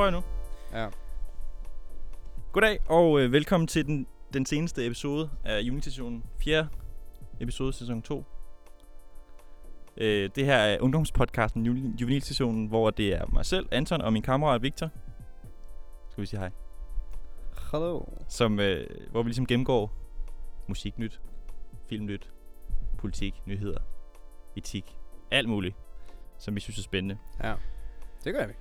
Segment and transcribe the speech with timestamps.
[0.00, 0.26] prøver jeg nu.
[0.78, 0.88] Ja.
[2.52, 6.24] Goddag, og øh, velkommen til den, den seneste episode af Unity-sessionen.
[6.44, 6.68] Fjerde
[7.40, 8.24] episode, sæson 2.
[9.96, 14.22] Øh, det her er ungdomspodcasten Ju- Juvenil-sessionen, hvor det er mig selv, Anton, og min
[14.22, 14.88] kammerat Victor.
[16.10, 16.50] Skal vi sige hej.
[17.72, 18.02] Hello.
[18.28, 19.92] Som, øh, hvor vi ligesom gennemgår
[20.68, 21.20] musiknyt,
[21.88, 22.30] filmnyt,
[22.98, 23.80] politik, nyheder,
[24.56, 24.96] etik,
[25.30, 25.76] alt muligt,
[26.38, 27.18] som vi synes er spændende.
[27.44, 27.54] Ja.
[28.24, 28.52] Det gør vi.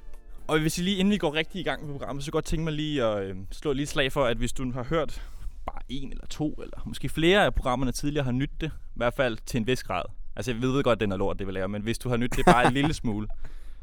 [0.49, 2.45] Og hvis I lige inden vi går rigtig i gang med programmet, så jeg godt
[2.45, 5.21] tænke mig lige at øh, slå lille slag for, at hvis du har hørt
[5.65, 9.13] bare en eller to, eller måske flere af programmerne tidligere har nyttet det, i hvert
[9.13, 10.03] fald til en vis grad.
[10.35, 12.17] Altså jeg ved godt, at den er lort, det vil lave, men hvis du har
[12.17, 13.27] nyttet det bare en lille smule.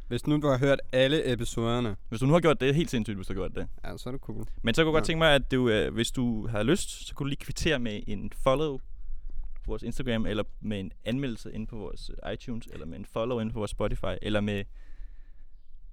[0.08, 3.16] Hvis nu du har hørt alle episoderne, Hvis du nu har gjort det, helt sindssygt,
[3.16, 3.68] hvis du har gjort det.
[3.84, 4.46] ja, så er det cool.
[4.62, 7.14] Men så kunne jeg godt tænke mig, at du, øh, hvis du har lyst, så
[7.14, 8.78] kunne du lige kvittere med en follow
[9.54, 13.04] på vores Instagram, eller med en anmeldelse inde på vores øh, iTunes, eller med en
[13.04, 14.64] follow inde på vores Spotify, eller med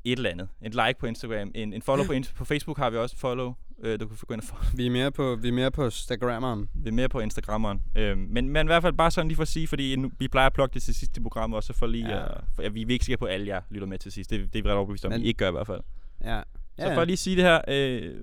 [0.05, 0.47] et eller andet.
[0.61, 3.53] En like på Instagram, en, en follow på, på Facebook har vi også follow.
[3.83, 4.65] Øh, du kan gå ind og follow.
[4.75, 6.69] Vi er mere på, vi er mere på Instagrammeren.
[6.73, 7.81] Vi er mere på Instagrammeren.
[7.97, 10.27] Øh, men, men i hvert fald bare sådan lige for at sige, fordi nu, vi
[10.27, 12.15] plejer at plukke det til sidst i programmet, også for lige Ja.
[12.17, 12.25] ja.
[12.25, 14.29] at, for, ja, vi er ikke sikre på, at alle jer lytter med til sidst.
[14.29, 15.81] Det, det er vi ret overbevist om, Men- vi ikke gør i hvert fald.
[16.23, 16.41] Ja.
[16.79, 18.15] Så for at lige sige det her, øh,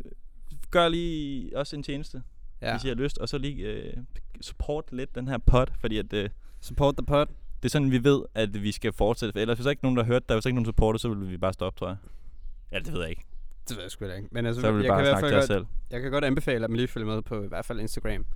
[0.71, 2.23] gør lige også en tjeneste,
[2.63, 2.67] ja.
[2.67, 2.73] ja.
[2.75, 3.93] hvis I har lyst, og så lige øh,
[4.41, 6.31] support lidt den her pod, fordi at, øh,
[6.63, 7.27] Support the pod.
[7.63, 9.33] Det er sådan, vi ved, at vi skal fortsætte.
[9.33, 10.61] For ellers, hvis der ikke er nogen, der har hørt, der hvis der ikke er
[10.61, 11.97] nogen supporter, så vil vi bare stoppe, tror jeg.
[12.73, 13.23] Ja, det ved jeg ikke.
[13.69, 14.29] Det ved jeg sgu da ikke.
[14.33, 15.69] Men altså, Så vil vi jeg, kan bare i hvert snakke fald til os godt,
[15.69, 15.91] selv.
[15.91, 18.27] jeg kan godt anbefale, at man lige følger med på i hvert fald Instagram.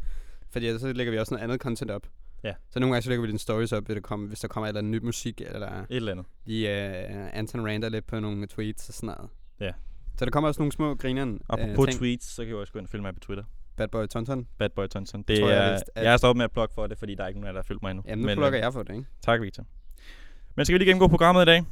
[0.51, 2.07] Fordi så lægger vi også noget andet content op.
[2.45, 2.53] Ja.
[2.71, 4.67] Så nogle gange så lægger vi dine stories op, hvis der kommer, hvis der kommer
[4.67, 6.27] et eller andet nyt musik, eller Et eller andet.
[6.45, 6.69] lige
[7.11, 9.31] uh, Anton rander lidt på nogle tweets og sådan noget.
[9.61, 9.73] Ja.
[10.19, 11.41] Så der kommer også nogle små grineren.
[11.49, 11.99] Apropos ting.
[11.99, 13.45] tweets, så kan jeg også gå ind og følge mig på Twitter.
[13.77, 14.47] Bad Boy Tonton.
[14.59, 15.23] Bad Boy Tonson.
[15.29, 17.15] Det Tror jeg er, vist, at- jeg er stoppet med at plukke for det, fordi
[17.15, 18.05] der er ikke nogen af der har følgt mig endnu.
[18.07, 19.07] Jamen, nu Men, plukker øh, jeg for det, ikke?
[19.23, 19.65] Tak, Victor.
[20.55, 21.63] Men skal vi lige gennemgå programmet i dag?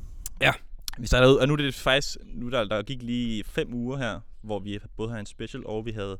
[0.40, 0.52] Ja.
[0.98, 3.96] Vi starter ud, og nu er det faktisk, nu der, der gik lige fem uger
[3.96, 6.18] her, hvor vi både har en special, og vi havde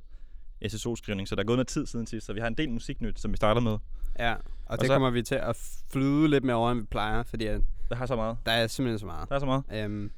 [0.69, 3.21] SSO-skrivning, så der er gået noget tid siden sidst, så vi har en del musiknyt,
[3.21, 3.79] som vi starter med.
[4.19, 4.35] Ja,
[4.67, 5.57] og, det så- kommer vi til at
[5.93, 7.61] flyde lidt mere over, end vi plejer, fordi at
[7.91, 8.37] Der har så meget.
[8.47, 9.29] der er simpelthen så meget.
[9.29, 9.85] Der er så meget.
[9.87, 10.11] Um,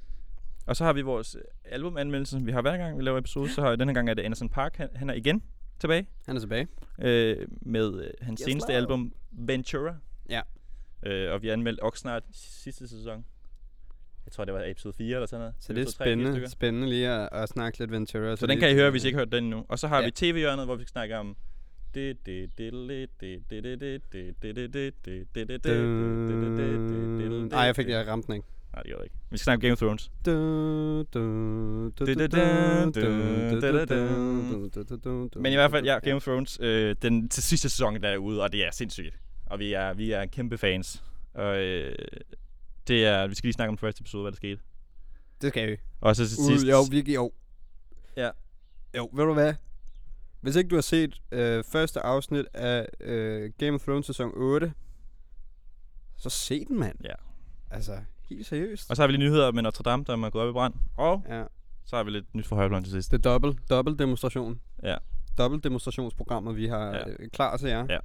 [0.67, 3.51] Og så har vi vores albumanmeldelse, som vi har hver gang, vi laver episode.
[3.53, 5.43] Så har vi denne gang, er det Anderson Park, han, han er igen
[5.81, 6.69] tilbage han er tilbage.
[7.03, 8.77] øh, med øh, hans Yes, seneste wow.
[8.77, 9.95] album, Ventura.
[10.31, 10.41] Ja.
[11.03, 13.25] Øh, og vi har anmeldt Oxnard sidste sæson.
[14.27, 15.55] Jeg tror, det var episode 4 eller sådan noget.
[15.61, 18.37] Så det er spændende, spændende lige at, at snakke lidt Ventura.
[18.37, 19.65] Så den kan I høre, hvis I ikke har hørt den endnu.
[19.69, 20.05] Og så har Ja.
[20.05, 21.37] vi tv-hjørnet, hvor vi skal snakke om...
[27.51, 28.47] Nej, jeg fik jeg ramte den ikke.
[28.75, 29.17] Nej, det gør det ikke.
[29.31, 30.11] Vi skal snakke Game of Thrones.
[35.37, 38.17] Men i hvert fald, ja, Game of Thrones, øh, den til sidste sæson, der er
[38.17, 39.19] ude, og det er sindssygt.
[39.47, 41.05] Og vi er, vi er kæmpe fans.
[41.35, 41.95] Og øh,
[42.89, 44.61] det er, vi skal lige snakke om første episode, hvad der skete.
[45.43, 45.77] Det skal vi.
[46.01, 46.67] Og så til sidst.
[46.67, 47.33] Jo, virkelig, jo.
[48.17, 48.31] Ja.
[48.97, 49.55] Jo, ved du hvad?
[50.41, 54.73] Hvis ikke du har set øh, første afsnit af øh, Game of Thrones sæson 8,
[56.17, 56.99] så se den, mand.
[57.05, 57.15] Ja.
[57.71, 57.99] Altså,
[58.31, 58.91] helt seriøst.
[58.91, 60.75] Og så har vi lige nyheder med Notre Dame, der er gået op i brand.
[60.97, 61.45] Og Ja.
[61.85, 63.11] så har vi lidt nyt fra Højblom til sidst.
[63.11, 64.61] Det er dobbelt, dobbelt demonstration.
[64.83, 64.97] Ja.
[65.39, 67.09] Dobbelt demonstrationsprogrammet, vi har Ja.
[67.09, 67.87] øh, klar til jer.
[67.89, 67.99] Ja.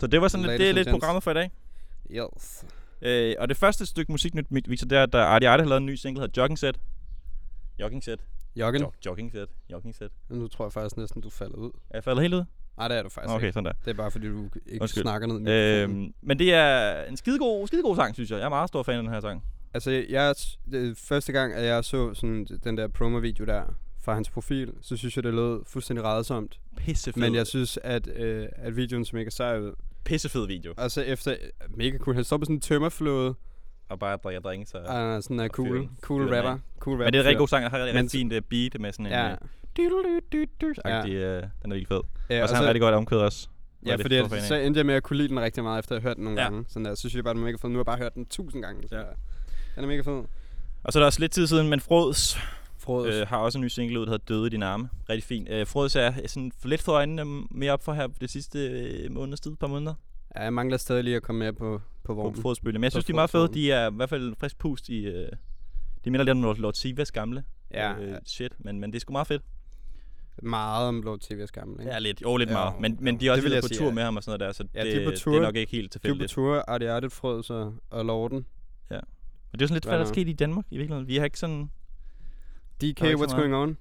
[0.00, 1.50] Så det var sådan lidt, det er lidt programmet for i dag.
[2.10, 2.64] Yes.
[3.02, 5.68] Øh, og det første stykke musik, nyt, Victor, det er, at der Artie Arte har
[5.68, 6.80] lavet en ny single, der hedder Jogging Set.
[7.80, 8.20] Jogging Set.
[8.56, 8.82] Joggen.
[8.82, 9.48] Jog, jogging Set.
[9.72, 10.10] Jogging Set.
[10.28, 11.70] Nu tror jeg faktisk næsten, du falder ud.
[11.90, 12.44] Er jeg faldet helt ud?
[12.78, 13.52] Nej, det er du faktisk Okay, ikke.
[13.52, 13.72] sådan der.
[13.84, 15.02] Det er bare fordi, du ikke Undskyld.
[15.02, 16.00] snakker ned mikrofonen.
[16.06, 18.38] Øhm, men det er en skidegod, skidegod sang, synes jeg.
[18.38, 19.42] Jeg er meget stor fan af den her sang.
[19.74, 20.34] Altså, jeg,
[20.70, 23.62] det, første gang, at jeg så sådan, den der promo-video der
[24.02, 26.60] fra hans profil, så synes jeg, det lød fuldstændig rædsomt.
[26.76, 27.22] Pissefed.
[27.22, 29.72] Men jeg synes, at, øh, at videoen så mega sej ud.
[30.04, 30.74] Pissefed video.
[30.76, 31.36] Og så efter,
[31.76, 33.34] mega cool, han står på sådan en tømmerflåde,
[33.88, 34.78] Og bare drikker drink, så...
[34.78, 36.58] og er sådan en Og cool, cool rapper.
[36.78, 38.38] Cool rapper Men det er en rigtig god sang, og har Men rigtig fint uh,
[38.50, 39.12] beat med sådan en...
[39.12, 39.34] Ja,
[39.78, 42.00] Uh, agtig, uh, den er virkelig fed.
[42.30, 43.48] ja og så har han rigtig godt omkvæd også.
[43.86, 45.96] Ja det fordi jeg, så endte jeg med at kunne lide den rigtig meget, efter
[45.96, 46.44] at have hørt den nogle Ja.
[46.44, 46.64] gange.
[46.68, 47.68] Sådan der, så synes jeg bare, den er mega fed.
[47.68, 48.88] Nu har jeg bare hørt den tusind gange.
[48.88, 49.02] Så Ja.
[49.76, 50.24] Den er mega fed.
[50.84, 52.38] Og så er der også lidt tid siden, men Frods
[52.78, 53.14] Frods.
[53.14, 54.88] øh, har også en ny single ud, der hedder Døde i dine arme.
[55.10, 55.48] Rigtig fint.
[55.50, 59.10] Øh, Frods er sådan for lidt for øjnene mere op for her det sidste øh,
[59.12, 59.94] måneds tid, par måneder.
[60.36, 62.34] ja, jeg mangler stadig lige at komme med på, på På.
[62.42, 62.78] Frods bølge.
[62.78, 63.48] Men jeg synes, de er meget fede.
[63.54, 65.04] De er i hvert fald frisk pust i...
[65.06, 65.28] Øh,
[66.04, 69.00] de minder lidt om Lord, Lord Sivas gamle Ja, øh, shit, men, men det er
[69.00, 69.42] sgu meget fedt
[70.42, 71.92] meget om Lord TV's gamle, ikke?
[71.92, 72.22] Ja, lidt.
[72.22, 72.80] Jo, lidt Jo, meget.
[72.80, 73.20] Men, men jo.
[73.20, 73.92] de er også Det vil lidt på sige, tur ja.
[73.94, 75.36] med ham og sådan noget der, så Ja, det, de er på det tur.
[75.36, 76.30] er nok ikke helt De er på tilfældigt.
[76.32, 78.46] tur, Artie Artet, Frøds og, og Lorden.
[79.52, 81.08] Og det er sådan lidt, hvad der er sket i Danmark i virkeligheden.
[81.08, 81.70] Vi har ikke sådan...
[82.80, 83.76] DK, ikke så what's going on?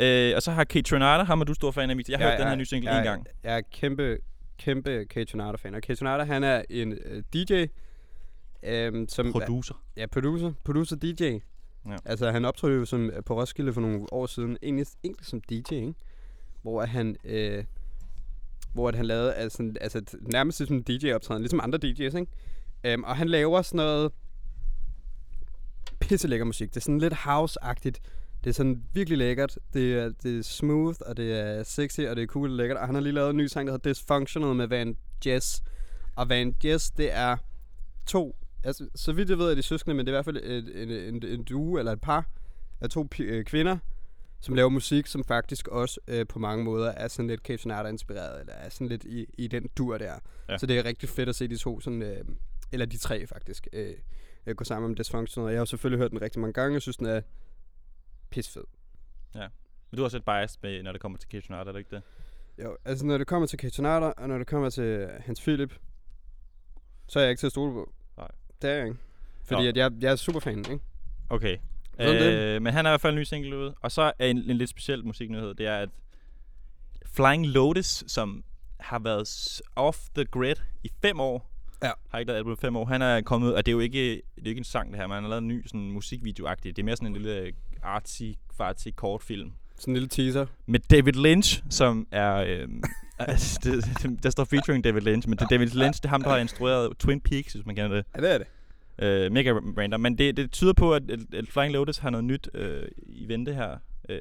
[0.00, 2.12] Øh, og så har Kate Tronada, ham er du stor fan af, Victor.
[2.12, 3.26] Jeg har Ja, hørt den ja, her nye single ja, en gang.
[3.44, 4.18] Jeg er kæmpe,
[4.58, 5.74] kæmpe Kate Tornado-fan.
[5.74, 6.98] Og Kate Tornado, han er en uh,
[7.34, 7.64] DJ,
[8.88, 9.32] um, som...
[9.32, 9.74] Producer.
[9.96, 10.52] Ja, producer.
[10.64, 11.38] Producer DJ.
[11.86, 11.96] Ja.
[12.04, 15.74] Altså, han optrådte jo som, på Roskilde for nogle år siden, egentlig, egentlig som DJ,
[15.74, 15.94] ikke?
[16.62, 17.64] Hvor at han, øh,
[18.72, 22.26] hvor at han lavede altså, altså nærmest som en DJ-optræden, ligesom andre DJ's, ikke?
[22.94, 24.12] Um, og han laver sådan noget
[26.00, 26.68] pisselækker musik.
[26.68, 27.98] Det er sådan lidt house-agtigt.
[28.44, 29.58] Det er sådan virkelig lækkert.
[29.74, 32.78] Det er, det er smooth, og det er sexy, og det er cool og lækkert.
[32.78, 34.96] Og han har lige lavet en ny sang, der hedder Dysfunctional med Van
[35.26, 35.62] Jess.
[36.16, 37.36] Og Van Jess, det er
[38.06, 38.36] to...
[38.64, 40.82] Altså, så vidt jeg ved, er de søskende, men det er i hvert fald et,
[40.82, 42.30] en, en, en duo eller et par
[42.80, 43.78] af to øh, kvinder,
[44.40, 48.40] som laver musik, som faktisk også øh, på mange måder er sådan lidt Sonata inspireret,
[48.40, 50.18] eller er sådan lidt i, i den dur der.
[50.48, 50.58] Ja.
[50.58, 52.24] Så det er rigtig fedt at se de to sådan, øh,
[52.72, 53.94] eller de tre faktisk, øh,
[54.46, 55.50] øh, gå sammen om Dysfunctional.
[55.50, 57.20] Jeg har jo selvfølgelig hørt den rigtig mange gange, jeg synes, den er
[58.30, 58.64] pisfed.
[59.90, 61.96] Men du har også et bias med, når det kommer til Art, er det ikke
[61.96, 62.02] det?
[62.64, 65.74] Jo, altså når det kommer til Sonata, og når det kommer til Hans Philip,
[67.06, 67.92] så er jeg ikke til at stole på.
[68.62, 68.98] Det er jeg ikke.
[69.44, 69.68] Fordi Nå.
[69.68, 70.78] at jeg, jeg er super fan, ikke?
[71.30, 71.56] Okay.
[72.00, 72.32] Sådan.
[72.32, 73.74] Øh, men han har i hvert fald en ny single ude.
[73.80, 75.88] Og så er en, en lidt speciel musiknyhed, det er, at
[77.06, 78.44] Flying Lotus, som
[78.80, 81.50] har været off the grid i fem år,
[81.82, 81.90] Ja.
[82.10, 83.80] har ikke lavet album i fem år, han er kommet ud, og det er jo
[83.80, 85.90] ikke, det er ikke en sang det her, men han har lavet en ny sådan,
[85.98, 86.64] musikvideo-agtig.
[86.64, 87.52] Det er mere sådan en lille
[87.82, 88.22] artsy,
[88.56, 89.52] fartsy kortfilm.
[89.78, 90.46] Sådan en lille teaser.
[90.66, 92.34] Med David Lynch, som er...
[92.34, 92.82] Øhm,
[93.18, 96.22] altså, det, det, der står featuring David Lynch, men det, David Lynch, det er ham,
[96.22, 98.04] der har instrueret Twin Peaks, hvis man kender det.
[98.16, 98.46] Ja, det er det.
[99.02, 100.00] Øh, mega random.
[100.00, 103.54] Men det, det tyder på, at, at, Flying Lotus har noget nyt øh, i vente
[103.54, 103.76] her.
[104.08, 104.16] Øh,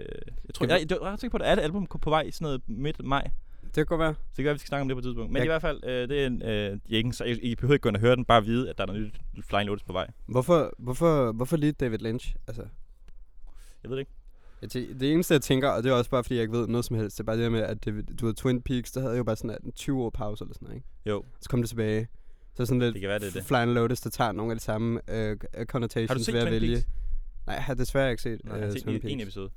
[0.47, 2.31] jeg tror, jeg, jeg, jeg er ret sikker på, at alle album på vej i
[2.31, 3.23] sådan noget midt maj.
[3.63, 4.13] Det kan godt være.
[4.13, 5.31] Så det kan være, vi skal snakke om det på et tidspunkt.
[5.31, 7.55] Men Jeg- i hvert fald, øh, det er en, øh, I, ikke, så I, I
[7.55, 9.65] behøver ikke gå ind og høre den, bare vide, at der er noget nyt Flying
[9.65, 10.07] Lotus på vej.
[10.25, 12.35] Hvorfor, hvorfor, hvorfor lige David Lynch?
[12.47, 12.61] Altså,
[13.83, 14.11] Jeg ved det ikke.
[14.61, 16.67] Jeg tæ- det eneste, jeg tænker, og det er også bare, fordi jeg ikke ved
[16.67, 18.91] noget som helst, det er bare det der med, at det, du ved, Twin Peaks,
[18.91, 20.87] der havde jo bare sådan en 20 år pause eller sådan noget, ikke?
[21.05, 22.07] Jo, Så kom det tilbage.
[22.55, 23.43] Så sådan lidt det kan være, det det.
[23.43, 26.47] Flying Lotus, der tager nogle af de samme øh, connotations Har du set ved at
[26.47, 26.75] Twin vælge.
[26.75, 26.87] Peaks?
[27.47, 29.23] Nej, jeg har desværre ikke set Nej, jeg har øh, set Twin en, en Peaks.
[29.23, 29.49] episode.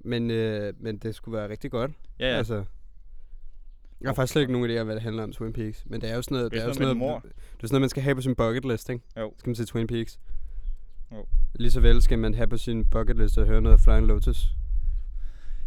[0.00, 1.90] Men, øh, men det skulle være rigtig godt.
[2.20, 2.36] Ja, ja.
[2.36, 2.64] Altså,
[4.00, 5.84] jeg har faktisk slet ikke nogen idé om, hvad det handler om Twin Peaks.
[5.86, 7.32] Men det er jo sådan noget, Det er jo sådan noget det er
[7.66, 9.04] sådan noget, man skal have på sin bucket list, ikke?
[9.18, 9.34] Jo.
[9.38, 10.18] Skal man se Twin Peaks.
[11.14, 11.26] Jo.
[11.54, 14.54] Lige så vel skal man have på sin bucket list at høre noget Flying Lotus.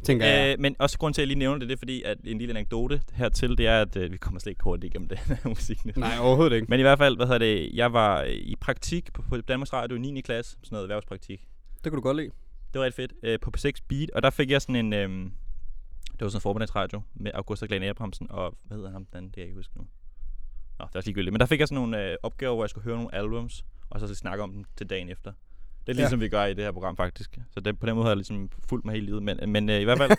[0.04, 0.54] Tænker jeg.
[0.54, 2.38] Øh, men også grund til, at jeg lige nævner det, det er fordi, at en
[2.38, 5.38] lille anekdote hertil, det er, at øh, vi kommer slet ikke kort igennem den her
[5.50, 5.98] musik.
[5.98, 6.68] Nej, overhovedet ikke.
[6.70, 9.74] Men i hvert fald, hvad hedder det, jeg var øh, i praktik på, på Danmarks
[9.74, 10.22] Radio i 9.
[10.22, 11.48] klasse, sådan noget erhvervspraktik.
[11.84, 12.30] Det kunne du godt lide.
[12.74, 15.10] Det var rigtig fedt, øh, på P6 Beat, og der fik jeg sådan en, øh,
[16.12, 19.26] det var sådan en formiddagsradio med August og Glenn Abrahamsen, og hvad hedder ham den,
[19.30, 19.88] det jeg ikke huske nu.
[20.80, 21.34] Nå, det er også ligegyldigt.
[21.34, 24.00] Men der fik jeg sådan nogle øh, opgaver, hvor jeg skulle høre nogle albums, og
[24.00, 25.32] så snakke om dem til dagen efter.
[25.32, 26.02] Det er Ja.
[26.02, 27.38] ligesom vi gør i det her program faktisk.
[27.52, 29.24] Så det, på den måde har jeg ligesom fulgt mig hele livet.
[29.24, 30.12] Men, men øh, i hvert fald,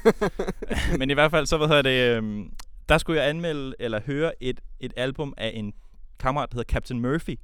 [0.99, 2.47] men i hvert fald, så hvad hedder det, øh,
[2.89, 5.73] der skulle jeg anmelde eller høre et, et album af en
[6.19, 7.39] kammerat, der hedder Captain Murphy,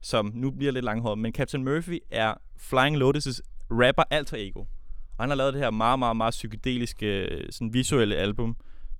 [0.00, 3.40] som nu bliver lidt langhåret, men Captain Murphy er Flying Lotus'
[3.70, 4.60] rapper alter ego.
[4.60, 8.56] Og han har lavet det her meget, meget, meget psykedeliske, øh, sådan visuelle album,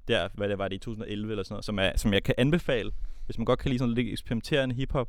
[0.09, 2.35] der, hvad det var det i 2011 eller sådan noget, som, er, som jeg kan
[2.39, 2.91] anbefale,
[3.27, 5.09] hvis man godt kan lide sådan lidt eksperimenterende hiphop.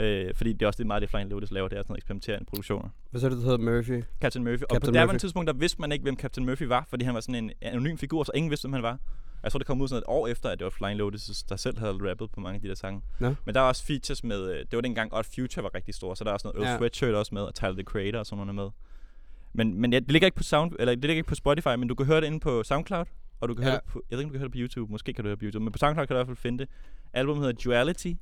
[0.00, 1.98] Øh, fordi det er også det meget, det Flying Lotus laver, det er sådan noget
[1.98, 2.88] eksperimenterende produktioner.
[3.10, 4.02] Hvad så er det, der hedder Murphy?
[4.20, 4.62] Captain Murphy.
[4.62, 5.18] og på Captain Murphy.
[5.18, 7.96] tidspunkt, der vidste man ikke, hvem Captain Murphy var, fordi han var sådan en anonym
[7.96, 8.98] figur, så ingen vidste, hvem han var.
[9.42, 11.56] Jeg tror, det kom ud sådan et år efter, at det var Flying Lotus, der
[11.56, 13.02] selv havde rappet på mange af de der sange.
[13.20, 13.34] Nå.
[13.46, 16.14] Men der var også features med, øh, det var dengang Odd Future var rigtig stor,
[16.14, 16.72] så der er også noget Earl Ja.
[16.72, 16.78] ja.
[16.78, 18.68] Sweatshirt også med, og Tyler, the Creator og sådan noget med.
[19.52, 21.88] Men, men ja, det ligger ikke på sound, eller det ligger ikke på Spotify, men
[21.88, 23.04] du kan høre det inde på SoundCloud,
[23.40, 23.70] og du kan Ja.
[23.70, 25.24] høre det på, jeg ved ikke, om du kan høre det på YouTube, måske kan
[25.24, 26.68] du høre det på YouTube, men på SoundCloud kan du i hvert fald finde det.
[27.12, 28.12] Albumet hedder Duality,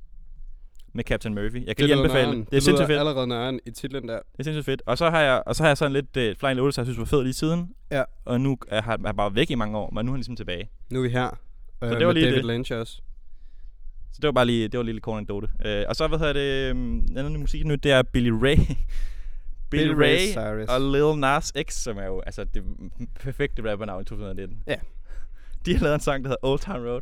[0.93, 1.67] med Captain Murphy.
[1.67, 2.51] Jeg kan lige lyder anbefale det.
[2.51, 2.99] Det er sindssygt fedt.
[2.99, 4.15] allerede nøjeren i titlen der.
[4.33, 4.83] Det er sindssygt fedt.
[4.87, 6.99] Og så har jeg, og så har jeg sådan lidt uh, Flying Lotus, jeg synes
[6.99, 7.75] var fed lige siden.
[7.91, 8.03] Ja.
[8.25, 10.37] Og nu er han er bare væk i mange år, men nu er han ligesom
[10.37, 10.71] tilbage.
[10.91, 11.39] Nu er vi her.
[11.83, 12.45] Øh, det var lige David det.
[12.45, 12.93] Lynch også.
[14.13, 15.49] Så det var bare lige, det var en lille kort anekdote.
[15.65, 16.79] Uh, og så, hvad hedder det, um,
[17.11, 18.57] en anden musik nu, det er Billy Ray.
[19.71, 20.69] Billy, Billy Ray Ray, Cyrus.
[20.69, 22.65] og Lil Nas X, som er jo altså det
[23.21, 24.63] perfekte rappernavn i 2019.
[24.67, 24.75] Ja.
[25.67, 27.01] De har lavet en sang, der hedder Old Town Road,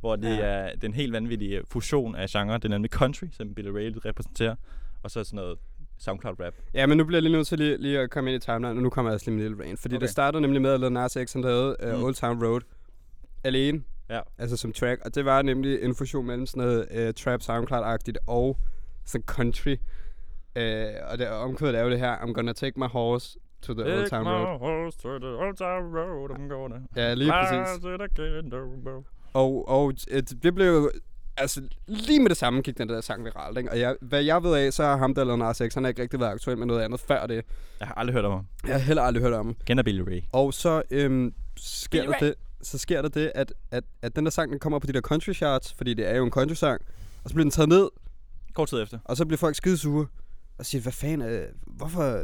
[0.00, 0.44] hvor det Ja.
[0.44, 2.54] er den helt vanvittige fusion af genre.
[2.54, 4.54] Det er nemlig country, som Billy Ray repræsenterer,
[5.02, 5.58] og så sådan noget
[5.98, 6.54] SoundCloud rap.
[6.74, 8.68] Ja, men nu bliver jeg lige nødt til lige, lige at komme ind i timeline,
[8.68, 9.76] og nu kommer jeg også lige med lille rain.
[9.76, 10.00] Fordi okay.
[10.02, 12.04] Det startede nemlig med, at Lil Nas X han lavede uh, Mm.
[12.04, 12.60] Old Town Road
[13.44, 13.82] alene.
[14.10, 14.20] Ja.
[14.38, 15.00] Altså som track.
[15.04, 18.56] Og det var nemlig en fusion mellem sådan noget uh, trap SoundCloud-agtigt og
[19.04, 19.76] sådan country.
[20.56, 20.62] Uh,
[21.10, 24.08] og det omkvædet er jo det her, I'm gonna take my horse to the Old
[24.10, 24.58] Town Road.
[24.58, 27.84] horse to the old town road, I'm gonna Ja, lige præcis.
[29.36, 29.92] Og, og
[30.42, 30.90] det blev jo...
[31.36, 33.70] Altså, lige med det samme gik den der sang viralt, ikke?
[33.70, 35.88] Og jeg, hvad jeg ved af, så har ham der Lil Nas X, han har
[35.88, 37.44] ikke rigtig været aktuel med noget andet før det.
[37.80, 38.46] Jeg har aldrig hørt om ham.
[38.66, 39.56] Jeg har heller aldrig hørt om ham.
[39.66, 40.22] Kender Billy Ray.
[40.32, 44.24] Og så øhm, sker Billy der det, så sker der det, at, at, at den
[44.24, 46.54] der sang, den kommer på de der country charts, fordi det er jo en country
[46.54, 46.80] sang,
[47.24, 47.88] og så bliver den taget ned,
[48.54, 48.98] Kort tid efter.
[49.04, 50.06] og så bliver folk skide sure.
[50.58, 52.22] Og siger, hvad fanden, øh, hvorfor,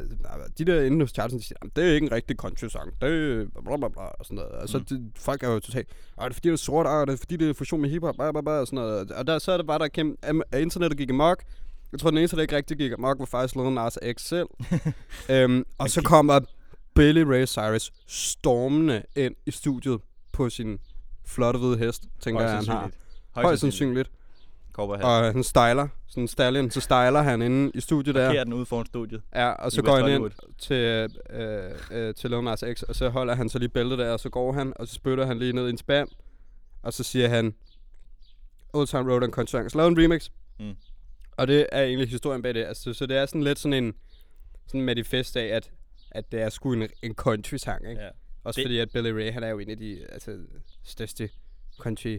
[0.58, 3.08] de der inde hos Charlton, de siger, "Jamen, det er ikke en rigtig country-sang, det
[3.08, 4.50] er bla bla bla, og sådan noget.
[4.52, 4.84] Og så Mm.
[4.84, 7.16] det, folk er jo totalt, og det er fordi, det er sort, og det er
[7.16, 9.10] fordi, det er fusion med hiphop, bla bla bla, og sådan noget.
[9.10, 11.42] Og der, så er det bare, der am- at internettet gik amok.
[11.92, 14.46] Jeg tror, den eneste, der ikke rigtig gik amok, var faktisk Lil Nas X selv.
[15.30, 16.08] øhm, og så Okay.
[16.08, 16.40] kommer
[16.94, 20.00] Billy Ray Cyrus stormende ind i studiet
[20.32, 20.78] på sin
[21.26, 22.90] flotte hvide hest, tænker jeg, han har.
[23.34, 24.10] Højst sandsynligt.
[24.78, 28.26] Og han styler, sådan en stallion, så styler han inde i studiet der.
[28.26, 29.22] Parkerer den ude foran studiet.
[29.34, 31.08] Ja, og så i går han ind til, øh,
[31.90, 34.52] øh, til Lil X, og så holder han så lige bæltet der, og så går
[34.52, 36.08] han, og så spytter han lige ned i en spand,
[36.82, 37.54] og så siger han,
[38.72, 39.48] Old Town Road and.
[39.70, 40.28] Så lavede en remix.
[40.60, 40.76] Mm.
[41.36, 42.64] Og det er egentlig historien bag det.
[42.64, 43.94] Altså, så det er sådan lidt sådan en
[44.66, 45.70] sådan en manifest af, at,
[46.10, 48.02] at det er sgu en, en country-sang, ikke?
[48.02, 48.08] Ja.
[48.44, 50.38] Også Det- fordi, at Billy Ray, han er jo en af de altså,
[50.84, 51.30] største
[51.80, 52.18] country,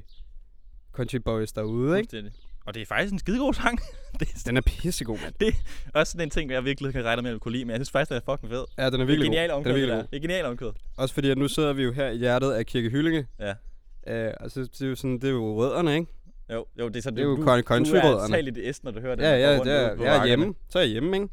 [0.91, 2.31] country boys derude, ikke?
[2.65, 3.79] Og det er faktisk en skidegod sang.
[4.20, 5.53] det er Den er pissegod, mand.
[5.93, 7.91] også sådan en ting, jeg virkelig kan regne med, at kunne lide, men jeg synes
[7.91, 8.65] faktisk, det er fucking fed.
[8.77, 9.36] Ja, den er Det er virkelig god.
[9.36, 9.96] Den er det virkelig der.
[9.96, 10.03] god.
[10.12, 10.72] Det er genialt omkvæd.
[10.98, 13.27] Også fordi, at nu sidder vi jo her i hjertet af Kirke Hyllinge.
[13.39, 13.50] Ja.
[14.08, 16.08] Øh, altså, det er jo sådan, det er jo rødderne, ikke?
[16.53, 18.75] Jo, jo, det er så Det er jo du, country- du er totalt i det
[18.75, 19.24] S, når du hører det.
[19.24, 20.53] Ja, ja, det er, jeg er hjemme.
[20.70, 21.27] Så er jeg hjemme, ikke?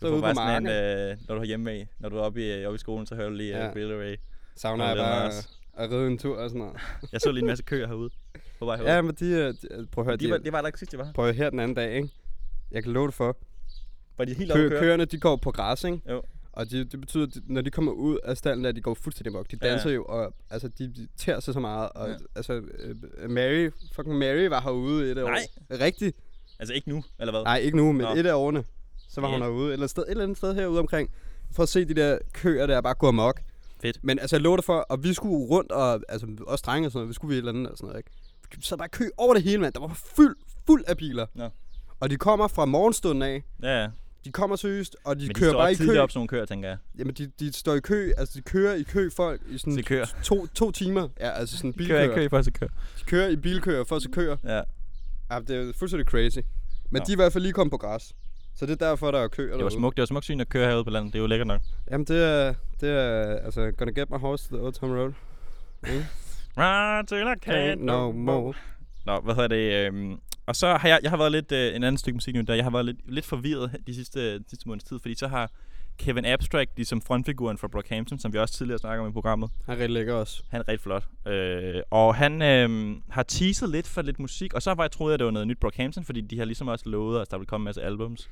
[0.00, 1.10] Så Du er ude på bare sådan en, marken.
[1.10, 3.14] øh, når du er hjemme af, når du er oppe i, oppe i skolen, så
[3.14, 3.64] hører du lige Ja.
[3.66, 3.72] ja.
[3.72, 4.16] Billy Ray.
[4.56, 5.32] Savner og jeg bare
[5.76, 6.76] at ride en tur og sådan noget.
[7.12, 8.10] Jeg så lige en masse køer herude.
[8.62, 8.92] På vej herude.
[8.94, 10.78] Ja, men de, øh, de prøv at høre, de var, de, det var der ikke
[10.78, 11.12] sidst, jeg var her.
[11.12, 12.08] prøv at høre her den anden dag, ikke?
[12.70, 13.36] Jeg kan love det for.
[14.18, 14.80] Var de helt Kø, at køre?
[14.80, 16.00] køerne, de går på græs, ikke?
[16.10, 16.22] Jo.
[16.52, 19.32] Og de, det betyder, at når de kommer ud af stallen, der, de går fuldstændig
[19.32, 19.50] mok.
[19.50, 19.72] De Ja, ja.
[19.72, 21.88] danser jo, og altså, de, de tærer sig så meget.
[21.94, 22.14] Og Ja.
[22.36, 25.40] altså, øh, Mary, fucking Mary var herude et af Nej.
[25.70, 25.80] år.
[25.80, 26.16] Rigtigt.
[26.58, 27.42] Altså ikke nu, eller hvad?
[27.42, 28.14] Nej, ikke nu, men Nå.
[28.14, 28.64] et af årene.
[29.08, 29.34] Så var Ja.
[29.34, 29.68] hun herude.
[29.68, 31.10] Et eller, sted, et eller andet sted herude omkring.
[31.52, 33.40] For at se de der køer der bare gå amok.
[33.82, 33.98] Fedt.
[34.04, 36.92] Men altså, jeg lover dig for, og vi skulle rundt, og altså, også drenge og
[36.92, 38.10] sådan noget, vi skulle vi et eller andet og sådan noget, ikke?
[38.60, 39.72] Sad bare kø over det hele, mand.
[39.74, 41.26] Der var fuld, fuld af biler.
[41.34, 41.48] Nå.
[42.00, 43.42] Og de kommer fra morgenstunden af.
[43.62, 43.88] Ja, ja.
[44.24, 45.98] De kommer seriøst, og de Men de kører står bare i kø.
[45.98, 46.78] op, sådan nogle køer, tænker jeg.
[46.98, 49.84] Jamen, de, de står i kø, altså de kører i kø folk i sådan Til
[49.84, 50.04] køer.
[50.24, 51.08] to, to timer.
[51.20, 52.22] Ja, altså sådan De kører bilkøer.
[52.22, 52.68] i kø for at køer.
[52.98, 54.36] De kører i bilkøer for at køer.
[54.44, 54.60] Ja.
[55.30, 56.38] Ja, det er fuldstændig crazy.
[56.90, 57.04] Men Nå.
[57.06, 58.12] de er i hvert fald lige kommet på græs.
[58.54, 60.48] Så det er derfor, der er køer Det var smukt, det var smukt syn at
[60.48, 61.12] køre herude på landet.
[61.12, 61.60] Det er jo lækkert nok.
[61.90, 65.12] Jamen, det er, det er, altså, gonna get my horse to the old town road.
[66.58, 68.54] Run till I Can't no more.
[69.06, 69.86] Nå, hvad hedder det?
[69.86, 72.40] Øhm, og så har jeg, jeg har været lidt, øh, en anden stykke musik nu,
[72.40, 75.28] der jeg har været lidt, lidt forvirret de sidste, de sidste måneds tid, fordi så
[75.28, 75.50] har
[75.98, 79.74] Kevin Abstract, ligesom frontfiguren fra Brockhampton, som vi også tidligere snakker om i programmet, Han
[79.74, 80.42] er rigtig lækker også.
[80.48, 81.04] han er rigtig flot.
[81.26, 85.14] Øh, og han øh, har teaset lidt for lidt musik, og så var jeg troede,
[85.14, 87.46] at det var noget nyt Brockhampton, fordi de har ligesom også lovet, at der ville
[87.46, 88.30] komme en masse albums.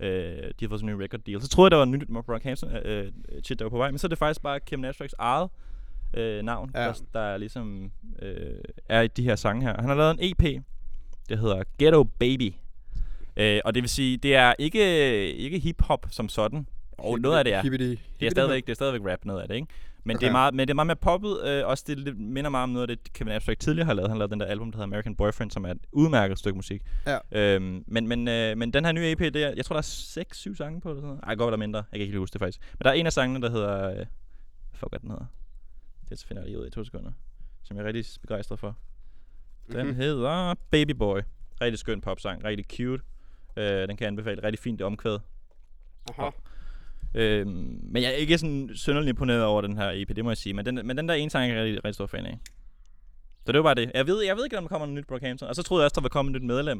[0.00, 1.42] Øh, de har fået sådan en record deal.
[1.42, 3.98] Så troede jeg, der var nyt Brockhampton øh, øh, shit, der var på vej, men
[3.98, 5.50] så er det faktisk bare Kevin Abstracts eget
[6.16, 6.80] øh, navn, Ja.
[6.80, 7.90] der, der ligesom
[8.22, 8.36] øh,
[8.88, 9.74] er i de her sange her.
[9.80, 10.62] Han har lavet en EP,
[11.28, 12.52] der hedder Ghetto Baby.
[13.36, 16.66] Øh, og det vil sige, det er ikke, ikke hip-hop som sådan.
[16.98, 17.62] Og noget af det er.
[17.62, 19.66] Hippity, Det er stadigvæk, det er stadigvæk rap, noget af det, ikke?
[20.06, 20.20] Men, okay.
[20.20, 21.44] det, er meget, men det er meget mere poppet.
[21.46, 24.08] Øh, også det lidt, minder meget om noget af det, Kevin Abstract tidligere har lavet.
[24.10, 26.82] Han lavede den der album, der hedder American Boyfriend, som er et udmærket stykke musik.
[27.06, 27.18] Ja.
[27.32, 30.24] Øhm, men, men, øh, men den her nye EP, det er, jeg tror, der er
[30.52, 31.20] 6-7 sange på, eller sådan noget.
[31.26, 31.78] Ej, godt eller mindre.
[31.78, 32.60] Jeg kan ikke lige huske det faktisk.
[32.78, 33.90] Men der er en af sangene, der hedder...
[33.90, 34.06] Øh,
[34.74, 35.24] fuck, hvad den hedder.
[36.20, 37.12] Det finder jeg lige ud af i to sekunder.
[37.62, 38.76] Som jeg er rigtig begejstret for.
[39.72, 39.96] Den Mhm.
[39.96, 41.20] hedder Baby Boy.
[41.60, 42.44] Rigtig skøn popsang.
[42.44, 43.02] Rigtig cute.
[43.56, 44.42] Øh, den kan jeg anbefale.
[44.42, 45.18] Rigtig fint det omkvæd.
[46.10, 46.30] Aha.
[47.14, 50.36] Øhm, men jeg er ikke sådan synderligt imponeret over den her EP, det må jeg
[50.36, 50.54] sige.
[50.54, 52.38] Men den, men den der ene sang er jeg rigtig, rigtig stor fan af.
[53.46, 53.90] Så det var bare det.
[53.94, 55.48] Jeg ved, jeg ved ikke, om der kommer noget nyt Brockhampton.
[55.48, 56.78] Og så troede jeg også, der var kommet et nyt medlem.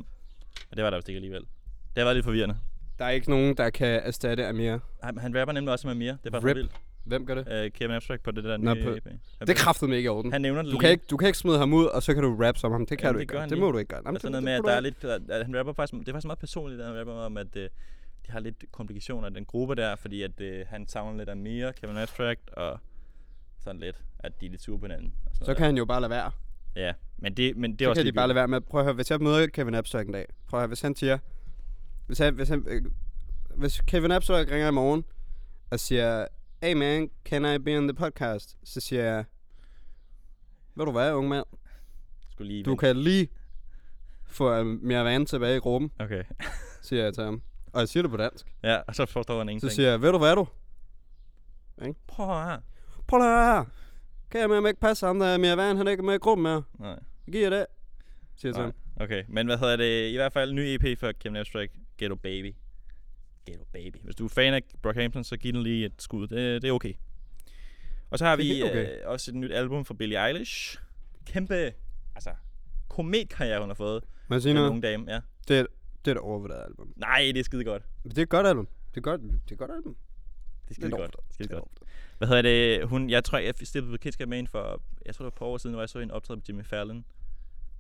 [0.71, 1.41] Og det var der vist ikke alligevel.
[1.41, 2.57] Det har været lidt forvirrende.
[2.99, 4.79] Der er ikke nogen, der kan erstatte Amir.
[5.03, 6.13] Han, han rapper nemlig også med mere.
[6.25, 6.73] Det er bare vildt.
[7.05, 7.65] Hvem gør det?
[7.67, 9.05] Uh, Kevin Abstract på det der Nå, nye på- EP.
[9.41, 10.33] Det er kraftedeme ikke i orden.
[10.33, 10.81] Han nævner det Du lige.
[10.81, 12.87] kan, ikke, du kan ikke smide ham ud, og så kan du rap som ham.
[12.87, 13.49] Det kan Jamen, du det ikke gøre.
[13.49, 14.03] Det må du ikke gøre.
[14.03, 16.13] Der er sådan noget med, at der er lidt, at, han rapper faktisk, det er
[16.13, 17.69] faktisk meget personligt, at han rapper om, at øh,
[18.27, 21.73] de har lidt komplikationer, den gruppe der, fordi at øh, han savner lidt af mere,
[21.73, 22.79] Kevin Abstract, og
[23.65, 25.13] sådan lidt, at de er lidt sure på hinanden.
[25.27, 26.31] og sådan Så kan han jo bare lade være.
[26.75, 26.81] der.
[26.87, 28.61] Ja, men det, men det er så også kan de bare lade være med.
[28.61, 30.27] Prøv at høre, hvis jeg møder Kevin Abstract en dag.
[30.49, 31.19] Prøv at høre, hvis han siger...
[32.07, 32.83] Hvis, han, hvis, han, øh,
[33.55, 35.05] hvis Kevin Abstract ringer i morgen
[35.71, 36.27] og siger,
[36.65, 38.57] Hey man, can I be on the podcast?
[38.65, 39.25] Så siger jeg,
[40.75, 41.45] ved du hvad, unge mand?
[42.31, 42.87] Skulle lige Du vente.
[42.87, 43.29] kan lige
[44.27, 46.25] få mere vand tilbage i gruppen, Okay.
[46.83, 47.43] siger jeg til ham.
[47.73, 48.47] Og jeg siger det på dansk.
[48.63, 49.73] Ja, og så forstår han Så ingenting.
[49.73, 50.47] siger jeg, ved du hvad du?
[52.07, 52.59] Prøv her.
[53.07, 53.65] Prøv lige at høre her.
[54.31, 56.15] Kan jeg med ham ikke passe ham, der er mere vand, han er ikke med
[56.15, 56.63] i gruppen mere?
[56.79, 56.89] Nej.
[57.27, 57.67] Jeg giver det.
[58.37, 58.73] Siger jeg til Nej.
[58.97, 59.05] ham.
[59.05, 60.11] Okay, men hvad hedder det?
[60.11, 62.55] I hvert fald ny EP for Kevin Abstract, Ghetto Baby.
[63.47, 63.97] Ghetto Baby.
[64.03, 66.27] Hvis du er fan af Brockhampton, så giv den lige et skud.
[66.27, 66.93] Det, det er okay.
[68.11, 68.93] Og så har Det er vi okay.
[68.93, 70.79] øh, også et nyt album fra Billie Eilish.
[71.27, 71.73] Kæmpe,
[72.15, 72.31] altså,
[72.89, 74.05] kometkarriere hun har fået.
[74.29, 74.83] Må jeg sige Den noget?
[74.83, 75.21] dame, ja.
[75.49, 75.67] Det er
[76.05, 76.93] Det er et overvurderet album.
[76.97, 77.83] Nej, det er skide godt.
[78.05, 78.69] Det er et godt album.
[78.91, 79.97] Det er godt, det er et godt album.
[80.65, 81.01] Det er skide Lidt godt.
[81.01, 81.25] overvurderet.
[81.35, 81.69] Skide Det er godt.
[82.19, 82.89] Hvad hedder det?
[82.89, 85.47] Hun, jeg tror, jeg stiftede bekendtskab med hende for, jeg tror det var et par
[85.47, 87.05] år siden, hvor jeg så en optræde på Jimmy Fallon.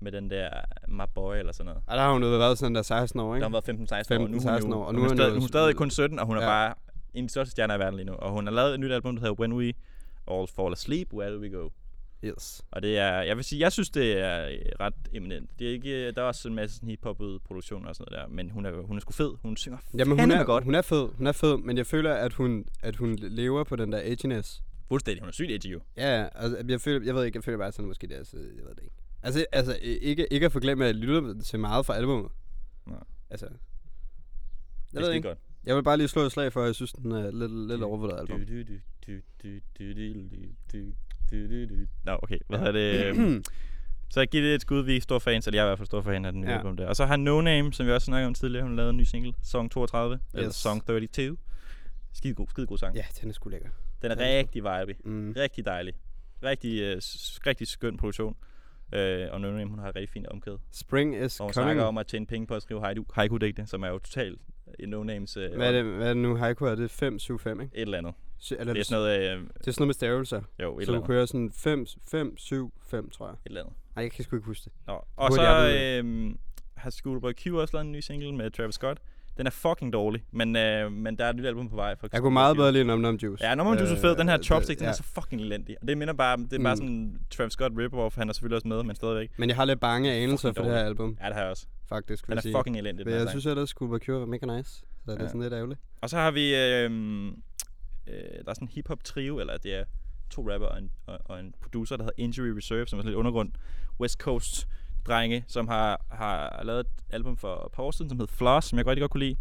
[0.00, 0.50] Med den der
[0.88, 1.82] My Boy eller sådan noget.
[1.86, 3.44] Og der har hun jo været sådan der 16 år, Der ikke?
[3.44, 5.04] har hun været 15-16 år, og nu er hun 15-16 jo, år, og nu er
[5.04, 6.46] er hun hun er stadig kun 17, og hun er Ja.
[6.48, 6.74] bare
[7.14, 8.12] en af de største stjerner i verden lige nu.
[8.12, 9.72] Og hun har lavet et nyt album, der hedder When We
[10.30, 11.68] All Fall Asleep, Where Do We Go?
[12.24, 12.62] Yes.
[12.70, 15.50] Og det er, jeg vil sige, jeg synes, det er øh, ret eminent.
[15.58, 18.34] Det er ikke, der er også en masse sådan hip-hop produktioner og sådan noget der,
[18.34, 19.30] men hun er, hun er sgu fed.
[19.42, 20.64] Hun synger Jamen, hun er, godt.
[20.64, 23.76] hun er fed, hun er fed, men jeg føler, at hun, at hun lever på
[23.76, 24.62] den der edginess.
[24.88, 25.80] Fuldstændig, hun er sygt edgy jo.
[25.96, 28.24] Ja, ja, altså, jeg, føler, jeg ved ikke, jeg føler bare sådan, måske det er,
[28.24, 28.96] så, jeg ved det ikke.
[29.24, 32.30] Altså, altså ikke, ikke at forglemme, at jeg lytter til meget fra albumet.
[32.86, 32.98] Nej.
[33.30, 33.54] Altså, jeg
[34.92, 35.28] det ved ikke.
[35.28, 35.38] Godt.
[35.66, 37.82] Jeg vil bare lige slå et slag for, at jeg synes, den er lidt, lidt
[37.82, 38.40] overvurderet album.
[42.04, 42.38] Nå, okay.
[42.48, 43.46] Hvad er det?
[44.10, 45.86] Så giver det et skud, vi er store fans, eller jeg er i hvert fald
[45.86, 46.56] stor fan af den nye ja.
[46.56, 46.86] album der.
[46.86, 49.02] Og så har No Name, som vi også snakkede om tidligere, hun lavede en ny
[49.02, 50.20] single, Song 32, yes.
[50.34, 51.36] eller Song 32.
[52.12, 52.96] Skide god, skide god sang.
[52.96, 53.68] Ja, den er sgu lækker.
[54.02, 54.94] Den er den rigtig vibe.
[55.04, 55.32] Mm.
[55.36, 55.94] Rigtig dejlig.
[56.42, 56.96] Rigtig, øh,
[57.46, 58.36] rigtig skøn produktion.
[58.92, 60.58] Øh, og No Name, hun har et rigtig fint omkæde.
[60.72, 61.66] Spring is Og hun coming.
[61.66, 64.40] snakker om at tjene penge på at skrive haiku- haiku-digte, som er jo totalt
[64.78, 66.36] No Names øh, Hvad er, det, hvad er det nu?
[66.36, 67.76] Haiku er det 5, 7, 5, ikke?
[67.76, 68.14] et eller andet.
[68.38, 70.42] Så, eller Det er sådan noget, øh, det er sådan noget med stavelser.
[70.62, 71.06] jo, et Så eller du andet.
[71.06, 73.32] kører sådan 5, 5, 7, 5, tror jeg.
[73.32, 73.74] Et eller andet.
[73.96, 74.72] Nej, jeg kan sgu ikke huske det.
[74.86, 76.34] Nå, og Burde så øh,
[76.76, 78.98] har Schoolboy Q også lavet en ny single med Travis Scott.
[79.36, 81.96] Den er fucking dårlig, men, øh, men der er et nyt album på vej.
[81.96, 83.44] For Jeg kunne meget bedre lide Num Num Juice.
[83.44, 84.16] Ja, Number One Juice er fed.
[84.16, 85.76] Den her Øh, Chopstick, den er så fucking elendig.
[85.82, 86.76] Og det minder bare, det er bare Mm.
[86.76, 88.14] sådan Travis Scott rip-off.
[88.16, 89.30] Han er selvfølgelig også med, men stadigvæk.
[89.38, 91.66] Men jeg har lidt bange anelser for det her album, Ja, det har jeg også.
[91.88, 92.26] faktisk.
[92.26, 94.70] Den er fucking elendig, Men jeg synes ellers, Schoolboy Q var mega nice.
[95.04, 95.80] Så det er sådan lidt ærgerligt.
[96.02, 96.90] Og så har vi, øh,
[98.06, 99.84] øh, der er sådan en hip-hop trio, eller det er
[100.30, 103.10] to rapper og en, og, og en producer, der hedder Injury Reserve, som er sådan
[103.10, 103.50] lidt undergrund
[104.00, 104.68] West Coast
[105.06, 108.68] drenge, som har, har lavet et album for et par år siden, som hedder Floss,
[108.68, 109.36] som jeg rigtig godt kunne lide.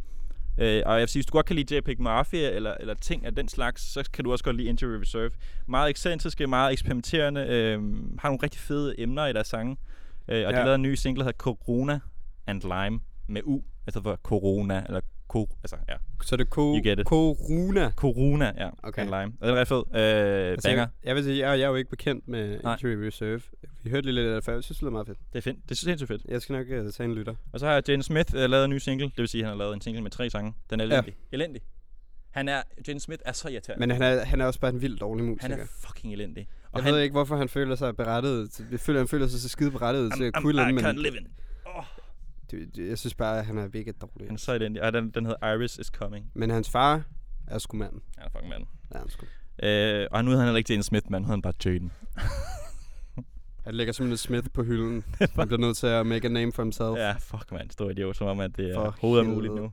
[0.57, 3.25] Øh, og jeg vil sige, hvis du godt kan lide JPEG Mafia eller, eller ting
[3.25, 5.31] af den slags, så kan du også godt lide Injury Reserve.
[5.67, 7.81] Meget ekscentriske, meget eksperimenterende, øh,
[8.19, 9.77] har nogle rigtig fede emner i deres sange.
[10.27, 10.47] Øh, og ja.
[10.47, 11.99] de lavede en ny single, der hedder Corona
[12.47, 15.01] and Lime, med U, altså for Corona, eller
[15.33, 17.05] ko, altså ja, Så er det ko- You get it.
[17.07, 17.91] Corona.
[17.91, 18.69] Corona, ja.
[18.83, 19.01] Okay.
[19.01, 19.33] And Lime.
[19.41, 19.83] Og den er ret fed.
[19.95, 20.81] Øh, Altså, banger.
[20.81, 22.73] jeg, jeg vil sige, jeg, jeg er jo ikke bekendt med Nej.
[22.83, 23.41] Injury Reserve.
[23.83, 24.53] Vi hørte lige lidt af det før.
[24.53, 25.17] Jeg synes, det lyder meget fedt.
[25.33, 25.57] Det er fedt.
[25.63, 26.21] Det er sindssygt fedt.
[26.27, 27.35] Jeg skal nok uh, tage en lytter.
[27.53, 29.05] Og så har Jane Smith uh, lavet en ny single.
[29.05, 30.53] Det vil sige, at han har lavet en single med tre sange.
[30.69, 31.15] Den er elendig.
[31.31, 31.35] Ja.
[31.35, 31.61] Elendig.
[32.31, 33.79] Han er, Jane Smith er så irriterende.
[33.87, 35.55] Men han er, han er også bare en vild dårlig han musiker.
[35.57, 36.47] er fucking elendig.
[36.71, 38.51] Og jeg han, ved ikke, hvorfor han føler sig berettiget.
[38.51, 40.91] til- føler, han føler sig så skide berettiget til at kunne I'm, I men can't
[41.01, 41.27] live in.
[42.59, 44.27] Det, det, jeg synes bare, at han er mega dårlig.
[44.27, 44.83] han er så elendig.
[44.83, 46.31] Og den, den hedder Iris is Coming.
[46.33, 47.03] Men hans far
[47.47, 48.01] er sgu manden.
[48.17, 48.63] Han er fucking mand.
[48.93, 49.25] Ja, han, sgu.
[49.63, 51.91] Øh, og nu hedder han heller ikke Jane Smith, men nu hedder han bare Jaden.
[53.65, 55.03] han lægger simpelthen Smith på hylden.
[55.35, 56.97] Han bliver nødt til at make a name for himself.
[56.97, 57.71] ja, fuck mand.
[57.71, 58.15] Stor idiot.
[58.15, 59.61] Som om, at det er hovedet muligt helvede.
[59.61, 59.71] nu.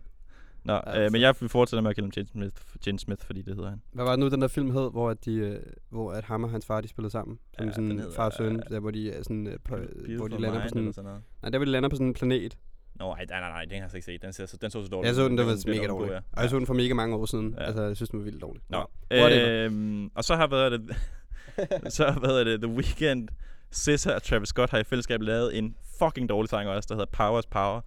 [0.64, 1.00] Nå, Altså.
[1.02, 3.54] øh, men jeg vil fortsætte med at kalde ham Jane Smith, Jane Smith, fordi det
[3.54, 3.82] hedder han.
[3.92, 6.44] Hvad var det nu, den der film hed, hvor, at de, øh, hvor at ham
[6.44, 7.38] og hans far, de spillede sammen?
[7.56, 9.76] Som Ja, sådan hedder, far og søn, øh, der, hvor de er sådan, øh, på,
[10.16, 11.22] hvor de lander på sådan, sådan noget.
[11.42, 12.58] nej, der hvor de lander på sådan en planet.
[13.00, 14.22] Nå, ej, nej, nej, nej, den har jeg ikke set.
[14.22, 16.12] Den, ser, så, den så så dårlig Jeg så den, der var Den mega dårlig.
[16.12, 16.22] jeg.
[16.32, 17.54] Og jeg så den for mega mange år siden.
[17.58, 17.64] Ja.
[17.64, 18.62] Altså, jeg synes, den var vildt dårlig.
[18.68, 19.64] Nå, whatever.
[19.66, 20.96] øhm, og så har været det,
[21.96, 23.28] så har været det The Weeknd,
[23.70, 27.40] SZA og Travis Scott har i fællesskab lavet en fucking dårlig sang også, der hedder
[27.40, 27.80] Power's Power,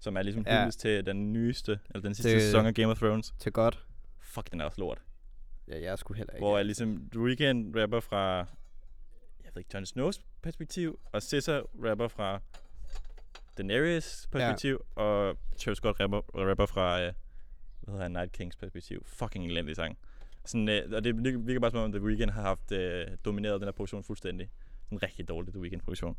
[0.00, 0.60] som er ligesom Ja.
[0.60, 3.34] hyldest til den nyeste, eller den sidste Det- sæson af Game of Thrones.
[3.38, 3.84] Til godt.
[4.20, 4.98] Fuck, den er også lort.
[5.68, 6.44] Ja, jeg sgu heller ikke.
[6.44, 8.36] Hvor er ligesom The Weeknd rapper fra,
[9.44, 12.40] jeg ved ikke, Jon Snows perspektiv, og SZA rapper fra
[13.58, 15.02] Daenerys perspektiv, ja.
[15.02, 17.12] og Travis Scott rapper, rapper fra, øh,
[17.80, 19.02] hvad hedder han, Night Kings perspektiv.
[19.06, 19.98] Fucking elendig sang.
[20.44, 23.60] Sådan, øh, og det virker virker bare som om, The Weeknd har haft øh, domineret
[23.60, 24.48] den her produktion fuldstændig.
[24.90, 26.16] En rigtig dårlig The Weeknd-produktion.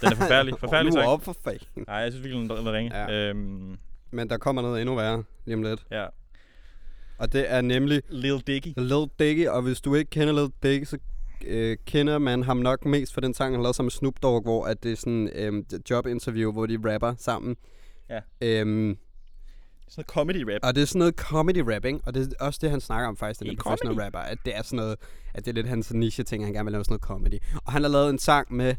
[0.00, 1.08] Den er forfærdelig, forfærdelig nu sang.
[1.08, 1.84] op for fanden.
[1.86, 2.96] Nej, jeg synes virkelig, den er ringe.
[2.96, 3.28] Ja.
[3.28, 3.78] Øhm,
[4.10, 5.86] Men der kommer noget endnu værre lige om lidt.
[5.90, 6.06] ja.
[7.18, 8.72] Og det er nemlig Lil Dicky.
[8.76, 9.46] Lil Dicky.
[9.48, 10.98] Og hvis du ikke kender Lil Dicky, så
[11.46, 14.42] øh, kender man ham nok mest for den sang, han lavede sammen med Snoop Dogg,
[14.42, 17.56] hvor at det er sådan øh, jobinterview, hvor de rapper sammen.
[18.10, 18.20] Ja.
[18.40, 18.98] Øhm,
[19.88, 20.60] Sådan noget comedy rap.
[20.62, 23.16] Og det er sådan noget comedy rapping, og det er også det, han snakker om
[23.16, 24.04] faktisk, den Det er er professional comedy.
[24.04, 24.96] rapper, at det er sådan noget,
[25.34, 27.38] at det er lidt hans niche ting, han gerne vil lave sådan noget comedy.
[27.64, 28.74] Og han har lavet en sang med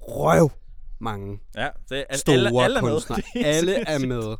[0.00, 0.50] røv
[0.98, 3.20] mange Ja, det er store alle, alle er kunstnere.
[3.36, 4.36] Er alle er med.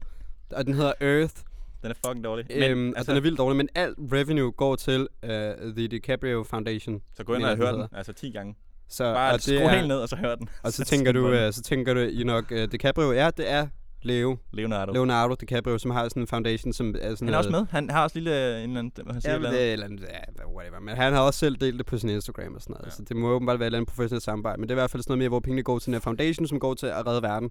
[0.51, 1.35] Og den hedder Earth,
[1.83, 2.47] Den er fucking dårlig.
[2.51, 5.29] men, øhm, altså, den er vildt dårlig, men alt revenue går til uh,
[5.77, 7.01] The DiCaprio Foundation.
[7.17, 7.97] Så gå ind og den hør den, hedder.
[7.97, 8.55] altså 10 gange.
[8.89, 10.49] Så, Bare og, skru det helt er, ned, og så hør den.
[10.63, 13.67] og så tænker du, uh, så tænker du I nok, uh, DiCaprio, ja, det er
[14.03, 14.93] Leo, Leonardo.
[14.93, 17.67] Leonardo DiCaprio, som har sådan en foundation, som er sådan Han er også med.
[17.71, 19.33] Han har også lille en eller anden, han siger.
[19.33, 19.63] Ja, eller andet.
[19.63, 20.81] er et eller andet, ja, whatever.
[20.81, 22.87] Men han har også selv delt det på sin Instagram og sådan noget.
[22.87, 22.91] Ja.
[22.91, 24.61] Så det må åbenbart være et eller andet professionelt samarbejde.
[24.61, 26.47] Men det er i hvert fald sådan noget mere, hvor pengene går til en foundation,
[26.47, 27.51] som går til at redde verden.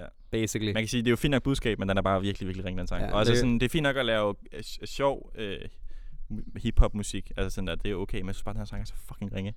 [0.00, 0.06] Ja.
[0.30, 0.72] Basically.
[0.72, 2.66] Man kan sige, det er jo fint nok budskab, men den er bare virkelig, virkelig
[2.66, 3.02] ring, den sang.
[3.02, 5.56] Ja, og altså det- sådan, det er fint nok at lave øh, sj- sjov øh,
[6.32, 7.32] mu- hip-hop-musik.
[7.36, 8.94] Altså sådan der, det er okay, men jeg synes bare, den her sang er så
[9.08, 9.54] fucking ringe.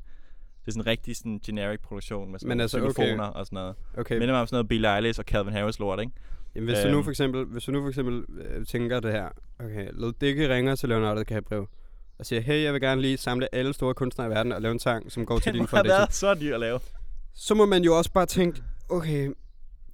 [0.62, 3.18] Det er sådan en rigtig sådan generic produktion med sådan Men altså, okay.
[3.18, 3.76] og sådan noget.
[3.94, 4.20] Okay, Okay.
[4.20, 6.12] Minder mig om sådan noget Billie Eilish og Calvin Harris lort, ikke?
[6.56, 7.04] Jamen, hvis, du nu Øhm.
[7.04, 9.30] for eksempel, hvis du nu for eksempel øh, tænker det her,
[9.60, 11.68] okay, Led Dicke ringer til Leonardo DiCaprio
[12.20, 14.72] og siger, hey, jeg vil gerne lige samle alle store kunstnere i verden og lave
[14.72, 15.98] en sang, som går til din må have foundation.
[16.00, 16.80] været så dyr at lave.
[17.34, 19.30] Så må man jo også bare tænke, okay,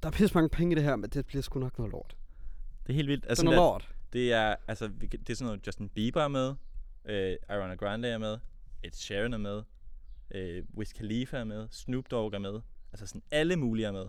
[0.03, 2.15] der er pisse mange penge i det her, men det bliver sgu nok noget lort.
[2.87, 3.23] Det er helt vildt.
[3.23, 3.89] Altså, Altså, noget der, lort.
[4.13, 6.53] det er, altså, det er sådan noget, Justin Bieber er med,
[7.05, 8.37] øh, Ariana Grande er med,
[8.83, 9.61] Ed Sheeran er med,
[10.31, 12.59] øh, Wiz Khalifa er med, Snoop Dogg er med.
[12.93, 14.05] Altså sådan alle mulige er med.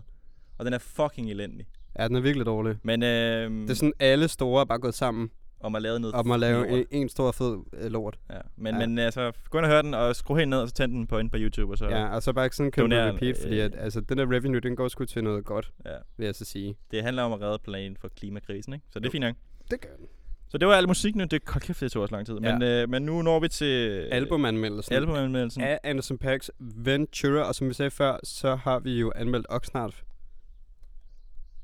[0.57, 1.67] Og den er fucking elendig.
[1.99, 2.77] Ja, den er virkelig dårlig.
[2.83, 5.31] Men øh, Det er sådan, alle store er bare gået sammen
[5.63, 8.19] om at lave noget om at lave en, en stor fed øh, lort.
[8.29, 8.35] Ja.
[8.57, 8.87] Men, Ja.
[8.87, 11.07] men altså, gå ind og hør den, og skru helt ned, og så tænd den
[11.07, 11.85] på ind på YouTube, og så...
[11.85, 14.31] Ja, og så bare ikke sådan købe Doner, repeat, fordi øh, at, altså, den der
[14.31, 15.91] revenue, den går sgu til noget godt, ja.
[16.17, 16.75] vil jeg så sige.
[16.91, 18.85] Det handler om at redde planen for klimakrisen, ikke?
[18.89, 19.11] Så det er Jo.
[19.11, 19.35] fint nok.
[19.71, 20.05] Det gør den.
[20.49, 21.23] Så det var al musik nu.
[21.23, 22.37] Det, hold kæft, det tog også lang tid.
[22.41, 22.53] Ja.
[22.57, 23.89] Men, øh, men nu når vi til...
[24.11, 24.95] Albumanmeldelsen.
[24.95, 25.61] Albumanmeldelsen.
[25.63, 29.93] af Anderson Paaks Ventura, og som vi sagde før, så har vi jo anmeldt Oxnard.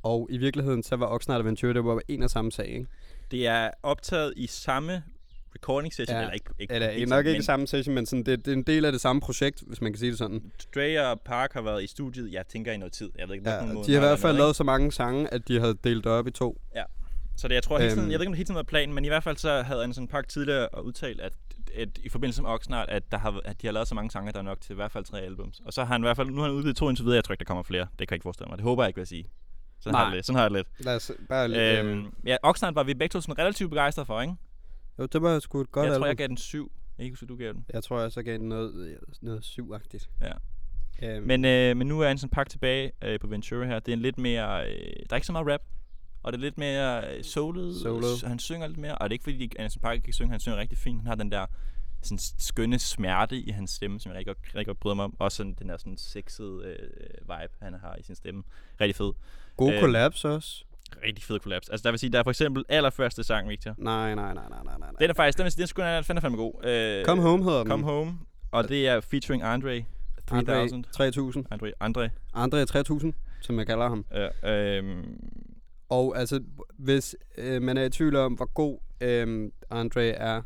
[0.03, 2.87] Og i virkeligheden, så var Oxnard og Ventura, det var en og samme sag, ikke?
[3.31, 5.03] Det er optaget i samme
[5.55, 6.21] recording session, Ja.
[6.21, 8.55] eller ikke, ikke Eller helt nok sådan, ikke samme session, men sådan, det, det, er
[8.55, 10.33] en del af det samme projekt, hvis man kan sige det sådan.
[10.41, 13.09] men Dre og Park har været i studiet, jeg tænker i noget tid.
[13.17, 15.47] Jeg ved ikke, Ja, hvilken de har i hvert fald lavet så mange sange, at
[15.47, 16.61] de havde delt det op i to.
[16.75, 16.83] ikke?
[17.37, 18.11] Så det, jeg tror hele tiden, Øhm.
[18.11, 19.83] jeg ved ikke, om det hele tiden var planen, men i hvert fald så havde
[19.83, 21.33] Anderson Park tidligere udtalt, at,
[21.75, 24.31] at i forbindelse med Oxnard, at, der har, at de har lavet så mange sange,
[24.31, 25.61] der er nok til i hvert fald tre albums.
[25.65, 27.23] Og så har han i hvert fald, nu har han udgivet to indtil videre, jeg
[27.23, 27.81] tror ikke, der kommer flere.
[27.99, 28.57] Det kan jeg ikke forestille mig.
[28.57, 29.25] Det håber jeg ikke, vil jeg sige.
[29.79, 30.05] Sådan har, Nej.
[30.05, 30.25] jeg det lidt.
[30.25, 30.67] Sådan har jeg lidt.
[30.79, 31.59] Lad os bare lidt...
[31.59, 34.33] Øh, Øhm, ja, Oxnard var vi begge to sådan relativt begejstrede for, ikke?
[34.99, 36.71] jo, det var sgu et godt jeg tror, jeg gav den syv.
[36.97, 37.65] Jeg kan ikke huske, hvad du gav den.
[37.73, 40.09] jeg tror, jeg så gav den noget, øh, noget syvagtigt.
[40.21, 40.31] Ja.
[41.03, 43.79] Øhm, Men, øh, men nu er Anderson Park tilbage øh, på Ventura her.
[43.79, 44.65] Det er en lidt mere...
[44.69, 45.61] Øh, der er ikke så meget rap.
[46.23, 47.75] Og det er lidt mere øh, soulet.
[47.81, 48.19] Soulet.
[48.19, 48.95] S- Han synger lidt mere.
[48.97, 50.31] Og det er ikke fordi, Anderson Park ikke kan synge.
[50.31, 50.99] Han synger rigtig fint.
[51.01, 51.45] Han har den der
[52.07, 55.15] sådan skønne smerte i hans stemme, som jeg rigtig godt, rigtig godt bryder mig om.
[55.19, 58.43] Også sådan, den der sådan sexede øh, vibe, han har i sin stemme.
[58.81, 59.11] Rigtig fed.
[59.57, 60.63] God øhm, collabs også.
[61.05, 61.69] Rigtig fed kollaps.
[61.69, 63.75] Altså der vil sige, der er for eksempel allerførste sang, Victor.
[63.77, 64.89] Nej, nej, nej, nej, nej, nej.
[64.99, 66.65] Den er faktisk, den den er sgu den er fandme, god.
[66.65, 67.69] Øh, Come Home hedder den.
[67.69, 68.19] Come Home.
[68.51, 69.85] Og det er featuring Andre
[70.27, 70.77] 3000.
[70.77, 71.45] Andre 3000.
[71.51, 72.09] Andre, Andre.
[72.33, 74.05] Andre 3000, som jeg kalder ham.
[74.43, 75.19] Ja, øhm,
[75.89, 76.43] Og altså,
[76.77, 80.41] hvis øh, man er i tvivl om, hvor god øh, Andre er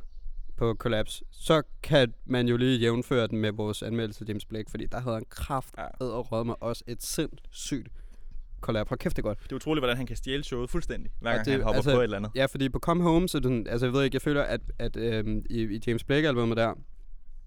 [0.61, 4.71] på Collapse, så kan man jo lige jævnføre den med vores anmeldelse af James Blake,
[4.71, 6.05] fordi der havde han kraft Ja.
[6.05, 7.87] og rød med os et sindssygt
[8.61, 8.87] collab.
[8.89, 9.43] Hold kæft, det er godt.
[9.43, 11.93] det er utroligt, hvordan han kan stjæle showet fuldstændig, hver gang det- han hopper altså-
[11.93, 12.31] på et eller andet.
[12.35, 14.95] Ja, fordi på Come Home, så den, altså jeg ved ikke, jeg føler, at, at
[14.97, 16.73] øh, i, i James Blake-albumet der,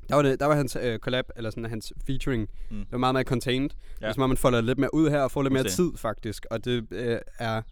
[0.09, 2.77] der var, det, der var hans øh, collab, eller sådan hans featuring, Mm.
[2.79, 3.71] det var meget mere contained.
[4.01, 4.07] Ja.
[4.07, 4.13] Ja.
[4.13, 6.47] Hvis man folder lidt mere ud her og får lidt mere tid faktisk.
[6.51, 7.63] Og det øh, er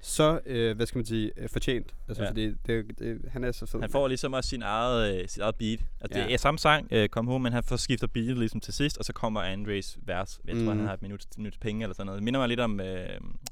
[0.00, 1.94] så, øh, hvad skal man sige, øh, fortjent.
[2.08, 2.28] Altså Ja.
[2.30, 3.80] fordi det, det, han er så fed.
[3.80, 5.80] Han får ligesom også sin eget, øh, sit eget beat.
[6.00, 6.24] Altså, Ja.
[6.24, 8.98] det er samme sang, øh, Come Home, men han får skifter beatet ligesom til sidst,
[8.98, 10.40] og så kommer Andres vers.
[10.44, 10.78] Jeg tror, Mhm.
[10.78, 12.18] han har et minut, minut penge eller sådan noget.
[12.18, 13.08] Det minder mig lidt om øh,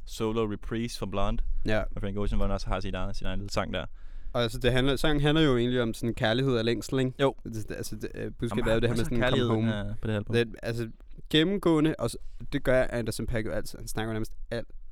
[0.07, 3.27] Solo Reprise fra Blonde, Ja, med Frank Ocean, hvor han også har sit eget, sin
[3.27, 3.85] egen lille sang der.
[4.33, 7.13] og altså det handler, sangen handler jo egentlig om sådan kærlighed og længsel, ikke?
[7.21, 7.35] Jo.
[7.45, 9.89] Det, det, altså det, øh, budskabet er jo det her med sådan kærlighed, come home.
[9.91, 10.21] øh, på det her.
[10.45, 10.89] Det, altså
[11.31, 12.11] gennemgående, og
[12.53, 13.79] det gør Anderson Paak jo altid.
[13.79, 14.33] Han snakker nærmest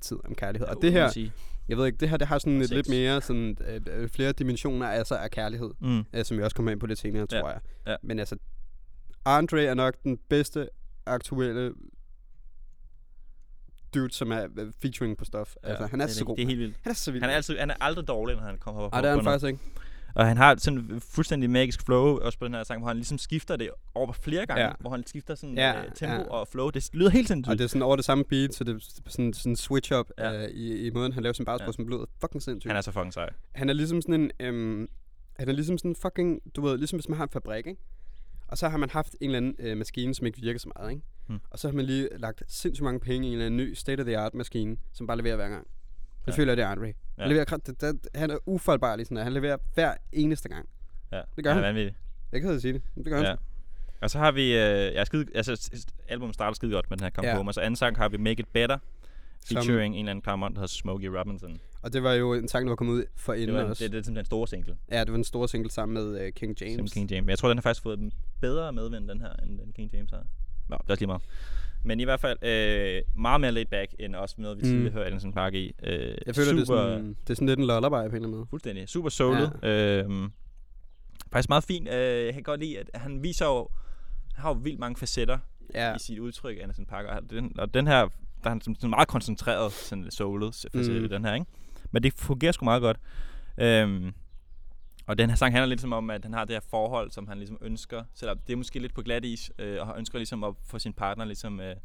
[0.05, 0.69] altid om kærlighed.
[0.69, 1.31] Og det her,
[1.69, 2.77] jeg ved ikke, det her det har sådan et Sex.
[2.77, 5.71] lidt mere sådan øh, øh, flere dimensioner altså af kærlighed.
[5.81, 6.05] Mm.
[6.13, 7.61] øh, som jeg også kommer ind på lidt senere, Ja, tror jeg.
[7.87, 7.97] ja.
[8.03, 8.37] Men altså,
[9.25, 10.69] Andre er nok den bedste
[11.07, 11.73] aktuelle
[13.95, 15.55] dude, som er øh, featuring på stof.
[15.65, 16.37] Ja, altså, han er det, så god.
[16.37, 16.77] Det er helt vildt.
[16.83, 17.23] Han er så vild.
[17.23, 19.19] Han er, altid, han er aldrig dårlig, når han kommer op Ej, det er på
[19.21, 19.59] han faktisk ikke.
[20.15, 22.97] Og han har sådan en fuldstændig magisk flow, også på den her sang, hvor han
[22.97, 24.73] ligesom skifter det over flere gange, Ja.
[24.81, 26.23] hvor han skifter sådan Ja, øh, tempo ja.
[26.23, 26.71] og flow.
[26.71, 27.51] Det lyder helt sindssygt.
[27.53, 28.79] Og det er sådan over det samme beat, så det er
[29.11, 30.43] sådan sådan switch up ja.
[30.45, 31.69] Øh, i, i måden, han laver sin bagspor, ja.
[31.69, 31.73] Ja.
[31.73, 32.71] som lyder fucking sindssygt.
[32.71, 33.31] Han er så fucking sej.
[33.53, 34.89] han er ligesom sådan en, øhm,
[35.39, 37.81] han er ligesom sådan en fucking, du ved, ligesom hvis man har en fabrik, ikke?
[38.49, 40.91] Og så har man haft en eller anden øh, maskine, som ikke virker så meget,
[40.91, 41.03] ikke?
[41.27, 41.41] Hmm.
[41.51, 44.35] Og så har man lige lagt sindssygt mange penge i en eller anden ny state-of-the-art
[44.35, 45.67] maskine, som bare leverer hver gang.
[46.27, 46.37] Det Ja.
[46.37, 46.87] føler jeg, det er Andre.
[46.87, 46.93] Ja.
[47.19, 47.23] Ja.
[47.23, 49.23] Han, leverer, det, det, han er ufejlbarlig sådan der.
[49.23, 50.69] Han leverer hver eneste gang.
[51.13, 51.21] Ja.
[51.37, 51.57] Det gør han.
[51.57, 51.65] han.
[51.65, 51.97] er vanvittigt.
[52.33, 52.83] Jeg kan ikke sige det.
[52.97, 53.25] Det gør han.
[53.27, 53.35] Ja.
[53.35, 53.45] sgu.
[54.01, 55.71] Og så har vi, øh, jeg er skide, altså
[56.09, 57.33] albumet starter skide godt med den her Come Ja.
[57.33, 57.37] ja.
[57.37, 58.79] Home, og så anden sang har vi Make It Better,
[59.45, 61.61] Som- featuring en eller anden klarmont, der hedder Smokey Robinson.
[61.83, 63.85] Og det var jo en sang, der var kommet ud for Det, inden var, også.
[63.85, 66.27] det, det er simpelthen den store single, Ja, det var en stor single sammen med
[66.27, 66.77] uh, King James.
[66.79, 66.93] James.
[66.93, 67.23] King James.
[67.25, 70.11] Men jeg tror, den har faktisk fået bedre medvind, den her, end den King James
[70.11, 70.27] har.
[70.69, 71.23] Nå, det er også lige meget.
[71.85, 74.69] Men i hvert fald øh, meget mere laid back, end også noget, vi Mm.
[74.69, 75.73] tidligere hørte Anderson Park i.
[75.83, 78.05] Øh, Jeg føler, super, det er, sådan, det er sådan lidt en lullaby på en
[78.05, 78.47] eller anden måde.
[78.51, 78.89] Fuldstændig.
[78.89, 79.53] Super soulet.
[79.63, 79.69] Ja.
[80.03, 80.33] Øhm,
[81.33, 81.89] faktisk meget fint.
[81.89, 83.69] Øh, jeg kan godt lide, at han viser jo,
[84.35, 85.39] han har jo vildt mange facetter
[85.75, 85.95] Ja.
[85.95, 87.09] i sit udtryk, Anderson Parker.
[87.09, 88.09] Og den, og den her der
[88.45, 91.09] er han sådan, meget koncentreret sådan soulet for Mm.
[91.09, 91.47] den her, ikke?
[91.91, 92.97] Men det fungerer sgu meget godt.
[93.59, 94.13] Øhm,
[95.07, 97.27] og den her sang handler lidt som om, at han har det her forhold, som
[97.29, 100.19] han ligesom ønsker, selvom det er måske lidt på glat is, øh, og han ønsker
[100.19, 101.77] ligesom at få sin partner ligesom øh,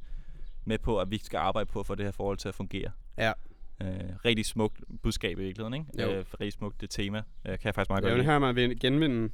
[0.65, 2.91] med på, at vi skal arbejde på at få det her forhold til at fungere.
[3.17, 3.31] Ja.
[3.81, 6.11] Øh, rigtig smukt budskab i virkeligheden, ikke?
[6.11, 6.17] Jo.
[6.19, 7.17] Øh, rigtig smukt det tema.
[7.17, 8.29] Øh, kan jeg faktisk meget Jeg godt vil lide.
[8.31, 9.29] høre mig vinde- genvinde,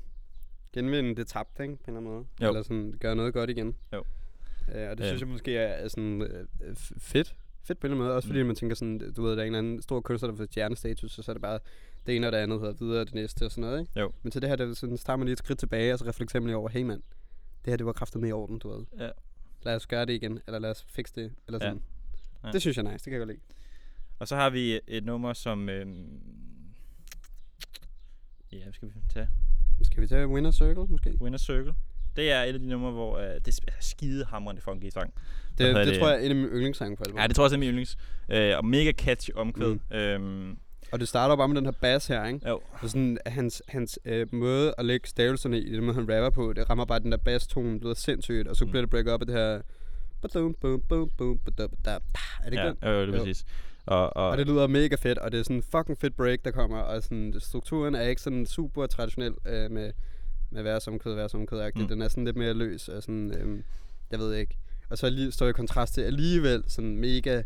[0.74, 1.76] genvinde det tabte, ikke?
[1.76, 2.26] På en eller anden måde.
[2.42, 2.48] Jo.
[2.48, 3.76] Eller sådan gøre noget godt igen.
[3.94, 4.04] Jo.
[4.76, 5.08] Øh, og det Ja.
[5.08, 7.36] synes jeg måske er, er sådan øh, fedt.
[7.64, 8.16] Fedt på en eller anden måde.
[8.16, 8.48] Også fordi Mm.
[8.48, 11.18] man tænker sådan, du ved, der er en eller anden stor kunstner, der får stjernestatus,
[11.18, 11.60] og så er det bare
[12.06, 14.00] det ene og det andet, hedder videre det næste og sådan noget, ikke?
[14.00, 14.12] Jo.
[14.24, 16.06] Men til det her, der sådan, så tager man lige et skridt tilbage, og så
[16.06, 17.02] reflekterer man lige over, hey mand,
[17.66, 18.86] det her, det var kraftet med i orden, du ved.
[19.00, 19.10] Ja.
[19.64, 21.70] Lad os gøre det igen, eller lad os fikse det, eller Ja.
[21.70, 21.82] sådan.
[22.44, 22.52] Ja.
[22.52, 23.42] Det synes jeg er nice, det kan jeg godt lide.
[24.20, 25.70] Og så har vi et nummer, som...
[25.70, 26.22] Øhm,
[28.52, 29.28] ja, hvad skal vi tage?
[29.84, 31.18] Skal vi tage Winner Circle, måske?
[31.22, 31.74] Winner Circle.
[32.16, 35.14] Det er et af de numre, hvor øh, det er skide hamrende funky sang.
[35.58, 36.00] Det, det, det?
[36.00, 37.22] tror jeg er en af mine yndlingssange på albumet.
[37.22, 37.98] Ja, det tror jeg også er min yndlings.
[38.30, 39.74] Øh, og mega catchy omkvæd.
[39.74, 39.96] Mm.
[39.96, 40.58] Øhm,
[40.96, 42.50] Og det starter bare med den her bass her, ikke?
[42.50, 46.30] jo, Og sådan hans, hans øh, måde at lægge stavelserne i, den måde han rapper
[46.30, 48.72] på, det rammer bare den der bass-tone, det lyder sindssygt, og så Mm.
[48.72, 49.62] bliver det break up af det her...
[50.22, 52.02] Badum, bum, bum, bum, badum, badum.
[52.44, 52.78] Er det ikke ja, den?
[52.84, 53.46] jo, det er præcis.
[53.86, 56.40] Og, og, Og det lyder mega fedt, og det er sådan en fucking fedt break,
[56.46, 59.92] der kommer, og sådan, strukturen er ikke sådan super traditionel øh, med,
[60.52, 61.72] med værsomkød, værsomkød.
[61.76, 61.88] Mm.
[61.88, 63.64] Den er sådan lidt mere løs, og sådan, øh,
[64.12, 64.58] jeg ved ikke.
[64.90, 67.44] Og så lige, står i kontrast til alligevel sådan mega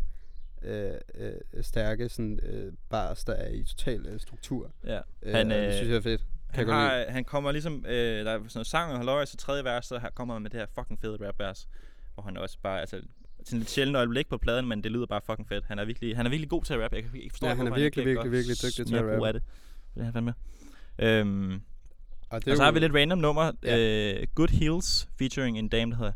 [0.62, 4.70] øh, øh, stærke sådan, øh, bars, der er i total øh, struktur.
[4.86, 5.00] ja.
[5.22, 6.24] Øh, Han, og det øh, synes jeg er fedt.
[6.54, 9.36] Kan Han, har, han kommer ligesom, øh, der er sådan noget sang og halløj, så
[9.36, 11.68] tredje vers, så her kommer han med det her fucking fede rap vers,
[12.14, 13.00] hvor han også bare, altså,
[13.44, 15.64] sådan lidt sjældent øjeblik på pladen, men det lyder bare fucking fedt.
[15.64, 16.96] Han er virkelig, han er virkelig god til at rappe.
[16.96, 19.26] Jeg kan ikke forstå, Ja, han er virkelig, virkelig, gør virkelig dygtig til at rappe.
[19.26, 19.42] Af det.
[19.94, 20.34] Det er han fandme.
[20.98, 21.52] Øhm,
[22.30, 23.52] Og, og så har vi lidt random nummer.
[23.64, 23.78] Ja.
[24.20, 26.12] Øh, Good Heels, featuring en dame, der hedder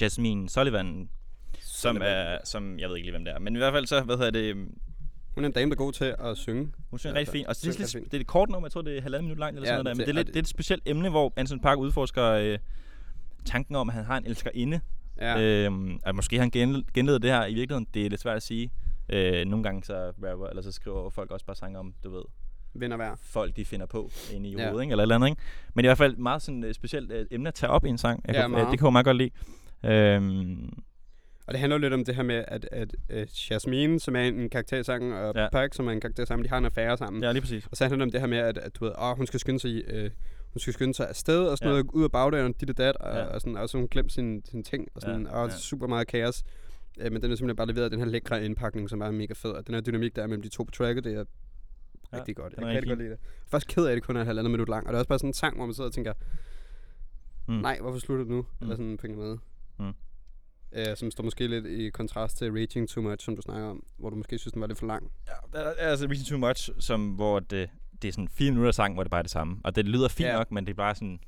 [0.00, 1.08] Jasmine Sullivan,
[1.60, 4.00] som er, som, jeg ved ikke lige, hvem det er, men i hvert fald så,
[4.02, 4.56] hvad hedder det,
[5.34, 6.72] Hun er en dame, der er god til at synge.
[6.90, 7.46] hun synger Ja, rigtig fint.
[7.48, 9.38] Og det er, lidt, det er et kort nummer, jeg tror, det er halvandet minut
[9.38, 10.00] langt eller Ja, sådan noget der.
[10.02, 12.58] Men det- er, lidt, og det er et specielt emne, hvor Anson Park udforsker øh,
[13.44, 14.80] tanken om, at han har en elskerinde.
[15.20, 15.40] Ja.
[15.40, 17.86] Øhm, at måske han gen, genledet det her i virkeligheden.
[17.94, 18.70] Det er lidt svært at sige.
[19.08, 22.22] Øh, nogle gange så rapper, eller så skriver folk også bare sange om, du ved,
[22.74, 23.14] Vinder hver.
[23.22, 24.68] folk de finder på inde i Ja.
[24.68, 24.90] hovedet, ikke?
[24.92, 25.42] eller et eller andet, ikke?
[25.74, 27.98] Men i hvert fald meget sådan et specielt øh, emne at tage op i en
[27.98, 28.24] sang.
[28.26, 29.30] Jeg Ja, kan, øh, det kan jeg meget godt lide.
[29.84, 30.82] Øhm,
[31.46, 34.20] Og det handler jo lidt om det her med, at, at, at Jasmine, som er
[34.20, 35.48] en karakter i sangen, og ja.
[35.52, 37.22] Park, som er en karakter sammen, de har en affære sammen.
[37.22, 37.66] ja, lige præcis.
[37.70, 39.40] Og så handler det om det her med, at, at du ved, åh, hun skal
[39.40, 40.10] skynde sig, øh,
[40.52, 41.72] hun skal skynde sig afsted og sådan Ja.
[41.72, 43.24] noget, ud af bagdøren, dit og dat, og, Ja.
[43.24, 45.54] og, sådan, og så hun glemt sine, sine ting, og sådan, Ja, og ja.
[45.56, 46.42] super meget kaos.
[47.00, 49.34] Øh, men den er simpelthen bare leveret af den her lækre indpakning, som er mega
[49.36, 51.24] fed, og den her dynamik, der er mellem de to på tracket, det er
[52.12, 52.52] Ja, rigtig godt.
[52.52, 53.18] Jeg kan rigtig godt lide det.
[53.20, 54.94] Jeg er faktisk ked af, at det kun er et halvandet minut lang, og det
[54.96, 56.12] er også bare sådan en sang, hvor man sidder og tænker,
[57.48, 57.54] Mm.
[57.54, 58.40] nej, hvorfor slutter det nu?
[58.42, 58.46] Mm.
[58.60, 59.38] Eller sådan på en måde.
[59.78, 59.92] Mm.
[60.74, 63.82] Øh, som står måske lidt i kontrast til Raging Too Much, som du snakker om,
[63.98, 65.10] hvor du måske synes, den var lidt for lang.
[65.28, 67.70] Ja, der er altså Reason Too Much, som, hvor det,
[68.02, 69.56] det er sådan fire minutter sang, hvor det bare er det samme.
[69.64, 70.36] Og det lyder fint Ja.
[70.36, 71.18] nok, men det er bare sådan...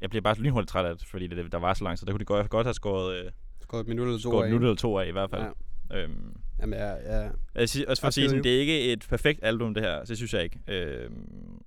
[0.00, 2.12] Jeg bliver bare lynhurtigt træt af det, fordi det, der var så langt, så der
[2.12, 3.30] kunne de godt, godt have skåret, øh,
[3.62, 4.46] Skåret et minut eller to skåret af.
[4.48, 5.42] et minut eller to af i hvert fald.
[5.42, 5.48] Ja.
[5.90, 6.02] Ja.
[6.02, 7.30] Øhm, Jamen, ja, ja.
[7.54, 10.04] jeg siger, også for at sige sådan, det er ikke et perfekt album, det her.
[10.04, 10.60] Det synes jeg ikke.
[10.68, 11.62] Øhm,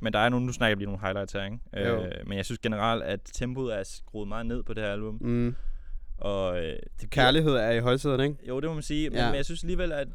[0.00, 1.58] men der er nogle, nu snakker jeg lige nogle highlights her, ikke?
[1.76, 2.04] Jo.
[2.04, 5.18] Øh, men jeg synes generelt, at tempoet er skruet meget ned på det her album.
[5.20, 5.54] Mm.
[6.18, 8.36] Og øh, det Kærlighed er i højsædet, ikke?
[8.48, 9.10] Jo, det må man sige.
[9.10, 9.26] Men, Ja.
[9.26, 10.08] men jeg synes alligevel, at,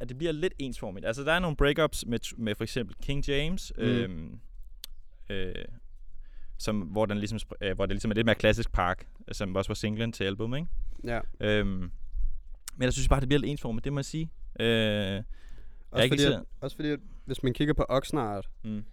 [0.00, 1.06] at det bliver lidt ensformigt.
[1.06, 3.82] Altså, der er nogle breakups med, med for eksempel King James, Mm.
[3.84, 4.38] øhm,
[5.30, 5.54] øh,
[6.58, 9.68] som, hvor, den ligesom, øh, hvor det ligesom er lidt mere klassisk park, som også
[9.68, 10.66] var singlen til album, ikke?
[11.04, 11.20] Ja.
[11.40, 11.90] Øhm, men
[12.84, 14.30] jeg synes bare, det bliver lidt ensformigt, det må jeg sige.
[14.60, 15.24] Øh, jeg
[15.90, 18.84] Også, ikke fordi, at, også fordi, at hvis man kigger på Oxnard, mm,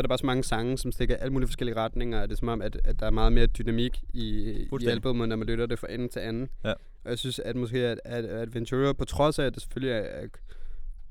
[0.00, 2.22] så er der bare så mange sange, som stikker alle mulige forskellige retninger.
[2.22, 5.28] og Det er som om, at, at der er meget mere dynamik i, i albumet,
[5.28, 6.48] når man lytter det fra ende til anden.
[6.64, 6.72] Ja.
[7.04, 9.92] Og jeg synes, at måske at, at, at Ventura, på trods af, at det selvfølgelig
[9.92, 10.26] er, er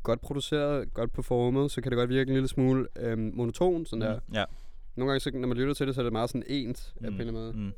[0.03, 3.85] godt produceret, godt performet, så kan det godt virke en lille smule øhm, monoton.
[3.85, 4.19] Sådan der.
[4.27, 4.45] mm, ja.
[4.95, 7.01] Nogle gange, så, når man lytter til det, så er det meget sådan ens mm.
[7.01, 7.53] på en eller anden måde.
[7.53, 7.71] Mm.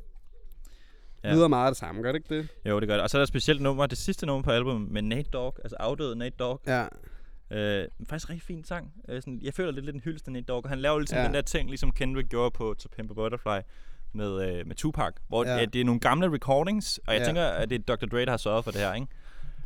[1.24, 1.34] Ja.
[1.34, 2.48] Lyder meget af det samme, gør det ikke det?
[2.70, 3.02] Jo, det gør det.
[3.02, 5.76] Og så er der specielt nummer, det sidste nummer på albumet, med Nate Dogg, altså
[5.80, 6.60] afdøde Nate Dogg.
[6.66, 6.86] Ja.
[7.52, 8.92] Øh, faktisk rigtig fin sang.
[9.08, 10.64] Øh, sådan, jeg føler det er lidt en hyldest af Nate Dogg.
[10.64, 11.24] og Han laver ligesom Ja.
[11.24, 13.60] den der ting, ligesom Kendrick gjorde på To Pimp a Butterfly
[14.12, 15.12] med, øh, med Tupac.
[15.28, 15.56] Hvor Ja.
[15.56, 15.64] ja.
[15.64, 17.26] det er nogle gamle recordings, og jeg Ja.
[17.26, 18.06] tænker, at det er Dr.
[18.06, 19.06] Dre, der har sørget for det her, ikke?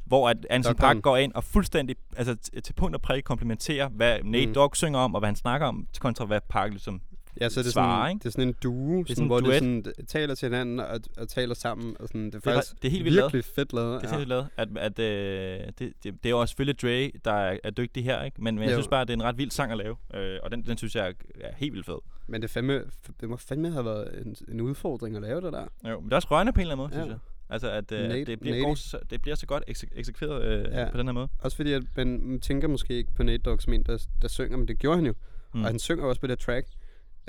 [0.05, 0.97] Hvor at Anderson Doktoren.
[0.97, 4.55] Park går ind og fuldstændig, altså til punkt og prik komplementerer, hvad Nate mm.
[4.55, 7.01] Dogg synger om, og hvad han snakker om, kontra hvad Park ligesom
[7.41, 8.19] Ja, så er det, svarer, sådan, ikke?
[8.23, 9.53] det er sådan en duo, sådan, sådan en hvor duet.
[9.53, 11.97] de sådan, taler til hinanden og, og taler sammen.
[12.01, 13.33] Og sådan, det er Det er faktisk fa- det er helt vildt lavet.
[13.33, 14.03] virkelig fedt lavet.
[14.03, 14.25] Det er ja.
[14.25, 14.49] lavet.
[14.57, 18.23] At, at, øh, det, det, det, er jo selvfølgelig Dre, der er, er dygtig her,
[18.23, 18.43] ikke?
[18.43, 18.77] Men, men jeg Jo.
[18.77, 19.97] synes bare, at det er en ret vild sang at lave.
[20.15, 21.99] Øh, og den, den synes jeg er, er helt vildt fed.
[22.27, 22.83] Men det, fandme,
[23.21, 25.67] det må fandme have været en, en udfordring at lave det der.
[25.91, 27.07] Jo, men det er også rørende på en eller anden måde, Ja.
[27.07, 27.21] synes
[27.51, 30.73] Altså, at, øh, at Nate- det, bliver så, det bliver så godt ekse- eksekveret øh,
[30.73, 30.89] Ja.
[30.91, 31.29] på den her måde.
[31.39, 34.57] Også fordi, at man tænker måske ikke på Nate Dogg som en, der, der synger,
[34.57, 35.15] men det gjorde han jo.
[35.55, 35.61] Mm.
[35.63, 36.67] Og han synger også på det track.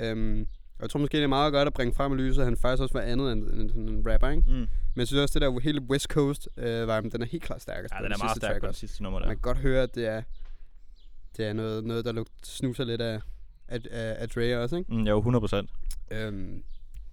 [0.04, 0.46] Um,
[0.78, 2.56] og jeg tror måske, det er meget godt at bringe frem i lyset, at han
[2.56, 4.42] faktisk også var andet end, end sådan en rapper, ikke?
[4.46, 4.54] Mm.
[4.54, 7.62] Men jeg synes også, det der hele West Coast øh, vibe, den er helt klart
[7.62, 9.26] stærkest Ja, på den er meget stærk track på det sidste nummer der.
[9.26, 10.22] Man kan godt høre, at det er,
[11.36, 13.20] det er noget, noget der lugter, snuser lidt af,
[13.68, 14.94] af, af, af Dre også, ikke?
[14.94, 15.70] Mm, jo, 100 procent.
[16.28, 16.62] Um,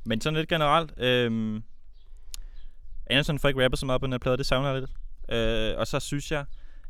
[0.05, 1.63] Men sådan lidt generelt, øhm,
[3.07, 4.91] Anderson får ikke rappet så meget på den her plade, det savner jeg lidt.
[5.29, 6.45] Øh, og så synes jeg,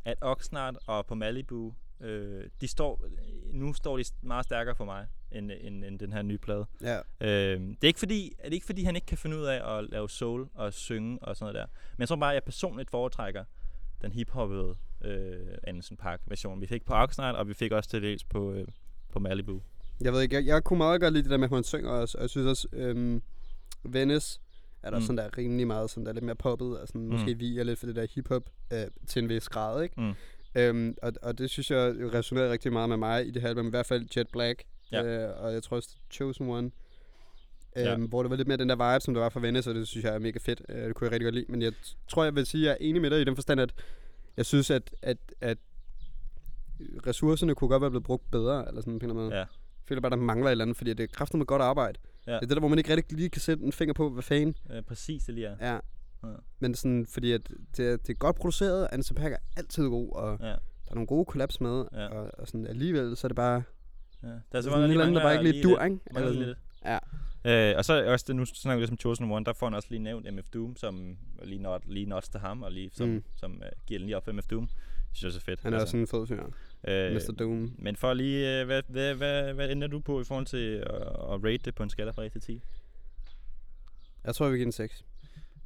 [0.06, 3.06] at Oxnard og på Malibu, øh, de står,
[3.54, 6.66] nu står de meget stærkere for mig, end, end, end den her nye plade.
[6.82, 6.98] ja.
[7.22, 9.78] Øh, det er ikke fordi, er det ikke fordi, han ikke kan finde ud af
[9.78, 11.66] at lave soul og synge og sådan noget der.
[11.92, 13.44] Men jeg tror bare, at jeg personligt foretrækker
[14.02, 16.62] den hiphoppede øh, Anderson Park version.
[16.62, 18.68] Vi fik på Oxnard, og vi fik også til dels på, øh,
[19.14, 19.62] på Malibu.
[20.02, 21.90] Jeg ved ikke, jeg, jeg kunne meget godt lide det der med, at hun synger
[21.90, 22.18] også.
[22.18, 23.22] Og jeg synes også, øhm,
[23.84, 24.40] Venice
[24.84, 25.06] er der mm.
[25.06, 27.12] Sådan der rimelig meget, sådan der er lidt mere poppet, og sådan mm.
[27.12, 30.02] Måske viger lidt for det der hiphop øh, til en vis grad, ikke?
[30.02, 30.14] Mm.
[30.56, 33.50] Øhm, og, og det synes jeg jo resonerer rigtig meget med mig i det her
[33.50, 35.04] album, i hvert fald Jet Black, Ja.
[35.04, 36.72] øh, og jeg tror også Chosen One.
[37.76, 37.94] Ja.
[37.94, 39.76] Øhm, Hvor det var lidt mere den der vibe, som der var fra Venice, og
[39.76, 40.62] det synes jeg er mega fedt.
[40.70, 41.46] Øh, det kunne jeg rigtig godt lide.
[41.50, 41.74] Men jeg
[42.08, 43.74] tror, jeg vil sige, at jeg er enig med dig i den forstand, at
[44.38, 45.58] jeg synes, at, at, at
[47.08, 49.34] ressourcerne kunne godt være blevet brugt bedre, eller sådan på en eller anden måde.
[49.36, 49.40] Ja.
[49.40, 52.00] Jeg føler bare, der mangler et eller andet, fordi det er kraftigt med godt arbejde.
[52.28, 52.32] Ja.
[52.32, 54.24] Det er det der, hvor man ikke rigtig lige kan sætte en finger på, hvad
[54.24, 55.56] fanden Øh, præcis det lige er.
[55.60, 55.80] er.
[56.24, 56.30] Ja.
[56.60, 57.42] Men sådan, fordi at
[57.78, 60.46] det, er, det er godt produceret, Anderson Paak er altid god, og Ja.
[60.46, 62.08] der er nogle gode collabs med, Ja.
[62.08, 63.64] og, og sådan alligevel, så er det bare
[64.26, 64.30] Ja.
[64.30, 66.00] Der er sådan så et eller andet, der bare ikke lige dur, ikke?
[66.16, 66.58] Eller lidt.
[66.86, 66.98] Ja.
[67.72, 69.66] Øh, og så er også det, nu snakker vi lidt om Chosen One, der får
[69.66, 72.90] han også lige nævnt MF Doom, som lige not, lige nods til ham, og lige
[72.94, 73.24] som, Mm.
[73.36, 74.68] som uh, giver den lige op for MF Doom.
[74.68, 75.60] Det synes jeg er fedt.
[75.64, 76.44] Han er også en fed fyr.
[76.88, 77.36] øh, Mr.
[77.40, 77.76] Doom.
[77.80, 80.86] Men for lige, øh, hvad, hvad, hvad, hvad ender du på i forhold til at,
[81.34, 82.62] at rate det på en skala fra 1 til 10?
[84.24, 85.06] Jeg tror, vi giver en 6.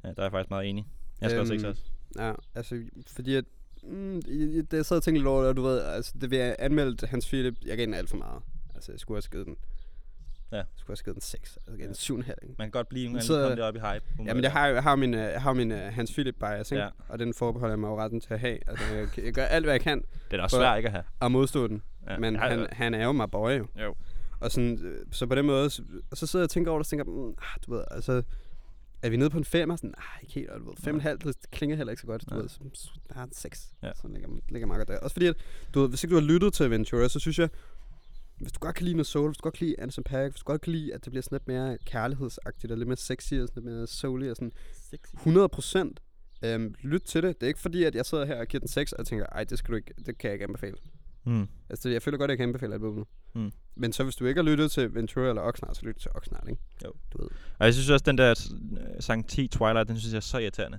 [0.04, 0.86] Ja, der er jeg faktisk meget enig.
[1.20, 1.82] Jeg skal også 6 Øhm, også.
[2.18, 3.44] Ja, altså, fordi at...
[3.82, 6.38] Mm, jeg, jeg- sad og tænkte lidt over det, og du ved, altså, det vil
[6.38, 8.42] jeg anmeldt Hans Philip, jeg gav den alt for meget.
[8.74, 9.56] Altså, jeg skulle have givet den...
[10.52, 10.56] Ja.
[10.56, 11.56] Jeg skulle have givet den 6.
[11.56, 12.30] Altså, jeg gav den 7,5.
[12.42, 12.54] ikke?
[12.58, 14.24] Man kan godt blive, man så- så, lidt op i hype.
[14.26, 16.72] Ja, men jeg har, jeg har min, øh, jeg har min uh, Hans Philip bias,
[16.72, 16.82] ikke?
[16.84, 16.88] Ja.
[17.08, 18.58] Og den forbeholder jeg mig jo retten til at have.
[18.66, 20.92] Altså, jeg, jeg gør alt, hvad jeg kan Det er da også svært ikke at
[20.92, 21.04] have.
[21.22, 21.82] at modstå den.
[22.10, 22.18] Ja.
[22.18, 23.66] Men Jeg har- han, han er jo my boy, jo.
[23.82, 23.94] Jo.
[24.40, 26.78] Og sådan, øh, så på den måde, så, og så sidder jeg og tænker over
[26.80, 28.22] det, og tænker, mm, ah, du ved, altså,
[29.02, 29.76] er vi nede på en femmer?
[29.76, 32.22] Sådan, ah, ikke helt, du ved, fem og halv, det klinger heller ikke så godt,
[32.30, 32.40] du Nej.
[32.42, 33.90] ved, så, der er en seks, Ja.
[33.94, 34.98] så ligger, ligger meget godt der.
[35.04, 35.36] Også fordi, at,
[35.74, 37.48] du ved, hvis ikke du har lyttet til Ventura, så synes jeg,
[38.38, 40.40] hvis du godt kan lide noget soul, hvis du godt kan lide Anderson Paak, hvis
[40.40, 43.34] du godt kan lide, at det bliver sådan lidt mere kærlighedsagtigt, og lidt mere sexy,
[43.34, 44.52] og sådan lidt mere soul og sådan,
[44.90, 45.14] Sexy.
[45.14, 46.00] 100 procent,
[46.44, 47.40] øhm, lyt til det.
[47.40, 49.44] Det er ikke fordi, at jeg sidder her og giver den 6, og tænker, ej,
[49.44, 50.76] det, skal du ikke, det kan jeg ikke anbefale.
[51.24, 51.48] Mm.
[51.70, 53.06] Altså, det- jeg føler godt, at jeg kan anbefale albumet.
[53.34, 53.52] Mm.
[53.74, 56.48] Men så hvis du ikke har lyttet til Ventura eller Oxnard, så lyt til Oxnard,
[56.48, 56.62] ikke?
[56.84, 56.92] Jo.
[57.12, 57.28] Du ved.
[57.58, 60.38] Og jeg synes også, den der øh, sang 10 Twilight, den synes jeg er så
[60.38, 60.78] irriterende.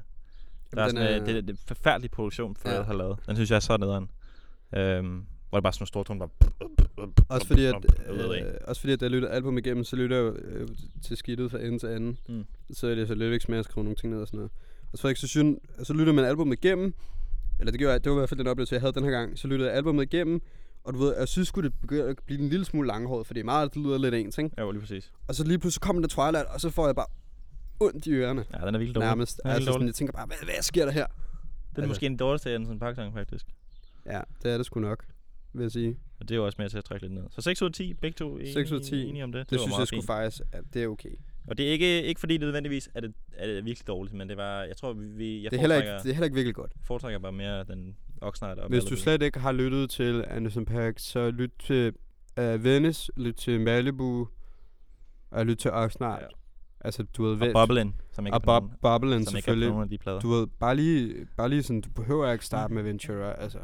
[0.76, 1.26] Der er sådan, er...
[1.26, 2.82] det, det, er forfærdelig produktion, for Ja.
[2.84, 3.20] har lavet.
[3.28, 4.12] Den synes jeg er så nederen.
[4.76, 7.10] Øhm, hvor det bare sådan nogle store toner, bare...
[7.30, 8.48] Også fordi, at, det ikke.
[8.48, 10.68] øh, også fordi, at da jeg lytter album igennem, så lytter jeg øh,
[11.04, 12.18] til skidtet fra ende til anden.
[12.30, 12.46] Mm.
[12.74, 14.52] Så er det så lyrics med at skrive nogle ting ned og sådan noget.
[14.92, 16.94] Og så, så, synes, så lytter man albumet igennem,
[17.62, 19.12] eller det gjorde jeg, det var i hvert fald den oplevelse, jeg havde den her
[19.12, 19.40] gang.
[19.40, 20.42] Så lyttede jeg albumet igennem,
[20.84, 23.42] og du ved, jeg synes sgu, det begynder at blive en lille smule langhåret, fordi
[23.42, 24.50] meget det lyder lidt ens, ikke?
[24.60, 25.12] Jo, lige præcis.
[25.28, 27.06] Og så lige pludselig kommer der Twilight, og så får jeg bare
[27.80, 28.46] ondt i ørerne.
[28.54, 29.08] Ja, den er virkelig dårlig.
[29.08, 29.40] Nærmest.
[29.44, 31.06] Den er Altså sådan, jeg tænker bare, hvad, hvad sker der her?
[31.06, 31.14] Den
[31.76, 33.46] er altså- måske en dårligste af en Park-sang, faktisk.
[34.06, 35.06] Ja, det er det sgu nok,
[35.54, 35.98] vil jeg sige.
[36.20, 37.24] Og det er jo også med til at trække lidt ned.
[37.30, 39.04] Så 6 ud af 10, begge to enige, 6 ud af 10.
[39.04, 39.50] enige om det.
[39.50, 41.16] Det, var synes jeg sgu faktisk, at det er okay.
[41.48, 44.30] Og det er ikke, ikke fordi det nødvendigvis er det, er det virkelig dårligt, men
[44.30, 46.36] det var, jeg tror, vi, jeg Det er, heller ikke, foretrækker, det er heller ikke
[46.36, 46.72] virkelig godt.
[46.84, 51.00] foretrækker bare mere den Oxnard og Hvis du slet ikke har lyttet til Anderson Paak,
[51.00, 51.94] så lyt til
[52.40, 54.28] uh, Venice, lyt til Malibu,
[55.32, 56.22] og lyt til Oxnard.
[56.22, 56.28] Ja.
[56.82, 59.44] Altså, du ved, Og Bubblen, som ikke og er på Bubblen som ikke er på
[59.44, 59.70] selvfølgelig.
[59.70, 60.20] nogen af de plader.
[60.20, 63.60] Du ved, bare lige, bare lige sådan, du behøver ikke starte med Ventura, altså.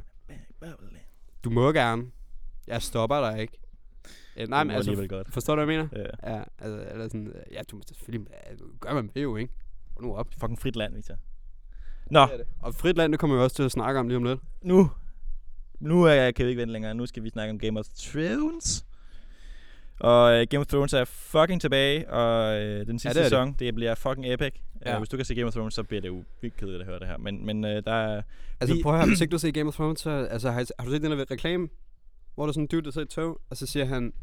[1.44, 2.12] Du må gerne.
[2.68, 3.58] Jeg stopper dig ikke.
[4.38, 5.34] Eh, nej, Det men altså, godt.
[5.34, 6.04] forstår du, hvad jeg mener?
[6.24, 6.34] Ja.
[6.36, 9.54] Ja, altså, eller sådan, ja, du må selvfølgelig, ja, du gør man med jo, ikke?
[9.96, 10.28] Hold nu op.
[10.40, 11.16] Fucking frit land, Victor.
[12.12, 12.48] Nå, Det det.
[12.62, 14.40] Og frit land, det kommer vi også til at snakke om lige om lidt.
[14.62, 14.92] nu,
[15.80, 16.96] nu er jeg, kan vi ikke vente længere.
[16.96, 18.86] Nu skal vi snakke om Game of Thrones.
[20.00, 23.30] Og uh, Game of Thrones er fucking tilbage, og uh, den sidste det er det.
[23.32, 24.54] sæson, det bliver fucking epic.
[24.86, 24.94] Ja.
[24.94, 26.88] Uh, hvis du kan se Game of Thrones, så bliver det jo vildt kedeligt at
[26.88, 27.18] høre det her.
[27.18, 28.22] Men, men uh, der er...
[28.60, 30.66] Altså, Vi- prøv at høre, hvis ikke du ser Game of Thrones, så altså, har,
[30.80, 31.70] har du set den der reklame?
[32.36, 34.14] Hvor der er sådan en dude, der sidder i et tog, og så siger han,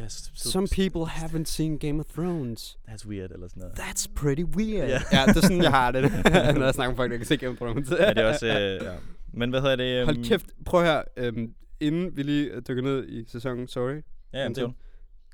[0.00, 2.78] Er så, Some people haven't seen Game of Thrones.
[2.88, 3.78] That's weird, eller sådan noget.
[3.78, 4.88] That's pretty weird.
[4.88, 5.00] Ja.
[5.12, 6.02] ja, det er sådan, jeg har det,
[6.58, 7.90] når jeg snakker med folk, der kan se Game of Thrones.
[7.90, 8.46] ja, det er også...
[8.46, 8.96] Uh, ja.
[9.32, 10.04] Men hvad hedder det?
[10.04, 14.02] Hold øhm, kæft, prøv her, øhm, inden vi lige øh, dykker ned i sæsonen, sorry.
[14.32, 14.72] Ja, jamen, det er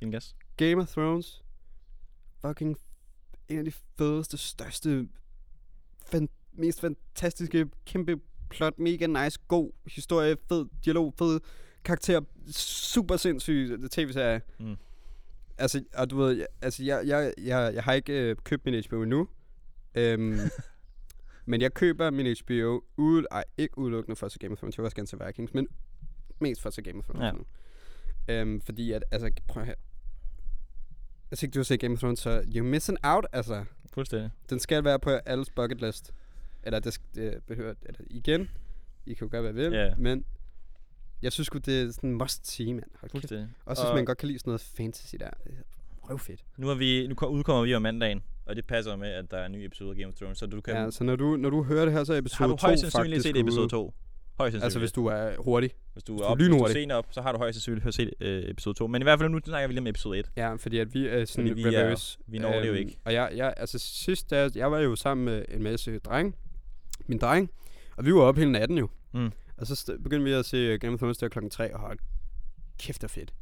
[0.02, 0.36] en gas.
[0.56, 1.42] Game of Thrones,
[2.40, 2.76] fucking
[3.48, 5.08] en af de fedeste, største
[6.06, 8.16] fan, mest fantastiske, kæmpe
[8.50, 11.40] plot, mega nice, god historie, fed dialog, fed
[11.86, 12.20] karakter,
[12.50, 14.40] super sindssyg tv-serie.
[14.58, 14.76] Mm.
[15.58, 19.02] Altså, og du ved, altså, jeg, jeg, jeg, jeg har ikke øh, købt min HBO
[19.02, 19.28] endnu.
[19.94, 20.38] Øhm,
[21.50, 24.76] men jeg køber min HBO ude, ej, ikke udelukkende for se Game of Thrones.
[24.76, 25.68] Jeg vil også gerne se Vikings, men
[26.40, 27.32] mest for se Game of Thrones Ja.
[27.32, 27.44] nu.
[28.28, 29.74] Øhm, fordi at, altså, prøv her.
[31.28, 33.64] Hvis ikke du har set Game of Thrones, så you're missing out, altså.
[33.92, 34.30] Fuldstændig.
[34.50, 36.12] Den skal være på alles bucket list.
[36.62, 38.50] Eller det, det behøver, eller igen,
[39.06, 39.94] I kan jo gøre, hvad I vil, Ja.
[39.98, 40.24] men
[41.22, 42.84] jeg synes sgu, det er sådan must see, mand.
[43.00, 43.32] Hold kæft.
[43.66, 45.26] Også hvis man godt kan lide sådan noget fantasy der.
[45.26, 45.30] Er
[46.02, 46.44] røvfedt.
[46.56, 49.36] Nu, er vi, nu ko- udkommer vi om mandagen, og det passer med, at der
[49.36, 50.74] er en ny episode af Game of Thrones, så du kan...
[50.74, 52.66] Ja, så når du, når du hører det her, så er episode har du 2
[52.66, 53.68] højst sandsynligt set episode ude.
[53.68, 53.94] 2?
[54.38, 54.64] Højst sandsynligt.
[54.64, 55.70] Altså hvis du er hurtig.
[55.92, 57.84] hvis du er er op, hvis du er sent op, så har du højst sandsynligt
[57.84, 58.86] hørt set øh, episode 2.
[58.86, 60.30] Men i hvert fald nu snakker vi lige om episode 1.
[60.36, 62.18] Ja, fordi at vi er sådan Fordi vi er- reverse.
[62.26, 62.98] Vi når det jo Øhm, ikke.
[63.04, 66.36] Og jeg, jeg, altså sidst, der, jeg var jo sammen med en masse dreng.
[67.06, 67.50] Min dreng.
[67.96, 68.88] Og vi var oppe hele natten jo.
[69.12, 69.30] Mm.
[69.56, 71.98] Og så begyndte vi at se Game of Thrones der klokken 3, og hold
[72.78, 73.34] kæft og fedt.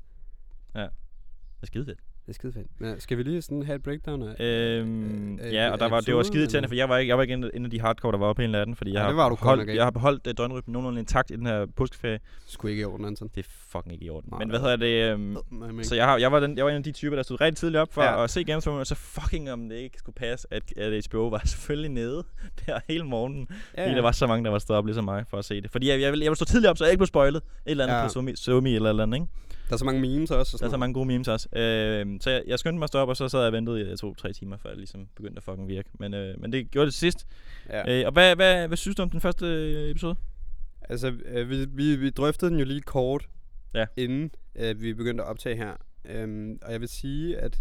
[0.74, 2.00] Det er skide fedt.
[2.26, 2.66] Det er skide fedt.
[2.78, 4.44] Men skal vi lige sådan have et breakdown af?
[4.44, 6.68] Øhm, øh, ja, og der var, det var skide eller?
[6.68, 8.52] for jeg var ikke, jeg var ikke en, af de hardcore, der var oppe hele
[8.52, 11.00] natten, fordi jeg, Ja, har, det var du holdt, jeg har beholdt uh, døgnrytmen nogenlunde
[11.00, 12.18] intakt i den her påskeferie.
[12.46, 13.28] Skulle ikke i orden, Anton.
[13.34, 14.28] Det er fucking ikke i orden.
[14.30, 15.12] Nej, Men hvad er- hedder det?
[15.12, 15.36] Øhm,
[15.74, 17.40] men så jeg, har, jeg, var den, jeg var en af de typer, der stod
[17.40, 18.24] rigtig tidligt op for Ja.
[18.24, 21.06] at se Game of Thrones, og så fucking om det ikke skulle passe, at, at
[21.10, 22.24] HBO var selvfølgelig nede
[22.66, 23.48] der hele morgenen.
[23.76, 25.60] Ja, fordi der var så mange, der var stået op ligesom mig for at se
[25.60, 25.70] det.
[25.70, 27.36] Fordi jeg, jeg, ville, jeg ville stå tidligt op, så jeg ikke blev spoilet.
[27.42, 28.02] Et eller andet Ja.
[28.22, 29.26] på Somi eller et eller andet, ikke?
[29.68, 30.56] Der er så mange memes også.
[30.56, 31.48] Og Der er så mange gode memes også.
[31.56, 33.80] Øh, så jeg, jeg skyndte mig at stå op, og så sad jeg og ventede
[33.82, 35.90] i, jeg tror, tre timer, før det ligesom begyndte at fucking virke.
[36.00, 37.26] Men, øh, men det gjorde det sidst.
[37.68, 38.00] Ja.
[38.00, 40.16] Øh, og hvad, hvad, hvad synes du om den første øh, episode?
[40.88, 43.28] Altså, øh, vi, vi, vi drøftede den jo lige kort,
[43.74, 43.86] Ja.
[43.96, 45.72] inden øh, vi begyndte at optage her.
[46.04, 47.58] Øhm, og jeg vil sige, at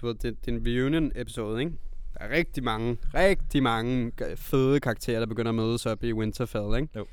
[0.00, 1.72] du ved, det, det er en reunion-episode, ikke?
[2.14, 6.76] Der er rigtig mange, rigtig mange fede karakterer, der begynder at mødes op i Winterfell,
[6.80, 6.88] ikke?
[6.96, 7.06] Jo.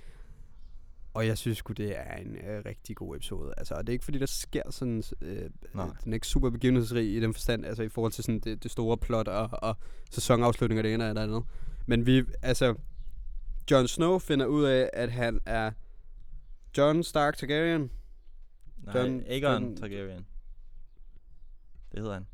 [1.16, 3.54] Og jeg synes det er en øh, rigtig god episode.
[3.58, 5.04] Altså, og det er ikke fordi, der sker sådan...
[5.22, 5.86] Øh, Nej.
[6.04, 8.72] den er ikke super begivenhedsrig i den forstand, altså i forhold til sådan det, det
[8.72, 9.76] store plot og, og
[10.12, 11.44] sæsonafslutninger det ene og det andet.
[11.86, 12.76] Men vi, altså,
[13.72, 15.72] Jon Snow finder ud af, at han er
[16.78, 17.92] John Stark Targaryen.
[18.78, 20.26] Nej, John- Aegon John- Targaryen.
[21.92, 22.26] Det hedder han.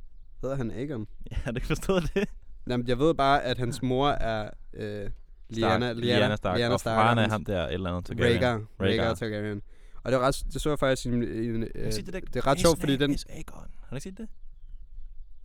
[0.42, 1.08] Hedder han Aegon?
[1.32, 2.30] Ja, har du ikke forstået det?
[2.68, 5.10] Jamen, jeg ved bare, at hans mor er øh,
[5.56, 5.97] Liana, Stark.
[6.04, 6.58] Liana Stark.
[6.58, 6.95] Liana og Stark.
[6.97, 8.32] faren er hans- ham der, et eller andet Targaryen.
[8.34, 8.62] Rhaegar.
[8.82, 9.14] Rhaegar.
[9.14, 9.62] Targaryen.
[10.04, 12.20] Og det, var ret, det så jeg faktisk i en, øh, det, der?
[12.20, 13.18] det er ret sjovt, fordi den...
[13.30, 13.58] Aegon.
[13.60, 14.28] Har du ikke set det?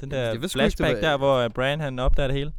[0.00, 2.52] Den der ikke, det flashback var- der, hvor øh, Bran han opdager det hele.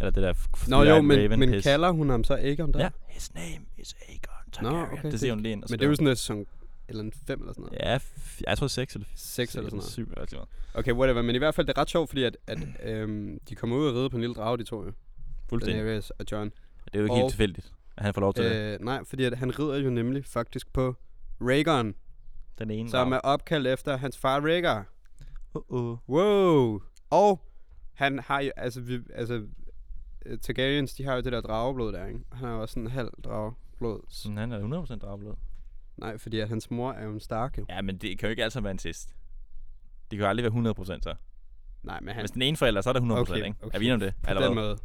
[0.00, 0.34] Eller det der
[0.68, 1.64] Nå jo, men, Raven men piss.
[1.66, 2.80] kalder hun ham så Aegon der?
[2.80, 4.98] Ja, his name is Aegon Nå, Targaryen.
[4.98, 5.62] okay, det siger hun lige ind.
[5.62, 6.46] og Men det er jo sådan noget sæson
[6.88, 7.78] eller en 5 eller sådan noget.
[7.80, 7.98] Ja,
[8.50, 9.90] jeg tror 6 eller 6 eller sådan noget.
[9.92, 10.48] 7 eller sådan noget.
[10.74, 11.22] Okay, whatever.
[11.22, 13.86] Men i hvert fald, det er ret sjovt, fordi at, at øhm, de kommer ud
[13.88, 14.92] og ride på en lille drage, de to jo.
[15.48, 15.84] Fuldstændig.
[15.84, 16.50] Daenerys og John.
[16.84, 18.52] Det er jo ikke Og- helt tilfældigt, at han får lov til det.
[18.74, 20.94] Øh, nej, fordi at han rider jo nemlig faktisk på
[21.40, 21.94] Rhaegon,
[22.58, 24.86] Den ene som er opkaldt efter hans far Rhaegar.
[25.58, 25.98] Uh-uh.
[26.08, 26.80] Wow!
[27.10, 27.40] Og
[27.94, 29.46] han har jo, altså, vi, altså
[30.26, 32.20] øh, Targaryens, de har jo det der drageblod der, ikke?
[32.32, 34.00] Han har jo også sådan en halv drageblod.
[34.08, 35.34] Sådan, han er 100% dragblod.
[35.96, 37.66] Nej, fordi at hans mor er jo en Stark jo.
[37.68, 39.08] Ja, men det kan jo ikke altid være en sidst.
[40.10, 41.14] Det kan jo aldrig være 100% så.
[41.82, 43.56] Nej, men han Hvis den ene forælder, så er det 100%, Okay, ikke?
[43.62, 43.74] okay.
[43.74, 44.14] Er vi enige om det?
[44.22, 44.64] på Eller den hvad?
[44.64, 44.78] måde.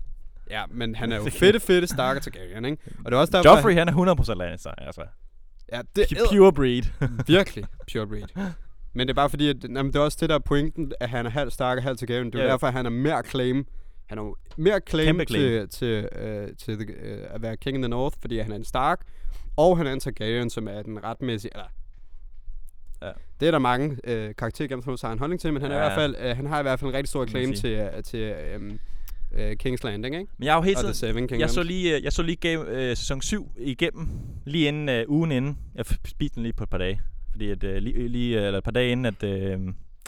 [0.50, 2.78] Ja, men han er jo fedte, fedte Stark Targaryen, ikke?
[3.06, 5.02] Og det er også derfor, Joffrey, han er 100% Lannister, altså.
[5.74, 6.84] Ja, det er Pure breed.
[7.36, 8.24] virkelig pure breed.
[8.94, 11.10] Men det er bare fordi, at, jamen, det er også det der er pointen, at
[11.10, 12.26] han er halv Stark og halv Targaryen.
[12.26, 12.52] Det er Ja, ja.
[12.52, 13.66] derfor, at han er mere claim.
[14.10, 15.68] Han er jo mere claim, Kæmpe claim.
[15.68, 18.56] til, til, øh, til the, øh, at være King in the North, fordi han er
[18.56, 19.02] en Stark.
[19.58, 21.52] Og han er en Targaryen, som er den retmæssige...
[21.54, 21.66] Eller,
[23.02, 23.12] Ja.
[23.40, 25.76] Det er der mange øh, karakterer gennem Thrones har en holdning til, men han, er
[25.76, 25.84] i Ja.
[25.86, 27.78] hvert fald, øh, han har i hvert fald en rigtig stor claim sige.
[27.78, 28.74] til, øh, til øh,
[29.32, 30.32] øh, King's Landing, ikke?
[30.38, 30.94] Men jeg har jo hele tiden...
[30.94, 31.40] Seven Kingdoms.
[31.42, 34.10] Jeg så lige, øh, jeg så lige game, øh, sæson 7 igennem,
[34.46, 35.58] lige inden øh, ugen inden.
[35.76, 37.02] Jeg spiste den lige på et par dage.
[37.32, 39.60] Fordi at, øh, lige, lige, øh, eller et par dage inden, at, øh,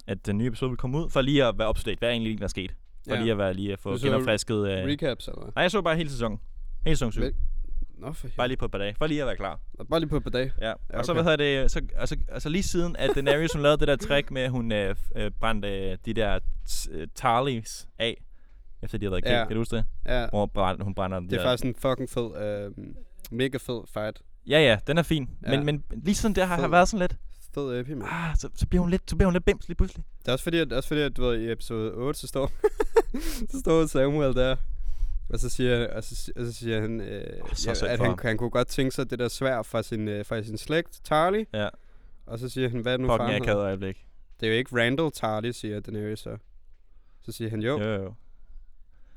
[0.07, 1.99] at den nye episode ville komme ud, for lige at være up to date.
[1.99, 2.71] Hvad er egentlig, der er sket?
[3.07, 3.19] For Ja.
[3.21, 4.55] lige at være lige at få genopflasket...
[4.71, 6.39] Øh, Recaps, eller nej, jeg så bare hele sæsonen.
[6.85, 7.21] Hele sæson 7.
[7.21, 7.33] Vel-
[7.97, 8.95] Nå, for Bare lige på et par dage.
[8.97, 9.59] For lige at være klar.
[9.71, 9.89] helvede.
[9.89, 10.51] Bare lige på et par dage.
[10.61, 11.21] Ja, Ja, og så, okay.
[11.23, 14.31] hvad hedder det, så, altså, altså lige siden, at Daenerys, hun lavede det der trick
[14.31, 18.21] med, at hun øh, øh, brændte øh, de der t- øh, Tarleys af,
[18.83, 19.39] efter de havde været Ja.
[19.39, 19.45] ja.
[19.45, 19.85] Kan du huske det?
[20.05, 22.85] Ja, Hvor brænd, hun brænder de det er der- faktisk en fucking fed, øh,
[23.31, 24.21] mega fed fight.
[24.47, 25.29] Ja, ja, den er fin.
[25.45, 25.49] Ja.
[25.49, 26.61] Men, men lige siden der har Fed.
[26.63, 27.15] har været sådan lidt,
[27.53, 28.07] Fed epi, man.
[28.11, 30.03] ah, så, så, bliver hun lidt, så bliver hun lidt bims lige pludselig.
[30.21, 32.51] Det er også fordi, at, også fordi, at du ved, i episode 8, så står,
[33.51, 34.55] så står Samuel der,
[35.29, 37.23] og så siger, og så, og så siger han, øh,
[37.53, 40.25] så ja, at han, han kunne godt tænke sig det der svær fra sin, øh,
[40.25, 41.43] fra sin slægt, Tarly.
[41.53, 41.69] Ja.
[42.25, 43.61] Og så siger han, hvad er det nu Fucking faren hedder?
[43.63, 44.05] øjeblik.
[44.39, 46.37] Det er jo ikke Randall Tarly, siger Daenerys så.
[47.21, 48.13] Så siger han, Jo, jo, jo.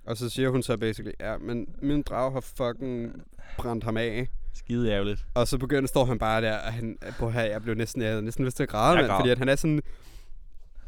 [0.06, 3.22] Og så siger hun så basically, ja, men min drag har fucking
[3.58, 4.28] brændt ham af.
[4.54, 5.26] Skide ærgerligt.
[5.34, 8.10] Og så begynder står han bare der, og han, på her, jeg blev næsten, jeg
[8.10, 9.82] havde næsten lyst til at græde, mand, fordi at han er sådan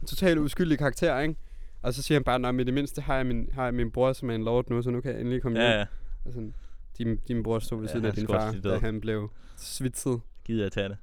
[0.01, 1.35] en totalt uskyldig karakter, ikke?
[1.83, 3.75] Og så siger han bare, nej, men i det mindste har jeg, min, har jeg
[3.75, 5.79] min bror, som er en lord nu, så nu kan jeg endelig komme Ja, hjem.
[5.79, 5.85] ja.
[6.25, 6.55] Og sådan,
[6.99, 10.21] din, din bror stod ved Ja, siden af din far, da han blev svitset.
[10.45, 10.97] Gider jeg tage det.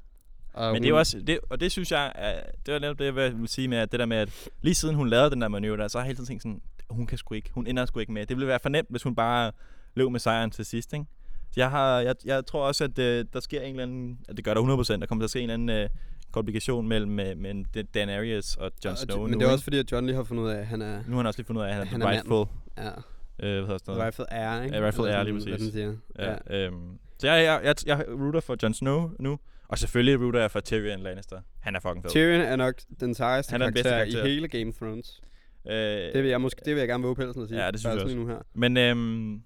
[0.54, 3.06] Og Men det er også, det, og det synes jeg, er, det var netop det,
[3.06, 5.48] jeg vil sige med, at det der med, at lige siden hun lavede den der
[5.48, 6.62] manøvre der, så har jeg hele tiden tænkt sådan,
[6.94, 8.26] hun kan sgu ikke, hun ender sgu ikke med.
[8.26, 9.52] Det ville være for nemt, hvis hun bare
[9.96, 11.06] løb med sejren til sidst, ikke?
[11.52, 14.38] Så jeg, har, jeg, jeg tror også, at øh, der sker en eller anden, at
[14.38, 15.90] det gør der 100%, der kommer til at ske en eller anden øh,
[16.32, 19.78] komplikation mellem med Dan Arias og Jon og- Snow Men nu, det er også fordi,
[19.80, 21.46] at John lige har fundet ud af, at han er, Nu har han også lige
[21.48, 22.46] fundet ud af, at han er, Han er rightful,
[22.78, 22.94] ja, øh,
[23.40, 24.06] hvad hedder sådan noget?
[24.08, 24.78] rifle er, ikke?
[24.78, 25.62] Ja, rifle er, lige Hvad præcis.
[25.64, 26.36] den siger.
[26.50, 26.66] Ja.
[26.66, 30.52] Øhm, så jeg, jeg, jeg, jeg rooter for Jon Snow nu, og selvfølgelig rooter jeg
[30.52, 31.42] for Tyrion Lannister.
[31.60, 32.12] Han er fucking fed.
[32.12, 34.32] Tyrion er nok den sejeste Han er den bedste karakter, karakter.
[34.32, 35.22] i hele Game of Thrones.
[35.70, 35.74] Øh,
[36.14, 37.64] Det vil jeg måske, det vil jeg gerne våge pelsen at sige.
[37.66, 38.38] Ja, det synes jeg lige nu her.
[38.54, 39.42] Men, øhm,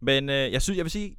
[0.00, 1.16] men øh, jeg synes, jeg vil sige,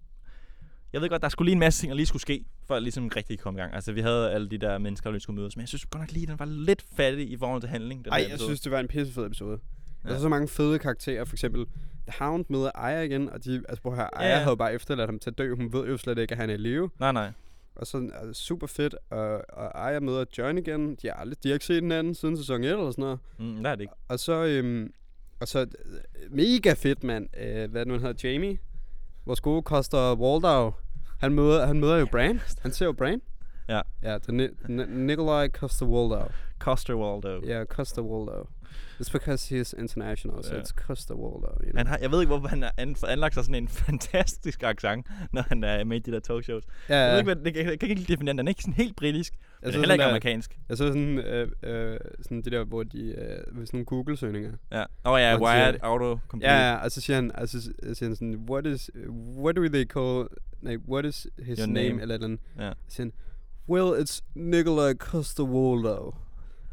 [0.93, 2.83] jeg ved godt, der skulle lige en masse ting, der lige skulle ske, for at
[2.83, 3.73] ligesom rigtig komme i gang.
[3.73, 6.11] Altså, vi havde alle de der mennesker, der skulle mødes, men jeg synes godt nok
[6.11, 8.05] lige, den var lidt fattig i forhold til handling.
[8.05, 9.59] Den Ej, jeg synes, det var en pissefed episode.
[10.05, 10.09] Ja.
[10.09, 11.25] Er så mange fede karakterer.
[11.25, 11.65] For eksempel,
[12.07, 14.43] The Hound møder Aya igen, og de, altså prøv her, Aya ja.
[14.43, 15.55] havde bare efterladt ham til at dø.
[15.55, 16.89] Hun ved jo slet ikke, at han er i live.
[16.99, 17.31] Nej, nej.
[17.75, 20.95] Og så er det super fedt, og, og Aya møder John igen.
[20.95, 23.19] De har, aldrig, de har ikke set hinanden siden sæson 1 eller sådan noget.
[23.39, 23.93] Mm, der er det ikke.
[24.07, 24.93] Og så, øhm,
[25.39, 25.67] og så øh,
[26.31, 27.27] mega fedt, mand.
[27.41, 28.29] Øh, hvad nu, han hedder?
[28.29, 28.57] Jamie?
[29.25, 30.73] Vores gode Coster Waldau.
[31.19, 32.39] Han møder, han møder jo Bran.
[32.61, 33.21] Han ser jo Bran.
[33.69, 33.81] Ja.
[34.03, 36.27] Ja, det er Ni- Ni- Nikolai Coster Waldau.
[36.59, 37.45] Coster Waldo.
[37.45, 38.47] Ja, Costa Waldau.
[38.99, 41.55] It's because he's international, so it's Costa Waldau.
[41.63, 41.77] You know?
[41.77, 45.07] Han har, jeg ved ikke, hvorfor han har an, anlagt sig sådan en fantastisk accent,
[45.31, 46.63] når han er med i de der talkshows.
[46.89, 48.37] ja, Jeg, ved ikke, hvad, jeg, kan- jeg kan ikke definere den.
[48.37, 49.39] Den er ikke sådan helt britisk, men
[49.71, 50.59] Jeg er heller ikke der- amerikansk.
[50.69, 53.15] Jeg så sådan, øh, øh, sådan det der, hvor de, øh,
[53.47, 54.51] sådan nogle Google-søgninger.
[54.71, 54.81] Ja.
[54.81, 56.53] Åh oh, ja, han Wired Auto Complete.
[56.53, 58.89] Ja, ja, og så siger han, altså, så siger han sådan, what is,
[59.37, 60.27] what do they call,
[60.61, 62.01] nej, what is his Your name, name.
[62.01, 62.39] eller den.
[62.59, 62.69] Ja.
[62.69, 63.13] Så siger han,
[63.69, 66.13] well, it's Nikolai Costa Waldau.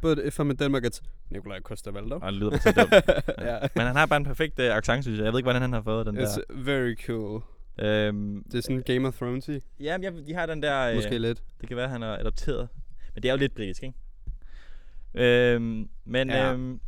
[0.03, 1.01] But if I'm in Denmark, it's
[1.33, 2.19] Nikolai Costa Waldau.
[2.23, 2.93] Og det lyder så dumt.
[3.49, 3.59] ja.
[3.77, 5.25] Men han har bare en perfekt uh, accent, synes jeg.
[5.25, 6.41] Jeg ved ikke, hvordan han har fået den It's der.
[6.49, 7.43] very cool.
[7.81, 10.95] Øhm, Det er sådan Game of Thrones-y, ja, men jeg, de har den der...
[10.95, 11.43] måske Øh, lidt.
[11.61, 12.69] det kan være, han er adopteret.
[13.15, 13.95] Men det er jo lidt britisk, ikke?
[15.15, 16.47] Øhm, men Ja.
[16.47, 16.53] ja.
[16.53, 16.81] øhm,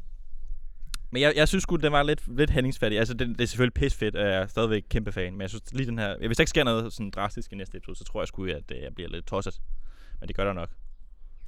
[1.11, 2.99] men jeg, jeg synes sgu, den var lidt, lidt hændingsfattig.
[2.99, 5.33] Altså, det, det er selvfølgelig pis fedt, og jeg er stadigvæk kæmpe fan.
[5.33, 6.27] Men jeg synes lige den her...
[6.27, 8.71] Hvis der ikke sker noget sådan drastisk i næste episode, så tror jeg sgu, at
[8.73, 9.61] øh, jeg bliver lidt tosset.
[10.21, 10.71] Men det gør der nok.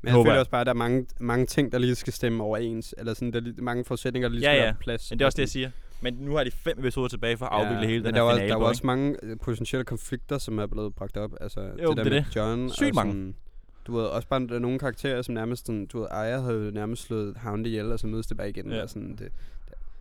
[0.06, 0.40] Men jeg håber føler jeg.
[0.40, 2.94] også bare, at der er mange, mange ting, der lige skal stemme overens.
[2.98, 4.64] Eller sådan, der er mange forudsætninger, der lige Ja, skal ja.
[4.64, 5.10] være på plads.
[5.10, 5.70] Men det er også det, jeg siger.
[6.00, 8.30] Men nu har de fem episoder tilbage for at afvikle hele men den der her
[8.30, 8.48] er, finale.
[8.48, 11.30] Der er jo på, også mange øh, potentielle konflikter, som er blevet bragt op.
[11.40, 12.36] Altså, Jo, det der det er med det.
[12.36, 12.70] John.
[12.70, 13.12] Sygt og mange.
[13.12, 13.34] Sådan,
[13.86, 16.70] du ved, også bare der er nogle karakterer, som nærmest sådan, du ved, Aya havde
[16.74, 18.70] nærmest slået Hound ihjel, og så mødes det bare igen.
[18.72, 18.82] Ja.
[18.82, 19.28] Og sådan, det, det,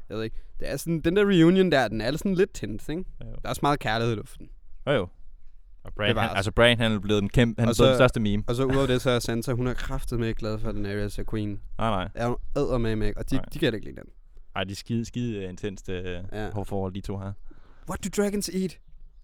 [0.09, 0.35] jeg ved ikke.
[0.59, 3.03] Det er sådan, den der reunion der, den er sådan lidt tense, ikke?
[3.21, 3.25] Jo.
[3.25, 4.49] Der er også meget kærlighed i luften.
[4.87, 5.07] Jo, jo.
[5.85, 7.87] Og var han, altså- Bran, han er blevet den kæmpe, han er Og blevet så-
[7.87, 8.43] den største meme.
[8.47, 11.23] Og så udover det, så er Sansa, hun er kraftet med glad for, Daenerys er
[11.31, 11.49] queen.
[11.77, 12.07] Nej, nej.
[12.15, 13.45] Er hun æder med med, og de, Nej.
[13.53, 14.09] de kan ikke lide den.
[14.55, 16.49] Ej, de er skide, skide øh, intenst øh, Ja.
[16.49, 17.31] forhold, de to her.
[17.89, 18.77] What do dragons eat?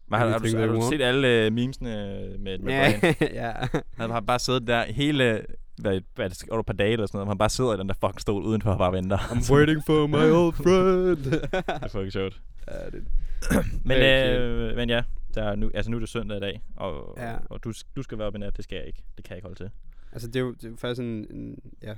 [0.10, 3.16] Men har, har, du, har du set alle øh, memesene øh, med, med Ja, Bran?
[3.34, 3.52] ja.
[3.98, 5.42] Han har bare siddet der hele,
[5.78, 7.88] hvad, hvad det, over et par dage eller sådan noget, han bare sidder i den
[7.90, 9.18] der fucking stol udenfor og bare venter.
[9.18, 11.18] I'm waiting for my old friend.
[11.32, 12.42] det er fucking sjovt.
[12.72, 13.04] ja, det,
[13.86, 15.04] Men, øh, men ja,
[15.36, 17.38] der er nu, altså nu er det søndag i dag, og, Ja.
[17.50, 19.04] og du, du skal være op i nat, det skal jeg ikke.
[19.18, 19.70] Det kan jeg ikke holde til.
[20.12, 21.96] altså, det er jo, det er jo faktisk en, en ja.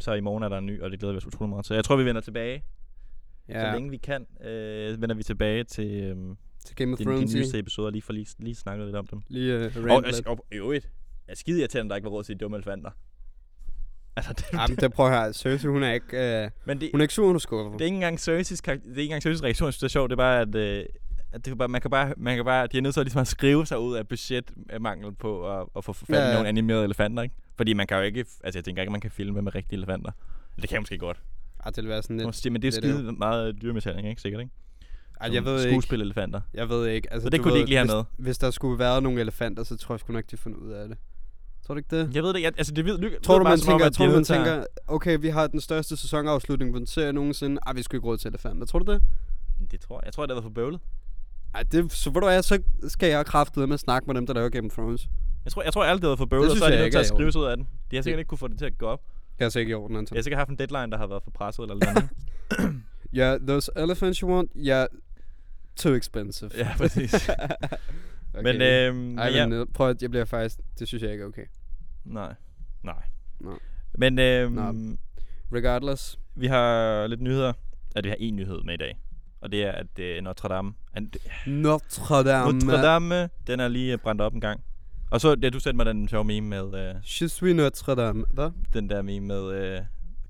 [0.00, 1.74] Så i morgen er der en ny, og det glæder vi os utrolig meget til.
[1.74, 2.64] Jeg tror, vi vender tilbage,
[3.48, 3.70] ja.
[3.70, 6.16] så længe vi kan, øh, vender vi tilbage til øh,
[6.64, 7.34] til Game of de, de Thrones.
[7.34, 9.22] nyeste episoder, lige for lige, lige snakket lidt om dem.
[9.28, 10.90] Lige uh, Og, altså, og, i øvrigt,
[11.28, 12.90] er skide irriterende, at der ikke var råd til de dumme elefanter.
[14.16, 15.32] Altså, det, Jamen, det prøver her.
[15.32, 17.72] Cersei, hun er ikke, uh, men det, hun er ikke sur, hun er skuffet.
[17.72, 20.10] det er ikke engang Cerseis, det er ikke engang Cerseis reaktion, synes, det er sjovt.
[20.10, 20.84] Det er bare, at, øh,
[21.32, 23.06] at det er bare, man, kan bare, man kan bare, de er nødt til at,
[23.06, 26.26] ligesom at skrive sig ud af budgetmangel på at, at få fat i Ja, ja,
[26.26, 26.32] ja.
[26.34, 27.34] nogle animerede elefanter, ikke?
[27.56, 30.10] Fordi man kan jo ikke, altså jeg tænker ikke, man kan filme med rigtige elefanter.
[30.56, 31.20] Det kan jeg måske godt.
[31.64, 32.26] Ej, det vil være sådan lidt.
[32.26, 34.22] Måske, men det er det er det skide meget dyremishandling, ikke?
[34.22, 34.52] Sikkert, ikke?
[35.20, 35.70] Ej, jeg ved ikke.
[35.72, 36.40] Skuespil-elefanter.
[36.54, 37.12] Jeg ved ikke.
[37.12, 38.24] Altså, Så det kunne de ved, ikke lige have hvis, med.
[38.24, 40.88] Hvis der skulle være nogle elefanter, så tror jeg sgu nok, de finder ud af
[40.88, 40.98] det.
[41.66, 42.14] Tror du ikke det?
[42.14, 42.52] Jeg ved det ikke.
[42.58, 45.18] Altså, det ved, Tror du, man om, tænker, de tror er du, man tænker, okay,
[45.20, 47.58] vi har den største sæsonafslutning på en serie nogensinde.
[47.66, 48.66] Ej, vi skulle ikke råd til elefanter.
[48.66, 49.02] Tror du det?
[49.70, 50.06] Det tror jeg.
[50.06, 50.80] Jeg tror, det har været for bøvlet.
[51.54, 54.26] Ej, det, så ved du hvad, så skal jeg kraftet med at snakke med dem,
[54.26, 55.08] der laver Game of Thrones.
[55.44, 56.92] Jeg tror, jeg tror alt det har for bøvlet, og så er de jeg nødt
[56.92, 57.66] til er at skrive sig ud af den.
[57.90, 59.00] De har sikkert ikke kunne få det til at gå op.
[59.38, 60.14] Det er ikke i orden, Anton.
[60.14, 62.08] Jeg har sikkert haft en deadline, der har været for presset eller noget.
[63.12, 64.86] Ja, yeah, those elephants you want, yeah,
[65.76, 66.50] too expensive.
[66.56, 67.14] ja, præcis.
[68.38, 68.52] okay.
[68.52, 69.46] Men, øhm, men Ej, ja.
[69.46, 71.44] men øh, prøv at, jeg bliver faktisk, det synes jeg ikke er okay.
[72.04, 72.34] Nej.
[72.82, 73.02] Nej.
[73.40, 73.58] Nå.
[73.98, 74.96] Men øhm, Nå.
[75.52, 76.18] Regardless.
[76.34, 77.52] vi har lidt nyheder.
[77.96, 78.98] at vi har en nyhed med i dag.
[79.40, 80.74] Og det er, at øh, Notre Dame...
[80.94, 81.10] an-
[81.46, 82.52] Notre Dame.
[82.52, 84.60] Notre Dame, den er lige brændt op en gang.
[85.10, 88.24] Og så, ja, du sendte mig den sjove meme med, øh, Je suis Notre Dame.
[88.30, 88.50] Hvad?
[88.72, 89.80] den der meme med, øh,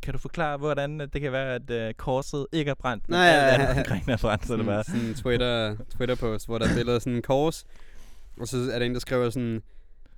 [0.02, 3.14] kan du forklare, hvordan øh, det kan være, at øh, korset ikke er brændt, men
[3.18, 3.80] Nej, alt ja, andet ja.
[3.80, 4.84] omkring er brændt, så det bare...
[4.84, 7.64] sådan en Twitter, Twitter-post, hvor der er billede af sådan en kors,
[8.40, 9.62] og så er der en, der skriver sådan,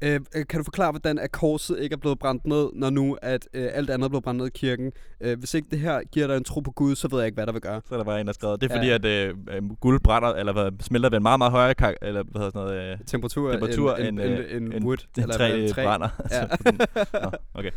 [0.02, 3.16] øh, øh, kan du forklare, hvordan at korset ikke er blevet brændt ned, når nu
[3.22, 4.92] at øh, alt andet er blevet brændt ned i kirken?
[5.20, 7.34] Øh, hvis ikke det her giver dig en tro på Gud, så ved jeg ikke,
[7.34, 7.80] hvad der vil gøre.
[7.88, 8.60] Så er der bare en, der har skrevet.
[8.60, 8.80] Det er Ja.
[8.80, 11.94] fordi, at øh, øh, guld brænder, eller hvad, smelter ved en meget, meget højere kar-
[12.02, 14.84] eller hvad hedder sådan noget, øh, Temperatur, Temperatur end, end, end, øh, end, end end-
[14.84, 14.96] wood.
[15.16, 15.84] den eller træ, hvad, træ.
[15.84, 16.08] brænder.
[16.30, 16.46] Ja.
[17.24, 17.70] Nå, okay.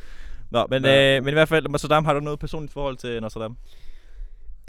[0.52, 1.18] Nå, men, Ja.
[1.18, 3.56] øh, men i hvert fald, Notre Dame, har du noget personligt forhold til Notre Dame?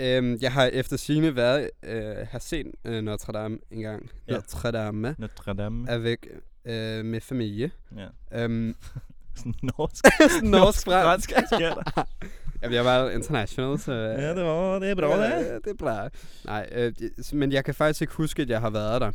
[0.02, 4.10] Øhm, jeg har efter sine været, øh, har set øh, Notre Dame en gang.
[4.28, 4.32] Ja.
[4.34, 5.90] Notre Dame Notre Dame.
[5.90, 6.26] avec
[6.64, 7.70] øh, med familie.
[7.96, 8.42] Ja.
[8.44, 8.74] Øhm,
[9.62, 10.04] norsk.
[10.42, 11.30] norsk fransk.
[11.50, 12.04] der.
[12.62, 13.92] Jamen, jeg var international, så...
[13.92, 15.30] øh, Ja, det var, det er bra, det.
[15.30, 16.08] Ja, det er bra.
[16.44, 19.12] Nej, øh, det- men jeg kan faktisk ikke huske, at jeg har været der.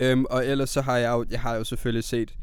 [0.00, 2.34] Øhm, og ellers så har jeg jo, jeg har jo selvfølgelig set,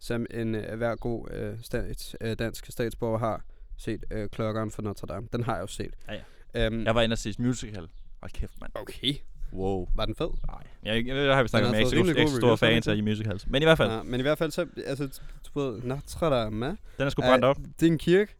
[0.00, 3.44] som en øh, hver god øh, stats, øh, dansk statsborger har,
[3.78, 5.28] set øh, Klokkeren for Notre Dame.
[5.32, 5.94] Den har jeg jo set.
[6.08, 6.20] Ja, ja.
[6.56, 7.88] Øhm, Jeg var inde og se musical.
[8.20, 8.72] Hold kæft, mand.
[8.74, 9.14] Okay.
[9.52, 9.88] Wow.
[9.94, 10.28] Var den fed?
[10.46, 12.18] Nej, jeg, jeg, jeg har vi snakket har om, jeg er fået ikke så- rimelig
[12.18, 13.46] ikke så gode stor reviews, har den fan ikke af musicals.
[13.46, 15.20] Men i hvert fald, Ja, men i hvert fald så, altså,
[15.54, 17.56] du ved, Notre Dame, den er sgu brændt op.
[17.80, 18.34] det er en kirke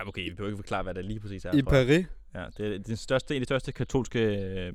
[0.00, 1.54] Ja, okay, vi behøver ikke forklare, hvad det lige præcis er.
[1.54, 1.62] i.
[1.62, 2.06] Paris.
[2.34, 4.72] Ja, det er den største, en af de største katolske øh,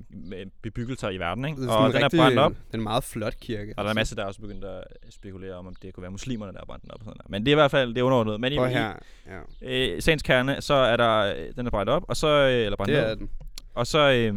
[0.61, 1.61] bebyggelser i verden, ikke?
[1.61, 2.51] Det Og den rigtig- er brændt op.
[2.51, 3.73] Det er en meget flot kirke.
[3.77, 6.01] Og der er en masse, der er også begyndt at spekulere om, om det kunne
[6.01, 6.99] være muslimerne, der har brændt den op.
[6.99, 7.29] Og sådan noget.
[7.31, 8.39] Men det er i hvert fald det er underordnet.
[8.39, 8.93] Men i, her.
[9.27, 9.39] Ja.
[9.61, 12.75] øh, sagens kerne, så er der, øh, den er brændt op, og så, øh, eller
[12.77, 13.09] brændt Det ned.
[13.11, 13.29] er den.
[13.73, 14.35] Og så, øh,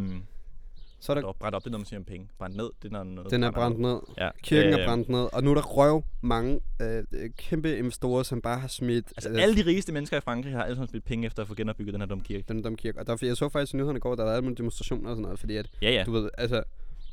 [1.00, 2.28] Så er der, der, brændt op, det er noget, man siger om penge.
[2.38, 3.90] Brændt ned, det er noget, noget den er brændt ned.
[3.90, 4.00] ned.
[4.18, 4.30] Ja.
[4.42, 8.22] Kirken øh, er brændt ned, og nu er der røv mange øh, øh, kæmpe investorer,
[8.22, 10.88] som bare har smidt Altså, øh, alle de rigeste mennesker i Frankrig har alle sammen
[10.88, 12.44] spillet penge efter at få genopbygget den her dumme kirke.
[12.48, 12.98] den dumme kirke.
[12.98, 15.22] Og der, jeg så faktisk i nyhederne i går, der var alle demonstrationer og sådan
[15.22, 16.04] noget, fordi at, Ja, ja.
[16.04, 16.62] du ved, altså,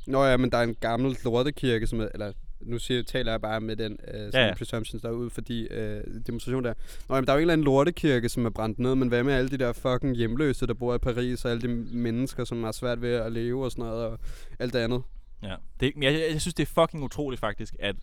[0.08, 2.32] Nå ja, men der er en gammel lortekirke, som er, eller
[2.66, 4.48] nu siger, taler jeg bare med den øh, sådan Ja, ja, ja.
[4.48, 4.54] ja.
[4.54, 6.74] presumptions derude, fordi øh, demonstration der.
[7.10, 9.24] Nå, jamen, der er jo en eller anden lortekirke, som er brændt ned, men hvad
[9.24, 12.64] med alle de der fucking hjemløse, der bor i Paris, og alle de mennesker, som
[12.64, 14.20] har svært ved at leve og sådan noget, og
[14.60, 15.02] alt det andet.
[15.44, 15.56] ja.
[15.80, 17.96] Det, jeg, jeg, jeg synes, det er fucking utroligt faktisk, at,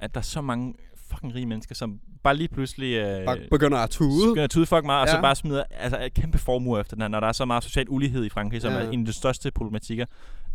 [0.00, 0.74] at der er så mange
[1.10, 2.94] fucking rige mennesker, som bare lige pludselig...
[2.94, 4.28] Øh, Bare begynder at tude.
[4.28, 5.20] begynder at tude fucking meget, og så Ja.
[5.22, 7.86] bare smider altså, et kæmpe formue efter den her, når der er så meget social
[7.88, 8.78] ulighed i Frankrig, som Ja.
[8.78, 10.06] er en af de største problematikker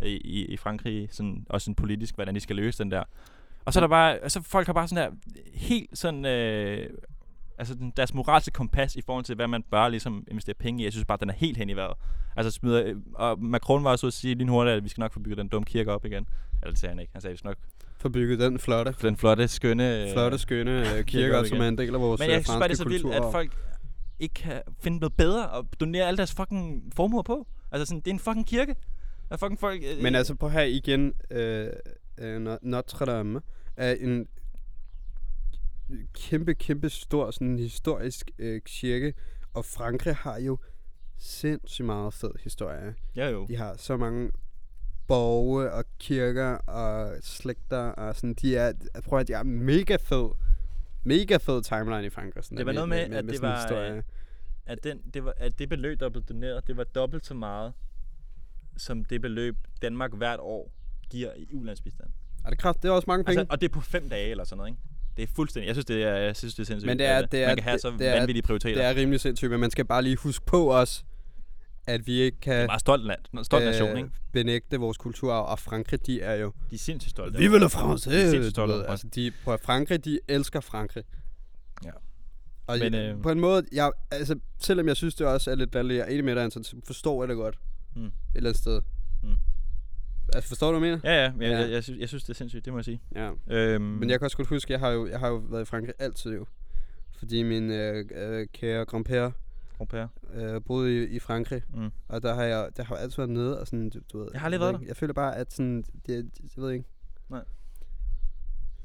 [0.04, 3.04] i, i, i Frankrig, sådan, også sådan politisk, hvordan de skal løse den der.
[3.70, 6.90] Og så er der bare, altså folk har bare sådan der, helt sådan, øh,
[7.58, 10.84] altså deres moralske kompas i forhold til, hvad man bør ligesom investere penge i.
[10.84, 11.94] Jeg synes bare, den er helt hen i vejret.
[12.36, 15.14] Altså smider, øh, og Macron var også at sige lige hurtigt, at vi skal nok
[15.14, 16.28] få bygget den dumme kirke op igen.
[16.62, 17.12] Eller det sagde han ikke.
[17.14, 17.58] Han sagde, at vi skal nok
[17.98, 20.04] For bygget den flotte, få den flotte, skønne...
[20.04, 22.46] øh, flotte skønne øh, kirke op som er en del af vores Men øh, jeg
[22.46, 23.58] synes bare, det er så vildt, at folk
[24.20, 27.48] ikke kan finde noget bedre og donere alle deres fucking formuer på.
[27.72, 28.76] Altså sådan, det er en fucking kirke.
[29.30, 29.82] Der er fucking folk...
[29.98, 31.14] øh, Men altså, prøv her igen.
[31.32, 31.68] Øh,
[32.18, 33.42] øh, No- Notre Dame
[33.80, 34.28] er en
[36.14, 39.14] kæmpe, kæmpe stor sådan historisk øh, kirke.
[39.54, 40.58] Og Frankrig har jo
[41.18, 42.96] sindssygt meget fed historie.
[43.16, 43.46] Ja jo.
[43.48, 44.32] De har så mange
[45.08, 48.34] borge og kirker og slægter og sådan.
[48.34, 48.74] De er,
[49.06, 50.30] prøv at de er mega fed.
[51.04, 52.44] Mega fed timeline i Frankrig.
[52.44, 53.96] Sådan Det var der noget med, at det sådan var, historie.
[53.96, 54.04] øh,
[54.66, 57.74] At, den, det var, at det beløb, der blev doneret, det var dobbelt så meget,
[58.78, 60.72] som det beløb, Danmark hvert år
[61.10, 62.10] giver i ulandsbistand.
[62.50, 62.82] Er det kraft?
[62.84, 63.40] Det er også mange penge.
[63.40, 64.82] Altså, og det er på fem dage eller sådan noget, ikke?
[65.18, 65.68] Det er fuldstændig...
[65.68, 66.88] Jeg synes, det er, jeg synes, det er sindssygt.
[66.88, 68.76] Men det er- det er- man kan have så det vanvittige prioriteter.
[68.76, 71.06] det er rimelig sindssygt, men man skal bare lige huske på os,
[71.88, 74.10] at vi ikke kan Det er meget stolt, land, stolt nation, ikke?
[74.34, 76.54] benægte vores kulturarv, og Frankrig, de er jo...
[76.70, 77.38] De er sindssygt stolte.
[77.40, 78.10] Vive la France!
[78.12, 81.04] De er sindssygt stolte ved, af altså, de, at Frankrig, de elsker Frankrig.
[81.86, 81.92] Ja.
[82.68, 85.56] Og Men, Men, øh, på en måde, jeg, altså, selvom jeg synes, det også er
[85.56, 87.60] lidt latterligt, jeg er enig med dig, Anton, så forstår jeg det godt.
[87.96, 88.06] Mm.
[88.06, 88.82] Et eller andet sted.
[89.24, 89.30] Mm.
[90.34, 91.14] Altså, forstår du, hvad jeg mener?
[91.16, 91.32] Ja, ja.
[91.32, 91.60] Jeg, Ja.
[91.60, 93.02] Jeg, jeg, synes, jeg synes, det er sindssygt, det må jeg sige.
[93.16, 93.32] Ja.
[93.48, 95.66] Øhm, Men jeg kan også godt huske, jeg har jo, jeg har jo været i
[95.66, 96.46] Frankrig altid jo.
[97.18, 99.32] Fordi min øh, øh, kære grandpère
[99.82, 100.40] Grand-père.
[100.40, 101.62] øh, boede i, i Frankrig.
[101.76, 101.90] Mm.
[102.08, 104.28] Og der har jeg, der har jeg altid været nede og sådan, du, du ved.
[104.34, 106.86] Jeg har aldrig været ikke, Jeg føler bare, at sådan, det, det jeg ved ikke.
[107.30, 107.42] Nej.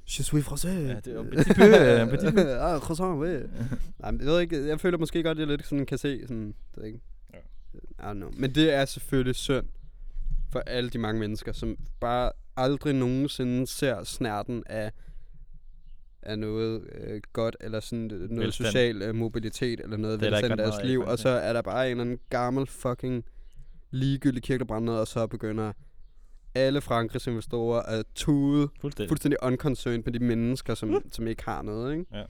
[0.06, 0.68] Je suis français.
[0.68, 2.40] Ja, det er un petit peu, un petit peu.
[2.40, 3.28] ah, croissant, oui.
[4.00, 6.20] Nej, men jeg ved ikke, jeg føler måske godt, at jeg lidt sådan kan se
[6.26, 7.00] sådan, det ved ikke.
[7.34, 7.38] Ja.
[7.78, 8.30] I don't know.
[8.36, 9.66] Men det er selvfølgelig synd
[10.52, 14.92] for alle de mange mennesker, som bare aldrig nogensinde ser snærten af
[16.22, 18.66] af noget øh, godt, eller sådan øh, noget Velstand.
[18.66, 21.84] social øh, mobilitet, eller noget velstand i deres i liv, og så er der bare
[21.86, 23.24] en eller anden gammel fucking
[23.90, 25.72] ligegyldig kirke, der brænder ned, og så begynder
[26.54, 29.10] alle Frankrigs investorer at tude Fuldstændig.
[29.10, 32.06] fuldstændig unconcerned med de mennesker, som, som ikke har noget, ikke?
[32.12, 32.18] Ja.
[32.18, 32.26] Jeg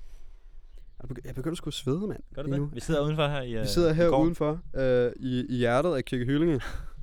[1.10, 2.20] begy- Jeg begynder at skulle svede, mand.
[2.34, 2.58] Gør du det?
[2.58, 2.70] nu.
[2.72, 4.22] Vi sidder udenfor her i Vi sidder her gården.
[4.24, 6.60] udenfor øh, i, i hjertet af Kirke Hyllinge,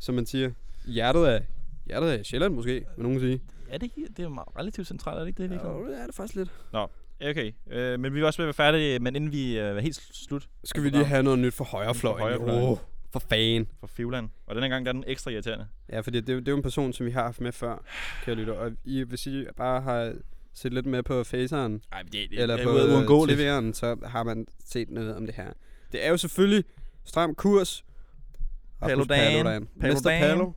[0.00, 0.50] som man siger.
[0.86, 1.42] Hjertet af,
[1.86, 3.40] hjertet af Sjælland måske, vil nogen sige.
[3.70, 4.08] Er det ikke?
[4.10, 5.50] Det er jo meget relativt centralt, er det ikke det?
[5.50, 6.50] det Ja, det er det faktisk lidt.
[7.30, 9.80] Okay, øh, men vi er også ved at være færdige, men inden vi øh, er
[9.80, 12.18] helt slut Skal vi lige have noget nyt for højrefløjen?
[12.18, 12.62] For højrefløjen.
[12.68, 12.78] Åh,
[13.12, 13.66] for fan.
[13.80, 15.66] for Fivland, og denne gang der er den ekstra irriterende.
[15.92, 17.52] Ja, fordi det, er jo- det er jo en person, som vi har haft med
[17.52, 17.84] før,
[18.24, 18.52] kære lytter.
[18.52, 20.12] Og I, hvis I bare har
[20.54, 23.26] set lidt med på faceren, Ej, men det, det, eller det på er.
[23.26, 25.52] TV'eren, så har man set noget om det her.
[25.92, 26.64] Det er jo selvfølgelig
[27.04, 27.84] stram kurs.
[28.80, 29.44] Paludan.
[29.44, 29.68] Paludan.
[29.94, 30.08] Mr.
[30.20, 30.52] Palo.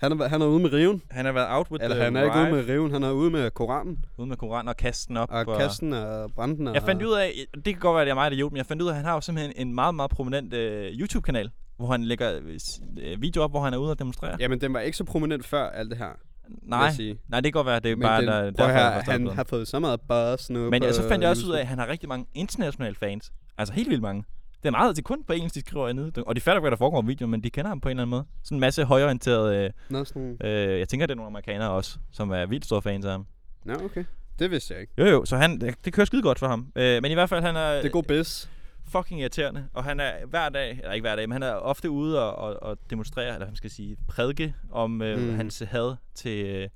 [0.00, 1.02] Han er, han er ude med riven.
[1.10, 3.10] Han har været out with Eller the han er ikke ude med riven, han er
[3.10, 4.04] ude med Koranen.
[4.18, 5.28] ude med koran og kasten op.
[5.30, 6.68] Og kasten og branden.
[6.68, 8.52] Og Jeg fandt ud af, det kan godt være, det er mig, der er idiot,
[8.52, 10.92] men jeg fandt ud af, at han har jo simpelthen en meget, meget prominent øh,
[10.92, 12.40] YouTube-kanal, hvor han lægger
[13.00, 14.36] øh, videoer op, hvor han er ude og demonstrere.
[14.40, 16.08] Jamen, den var ikke så prominent før alt det her,
[16.62, 16.92] Nej,
[17.28, 19.34] nej, det kan godt være, det er Men bare, den, der, derfor, her, han det.
[19.34, 21.66] har fået så meget buzz nu Men ja, så fandt jeg også ud af, at
[21.66, 23.32] han har rigtig mange internationale fans.
[23.58, 24.24] Altså helt vildt mange.
[24.62, 26.24] Det er meget, det er kun på engelsk, de skriver hernede.
[26.26, 28.02] Og de fatter hvad der foregår i videoen, men de kender ham på en eller
[28.02, 28.24] anden måde.
[28.42, 29.64] Sådan en masse højorienterede...
[29.64, 30.36] Øh, Nå, sådan...
[30.44, 33.26] øh, jeg tænker, det er nogle amerikanere også, som er vildt store fans af ham.
[33.64, 34.04] Nå, okay.
[34.38, 34.92] Det vidste jeg ikke.
[34.98, 36.72] Jo jo, så han, det, det kører skide godt for ham.
[36.76, 38.48] Øh, men i hvert fald, han er, Det er god biz.
[38.88, 39.68] fucking irriterende.
[39.74, 42.34] Og han er hver dag, eller ikke hver dag, men han er ofte ude og,
[42.36, 45.34] og, og demonstrere, eller man skal sige, prædike om øh, mm.
[45.34, 46.68] hans had til øh,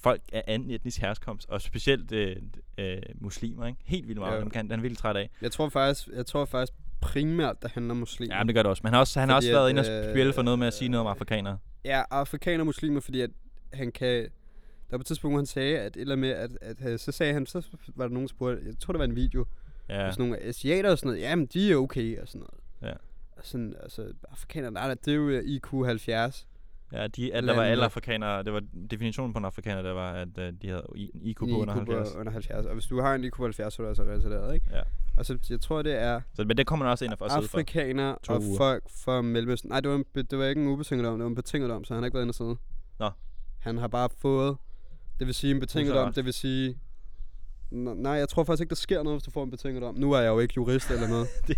[0.00, 1.48] folk af anden etnisk herkomst.
[1.48, 2.36] Og specielt øh,
[2.78, 3.78] øh, muslimer, ikke?
[3.84, 4.34] Helt vildt meget.
[4.34, 4.40] Ja.
[4.40, 5.30] Dem kan han er virkelig træt af.
[5.42, 6.72] Jeg tror faktisk, jeg tror faktisk
[7.02, 8.34] primært, det handler om muslimer.
[8.34, 8.80] Ja, men det gør det også.
[8.84, 10.58] Men han har også, han har også været at, inde og øh, spille for noget
[10.58, 11.58] med at sige noget om afrikanere.
[11.84, 13.30] Ja, afrikaner og muslimer, fordi at
[13.72, 14.22] han kan...
[14.90, 17.12] Der var på et tidspunkt, hvor han sagde, at, eller med, at, at, at, så
[17.12, 17.62] sagde han, så
[17.96, 19.44] var der nogen, der spurgte, jeg tror, det var en video,
[19.88, 20.10] ja.
[20.10, 22.92] Sådan nogle asiater og sådan noget, jamen, de er okay og sådan noget.
[22.92, 22.98] Ja.
[23.36, 26.46] Og sådan, altså, afrikaner, nej, det er jo øh, IQ 70.
[26.92, 30.12] Ja, de, at der var alle afrikanere, det var definitionen på en afrikaner, der var,
[30.12, 32.12] at uh, de havde IQ på under 70.
[32.12, 32.66] På under 70.
[32.66, 34.66] Og hvis du har en IQ 70, så er du altså retarderet, ikke?
[34.70, 34.82] Ja.
[35.16, 37.30] Og så, jeg tror, det er Så, men det kommer også ind og for at
[37.32, 37.58] sidde for.
[38.28, 38.56] og uger.
[38.56, 39.70] folk fra Mellemøsten.
[39.70, 41.84] Nej, det var, en, det var ikke en ubetinget dom, det var en betinget dom,
[41.84, 42.56] så han har ikke været inde og sidde.
[42.98, 43.10] Nå.
[43.58, 44.56] Han har bare fået,
[45.18, 46.78] det vil sige en betinget dom, det vil sige...
[47.70, 49.94] Nej, jeg tror faktisk ikke, der sker noget, hvis du får en betinget dom.
[49.94, 51.28] Nu er jeg jo ikke jurist eller noget.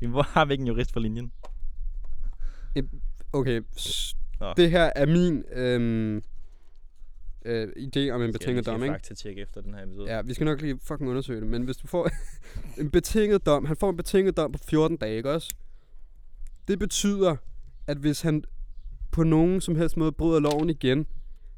[0.00, 1.32] det, hvor har vi ikke en jurist for linjen?
[3.32, 3.60] Okay,
[4.40, 4.52] Nå.
[4.56, 6.22] det her er min øhm,
[7.44, 8.92] øh, idé om en betinget dom, ikke?
[8.92, 10.14] fakta tjekke efter den her episode.
[10.14, 12.10] Ja, vi skal nok lige fucking undersøge det, men hvis du får
[12.80, 15.54] en betinget dom, han får en betinget dom på 14 dage, ikke også?
[16.68, 17.36] Det betyder,
[17.86, 18.44] at hvis han
[19.10, 21.06] på nogen som helst måde bryder loven igen,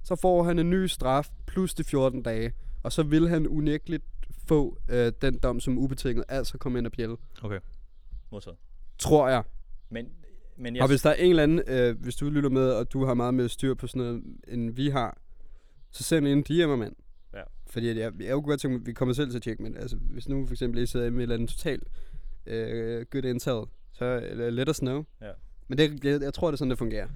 [0.03, 2.53] så får han en ny straf plus de 14 dage,
[2.83, 4.05] og så vil han unægteligt
[4.47, 7.17] få øh, den dom som ubetinget, altså komme ind og bjælle.
[8.33, 8.59] Modtaget.
[8.99, 9.43] Tror jeg.
[9.91, 10.07] Men,
[10.57, 12.71] men Jeg jeg, og hvis der er en eller anden, øh, hvis du lytter med,
[12.71, 15.19] og du har meget mere styr på sådan noget, end vi har,
[15.93, 16.97] så send en DM, mand.
[17.35, 17.43] Ja.
[17.71, 19.77] Fordi at jeg, jeg kunne godt tænke mig, vi kommer selv til at tjekke, men
[19.77, 21.83] altså, hvis nu for eksempel I sidder med et eller andet totalt
[22.47, 25.05] øh, good intel, så uh, let us know.
[25.21, 25.31] Ja.
[25.69, 27.09] Men det, jeg, jeg tror, det er sådan, det fungerer.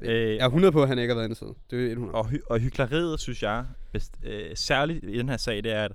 [0.00, 1.54] Øh, jeg er 100 på, at han ikke har været sidde.
[1.70, 2.14] Det er 100.
[2.14, 5.84] og, hy- og hyggeleriet, synes jeg, best, øh, særligt i den her sag, det er,
[5.84, 5.92] at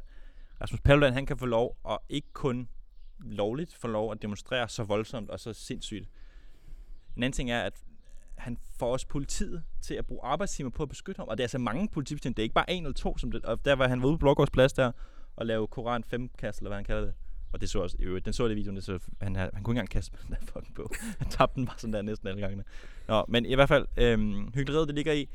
[0.62, 2.68] Rasmus Paludan, han kan få lov, og ikke kun
[3.20, 6.10] lovligt få lov at demonstrere så voldsomt og så sindssygt.
[7.18, 7.74] En anden ting er, at
[8.42, 11.28] han får også politiet til at bruge arbejdstimer på at beskytte ham.
[11.28, 12.38] Og det er altså mange politibetjente.
[12.38, 14.18] Det er ikke bare en eller to, som det, og der var han var ude
[14.18, 14.92] på Blågårds plads der
[15.36, 17.14] og lave Koran 5 kast, eller hvad han kalder det.
[17.54, 19.50] Og det så også, i øvrigt, den så det i videoen, det så, han, han
[19.52, 20.94] kunne ikke engang kaste med den der fucking på.
[21.20, 22.64] Han tabte den bare sådan der næsten alle gangene.
[23.08, 25.30] Nå, men i hvert fald, øhm, hyggeleriet, det ligger i,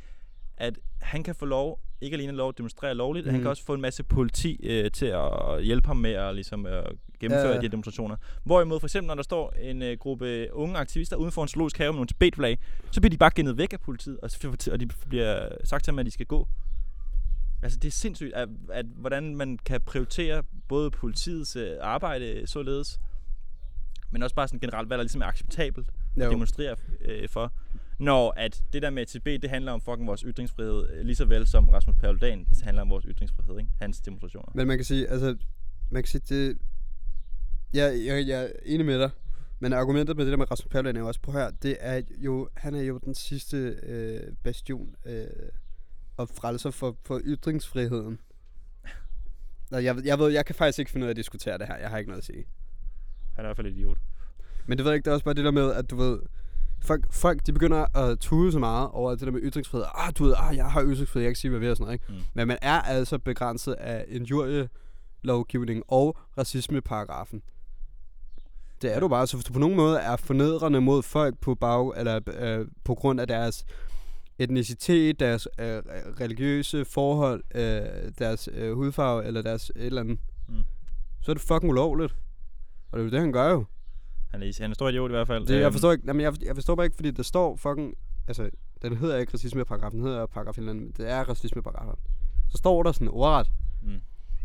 [0.57, 3.33] at han kan få lov, ikke alene lov at demonstrere lovligt, mm.
[3.33, 6.67] han kan også få en masse politi øh, til at hjælpe ham med at, ligesom,
[6.67, 8.17] at gennemføre Ja, de her demonstrationer.
[8.45, 11.79] Hvorimod for eksempel, når der står en øh, gruppe unge aktivister uden for en zoologisk
[11.79, 12.59] have med nogle tibetflag,
[12.91, 14.31] så bliver de bare gennet væk af politiet, og,
[14.73, 16.49] og de bliver sagt til dem, at de skal gå.
[17.63, 23.01] Altså det er sindssygt, at, at hvordan man kan prioritere både politiets øh, arbejde således,
[24.11, 26.31] men også bare sådan generelt, hvad der ligesom er acceptabelt at Jo.
[26.31, 27.53] demonstrere øh, for.
[27.99, 31.25] Når at det der med Tibet, det handler om fucking vores ytringsfrihed, øh, lige så
[31.25, 33.71] vel som Rasmus Paludan handler om vores ytringsfrihed, ikke?
[33.81, 34.53] Hans demonstrationer.
[34.55, 35.37] Men man kan sige, altså,
[35.91, 36.59] man kan sige, det...
[37.73, 39.11] Jeg, jeg, jeg er enig med dig,
[39.59, 42.03] men argumentet med det der med Rasmus Paludan er jo også, på her, det er
[42.19, 45.27] jo, han er jo den sidste øh, bastion øh,
[46.17, 48.21] og frelser for, for ytringsfriheden.
[49.71, 51.77] Nå, jeg, jeg ved, jeg kan faktisk ikke finde ud af at diskutere det her,
[51.77, 52.45] jeg har ikke noget at sige.
[53.35, 53.99] Han er i hvert fald idiot.
[54.67, 56.19] Men det ved jeg ikke, det er også bare det der med, at du ved,
[56.81, 59.87] folk, folk de begynder at tude så meget over det der med ytringsfrihed.
[59.95, 61.95] Ah, du ved, ah, jeg har ytringsfrihed, jeg kan sige, hvad vil og sådan noget,
[61.95, 62.05] ikke?
[62.09, 62.25] Mm.
[62.35, 67.43] Men man er altså begrænset af injurielovgivning og racismeparagrafen.
[68.83, 69.27] Det er du bare.
[69.27, 72.95] Så hvis du på nogen måde er fornedrende mod folk på, bag, eller, øh, på
[72.95, 73.65] grund af deres
[74.39, 75.67] etnicitet, deres øh,
[76.21, 80.19] religiøse forhold, øh, deres øh, hudfarve eller deres et eller andet,
[80.49, 80.55] Mm.
[81.23, 82.17] så er det fucking ulovligt.
[82.93, 83.65] Og det er jo det, han gør jo.
[84.31, 85.47] Han er, han er stor idiot i hvert fald.
[85.47, 87.95] Det, jeg Øhm, forstår ikke, jamen, jeg, jeg forstår bare ikke, fordi der står fucking,
[88.29, 88.51] altså,
[88.83, 92.05] den hedder ikke racismeparagrafen, den hedder paragraf eller andet, men det er racismeparagrafen.
[92.51, 93.51] Så står der sådan ordret,
[93.83, 94.01] Mm.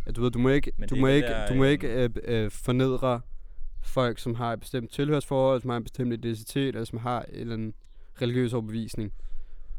[0.05, 1.88] at du ved, du må ikke, Men du må ikke, der, du må øhm, ikke
[2.03, 3.21] øh, øh, fornedre
[3.82, 7.36] folk, som har et bestemt tilhørsforhold, som har en bestemt identitet, eller som har en
[7.36, 7.73] eller anden
[8.21, 9.13] religiøs overbevisning.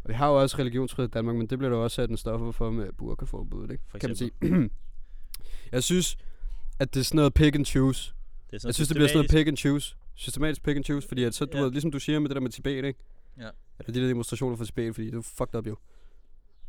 [0.05, 2.17] Og vi har jo også religionsfrihed i Danmark, men det bliver der også sat en
[2.17, 3.85] stoffer for med burkaforbuddet, ikke?
[3.89, 4.31] For kan man sige.
[5.73, 6.17] jeg synes,
[6.79, 8.13] at det er sådan noget pick and choose.
[8.51, 9.97] Det er sådan Jeg synes, det bliver sådan noget pick and choose.
[10.15, 11.63] Systematisk pick and choose, fordi at så, du Ja.
[11.63, 13.01] ved, ligesom du siger med det der med Tibet, ikke?
[13.39, 13.49] Ja.
[13.79, 15.77] Eller de der demonstrationer for Tibet, fordi det er fucked up jo.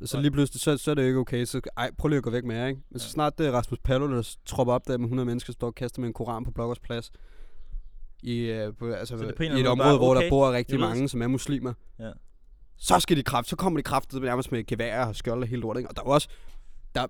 [0.05, 1.45] Så lige pludselig, så, så er det jo ikke okay.
[1.45, 2.81] Så ej, prøv lige at gå væk med jer, ikke?
[2.89, 5.55] Men så snart det er Rasmus Paludan, der tropper op der med 100 mennesker, der
[5.55, 7.11] står og kaster med en koran på Blokkers plads.
[8.23, 10.51] I, øh, på, altså, Så det på i et område, bare hvor der okay, bor
[10.51, 11.73] rigtig mange, som er muslimer.
[11.99, 12.11] Ja.
[12.77, 15.61] Så skal de kraft, så kommer de kraftet nærmest med gevær og skjold og hele
[15.61, 15.89] lortet, ikke?
[15.89, 16.27] Og der er også,
[16.95, 17.05] der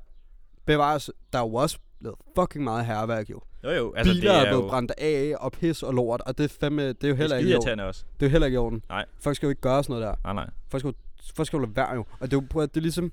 [0.65, 3.41] bevares, der er jo også blevet fucking meget herværk jo.
[3.63, 6.21] Jo jo, altså Biler det er er blevet jo, brændt af og pis og lort,
[6.21, 7.79] og det er fandme, det er jo det heller er ikke i orden.
[7.79, 8.05] også.
[8.19, 8.83] Det er jo heller ikke i orden.
[8.89, 9.05] Nej.
[9.19, 10.33] Folk skal jo ikke gøre sådan noget der.
[10.33, 10.49] Nej, nej.
[10.69, 10.93] Folk skal jo,
[11.35, 12.05] folk skal jo lade være jo.
[12.19, 13.11] Og det er jo, prøv at- det er ligesom,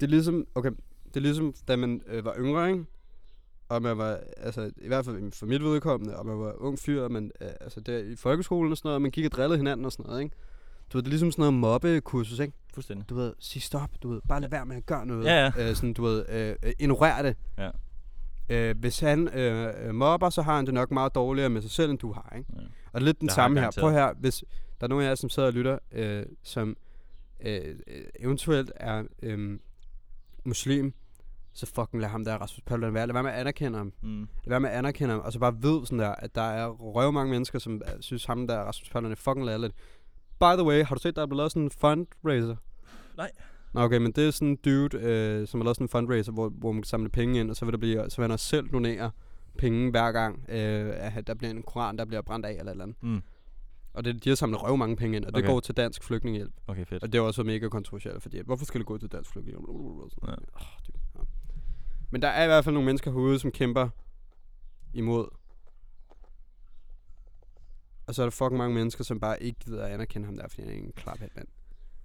[0.00, 0.70] det er ligesom, okay,
[1.08, 2.84] det er ligesom, da man øh, var yngre, ikke?
[3.68, 7.02] Og man var, altså i hvert fald for mit vedkommende, og man var ung fyr,
[7.02, 9.56] og man, øh, altså der i folkeskolen og sådan noget, og man gik og drillede
[9.58, 10.36] hinanden og sådan noget, ikke?
[10.92, 12.52] Du ved, det er ligesom sådan noget mobbekursus, ikke?
[12.74, 13.08] Fuldstændig.
[13.08, 15.24] Du ved, sig stop, du ved, bare lad være med at gøre noget.
[15.24, 15.68] Ja, ja.
[15.70, 17.36] Øh, sådan, du ved, øh, øh, ignorer det.
[17.58, 17.70] Ja.
[18.50, 21.70] Øh, hvis han øh, øh, mobber, så har han det nok meget dårligere med sig
[21.70, 22.50] selv, end du har, ikke?
[22.56, 22.60] Ja.
[22.92, 23.70] Og det lidt den Det samme her.
[23.80, 24.44] Prøv her, hvis
[24.80, 26.76] der er nogen af jer, som sidder og lytter, øh, som
[27.40, 29.58] øh, øh, eventuelt er øh,
[30.44, 30.94] muslim,
[31.52, 33.06] så fucking lad ham der Rasmus Paludan være.
[33.06, 33.92] Lad være med at anerkende ham.
[34.02, 34.20] Mm.
[34.20, 36.68] Lad være med at anerkende ham, og så bare ved sådan der, at der er
[36.68, 39.74] røv mange mennesker, som øh, synes ham der Rasmus Paludan er fucking latterligt.
[40.40, 42.56] By the way, har du set, der er blevet lavet sådan en fundraiser?
[43.16, 43.30] Nej.
[43.72, 46.32] Nå, okay, men det er sådan en dude, øh, som har lavet sådan en fundraiser,
[46.32, 48.30] hvor, hvor man kan samle penge ind, og så vil, der blive, så vil han
[48.30, 49.10] også selv donere
[49.58, 52.70] penge hver gang, øh, at der bliver en koran, der bliver brændt af eller et
[52.70, 52.96] eller andet.
[53.02, 53.22] Mm.
[53.98, 55.48] Og det, de har samlet røv mange penge ind, og det Okay.
[55.48, 56.52] går til dansk flygtningehjælp.
[56.66, 57.02] Okay, fedt.
[57.02, 59.68] Og det er også mega kontroversielt, fordi hvorfor skal det gå til dansk flygtningehjælp?
[59.68, 59.72] Ja.
[59.72, 60.36] Oh,
[60.86, 61.20] det, ja.
[62.10, 63.88] Men der er i hvert fald nogle mennesker herude, som kæmper
[64.94, 65.28] imod.
[68.06, 70.48] Og så er der fucking mange mennesker, som bare ikke gider at anerkende ham der,
[70.48, 71.48] fordi han er en klaphat mand.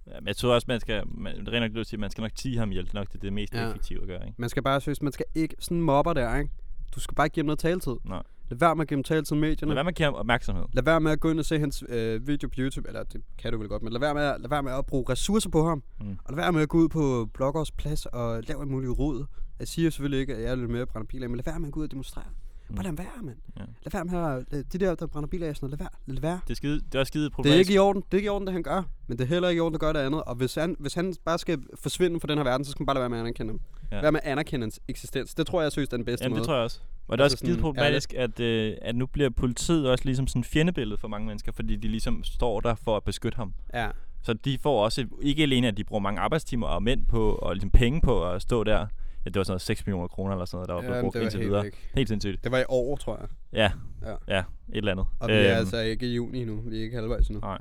[0.06, 2.00] Ja, men jeg tror også, man skal, man, det er rent nok det, du siger,
[2.00, 2.70] man skal nok tige ham.
[2.70, 3.66] Det er nok det, det mest Ja.
[3.68, 4.34] effektive at gøre, ikke?
[4.40, 6.50] Man skal bare synes, man skal ikke sådan mobber der, ikke?
[6.94, 7.96] Du skal bare ikke give ham noget taletid.
[8.04, 8.22] Nej.
[8.50, 9.68] Lad være med at give ham taletid i medierne.
[9.70, 10.64] Men hvad man give ham opmærksomhed?
[10.72, 13.20] Lad være med at gå ind og se hans øh, video på YouTube, eller det
[13.38, 15.50] kan du vel godt, men lad være med, at- lad være med at bruge ressourcer
[15.50, 15.82] på ham.
[16.00, 16.06] Mm.
[16.24, 19.24] Og lad være med at gå ud på bloggers plads og lave en mulig rod.
[19.58, 21.60] Jeg siger selvfølgelig ikke, at jeg er lidt med at brænde biler men lad være
[21.60, 22.24] med at gå ud og demonstrere.
[22.68, 22.74] Mm.
[22.76, 23.36] Bare lad være, mand.
[23.56, 23.60] Ja.
[23.60, 24.18] Lad være med
[24.52, 26.40] at, øh, de der, der brænder biler af, sådan noget, lad være, lad det være.
[26.48, 27.70] Det er, skide, det er skide Det er problematisk.
[27.70, 28.82] ikke i orden, det er ikke i orden, det han gør.
[29.06, 30.22] Men det er heller ikke i orden, at gøre det andet.
[30.24, 32.86] Og hvis han, hvis han bare skal forsvinde fra den her verden, så skal man
[32.86, 33.60] bare lade være med at anerkende ham.
[33.92, 34.00] Ja.
[34.00, 35.34] Være med at anerkende hans eksistens.
[35.34, 36.40] Det tror jeg, jeg synes, er den bedste Jamen, måde.
[36.40, 36.80] det tror jeg også.
[37.08, 40.26] Og det er også Altså skide problematisk, at, øh, at nu bliver politiet også ligesom
[40.26, 43.54] sådan en fjendebillede for mange mennesker, fordi de ligesom står der for at beskytte ham.
[43.74, 43.88] Ja.
[44.22, 47.54] Så de får også, ikke alene at de bruger mange arbejdstimer og mænd på, og
[47.54, 48.86] ligesom penge på at stå der.
[49.24, 51.04] Ja, det var sådan noget 6 millioner kroner eller sådan noget, der var blevet Jamen,
[51.12, 51.64] brugt indtil helt videre.
[51.64, 51.90] væk.
[51.94, 52.44] Helt sindssygt.
[52.44, 53.28] Det var i år, tror jeg.
[53.52, 53.70] Ja,
[54.08, 54.36] Ja.
[54.36, 54.44] ja, et
[54.76, 55.06] eller andet.
[55.20, 56.60] Og vi er Øhm, altså ikke i juni nu.
[56.60, 57.40] Vi er ikke halvvejs endnu.
[57.40, 57.58] Nej.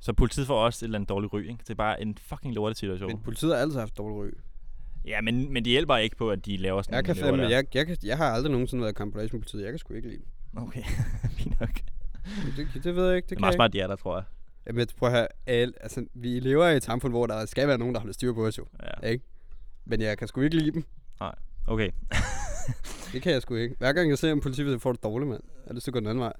[0.00, 1.56] Så politiet får også et eller andet dårligt ry, ikke?
[1.62, 3.08] Det er bare en fucking lortet situation.
[3.10, 4.38] Men politiet har altid haft dårlig ryg.
[5.04, 7.74] Ja, men, men de hjælper ikke på, at de laver sådan Jeg, kan fandme, jeg,
[7.74, 9.62] jeg, kan, jeg har aldrig nogensinde været i kampolage med politiet.
[9.62, 10.62] Jeg kan sgu ikke lide dem.
[10.62, 10.82] Okay,
[11.38, 11.70] fint nok.
[12.56, 13.26] Det, det ved jeg ikke.
[13.26, 14.24] Det, Det er meget jeg smart, de er der, tror jeg.
[14.66, 15.28] Jamen, prøv at høre.
[15.46, 18.32] Al, altså, vi lever i et samfund, hvor der skal være nogen, der holder styr
[18.32, 18.66] på os jo.
[19.02, 19.08] Ja.
[19.08, 19.24] Ikke?
[19.84, 20.84] Men jeg kan sgu ikke lide dem.
[21.66, 21.90] Okay.
[23.12, 23.74] Det kan jeg sgu ikke.
[23.78, 25.42] Hver gang jeg ser en politibetjent, får det dårligt, mand.
[25.54, 26.32] Jeg har lyst til at gå den anden vej.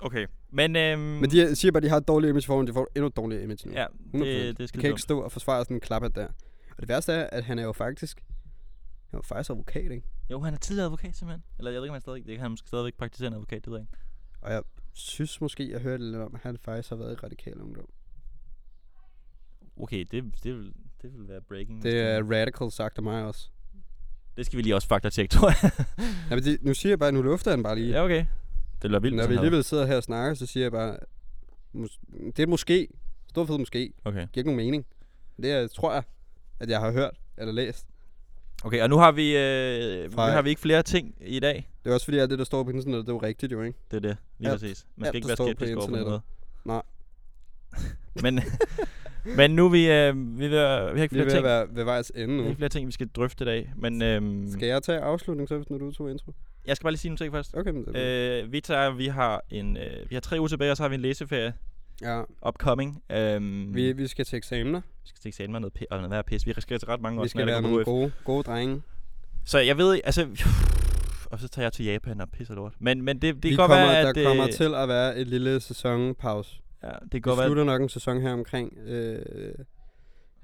[0.00, 0.26] Okay.
[0.50, 2.66] Men, øhm, Men de siger bare, at de har et dårligt image for ham.
[2.66, 3.74] De får endnu et dårligere image nu.
[3.74, 3.90] Ja, 100%.
[4.12, 6.26] det, det er de skide kan ikke stå og forsvare sådan en klaphat der.
[6.78, 8.24] Og det værste er, at han er jo faktisk...
[9.10, 10.06] Han er jo faktisk advokat, ikke?
[10.30, 11.44] Jo, han er tidligere advokat, simpelthen.
[11.58, 12.26] Eller jeg ved ikke, om han stadig...
[12.26, 13.98] Det kan han måske stadigvæk praktiserende advokat, det ved jeg ikke.
[14.40, 14.62] Og jeg
[14.92, 17.88] synes måske, jeg hørte lidt om, at han faktisk har været i radikal ungdom.
[19.76, 20.72] Okay, det, det, vil,
[21.02, 21.82] det vil være breaking.
[21.82, 23.50] Det er radical sagt af mig også.
[24.36, 25.70] det skal vi lige også fakta-tjekke, tror jeg.
[26.30, 27.90] Ja, men det, nu siger jeg bare, nu lufter han bare lige.
[27.90, 28.26] ja, okay.
[28.82, 30.98] Det lyder vildt, Når vi alligevel sidder her og snakker, så siger jeg bare,
[32.36, 32.88] det er måske.
[33.28, 33.92] Stor fed måske.
[34.04, 34.18] Okay.
[34.18, 34.86] Giver ikke nogen mening.
[35.36, 36.02] Det er, tror jeg,
[36.60, 37.86] at jeg har hørt eller læst.
[38.64, 41.68] Okay, og nu har vi, øh, nu har vi ikke flere ting i dag.
[41.84, 43.62] Det er også fordi, at det, der står på internettet, det er jo rigtigt jo,
[43.62, 43.78] ikke?
[43.90, 44.86] Det er det, lige Alt- præcis.
[44.96, 46.22] Man alt, skal ikke der være på skeptisk over noget.
[46.64, 46.82] Nej.
[48.22, 48.40] men,
[49.36, 51.30] men nu er vi, øh, vi, er ved vi har ikke Vi er flere ved
[51.30, 51.44] ting.
[51.44, 52.42] være ved vejs ende Vi nu.
[52.42, 53.72] har ikke flere ting, vi skal drøfte i dag.
[53.76, 56.32] Men øhm, Skal jeg tage afslutning så, når du tog intro?
[56.66, 57.54] jeg skal bare lige sige nogle ting først.
[57.56, 57.96] Okay, men det
[58.42, 60.88] Øh, vi, tager, vi, har en, øh, vi har tre uger tilbage, og så har
[60.88, 61.52] vi en læseferie
[62.02, 63.02] Ja, upcoming.
[63.12, 64.80] Øhm, vi, vi skal til eksamener.
[64.80, 66.46] vi skal til eksamen og noget, og noget værre pis.
[66.46, 67.30] Vi risikerer til ret mange Vi også.
[67.30, 68.82] skal være nogle gode, gode drenge.
[69.44, 70.26] Så jeg ved altså...
[71.30, 72.74] og så tager jeg til Japan og pisser lort.
[72.78, 74.14] Men, men det, det Vi kan godt kommer, være, at...
[74.14, 76.56] der kommer øh, til at være et lille sæsonpause.
[76.82, 79.18] Ja, det kan Vi godt være, slutter nok en sæson her omkring, øh,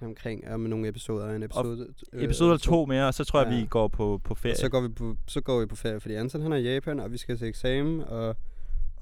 [0.01, 1.87] her omkring om nogle episoder en episode.
[2.13, 3.61] øh, episode to mere, og så tror jeg, Ja.
[3.61, 4.57] vi går på, på Og ferie.
[4.57, 7.01] så går, vi på, så går vi på ferie, fordi Anton han er i Japan,
[7.01, 8.37] og vi skal til eksamen, og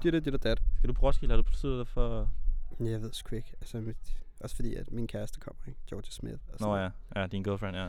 [0.02, 0.62] dit og dit og dat.
[0.78, 1.32] Skal du på Roskilde?
[1.32, 2.28] Har du besluttet dig for...
[2.80, 3.52] Jeg ved sgu ikke.
[3.60, 3.96] Altså, mit,
[4.40, 5.80] også fordi, at min kæreste kommer, ikke?
[5.88, 6.38] Georgia Smith.
[6.52, 7.86] Og Nå ja, ja, din girlfriend, ja.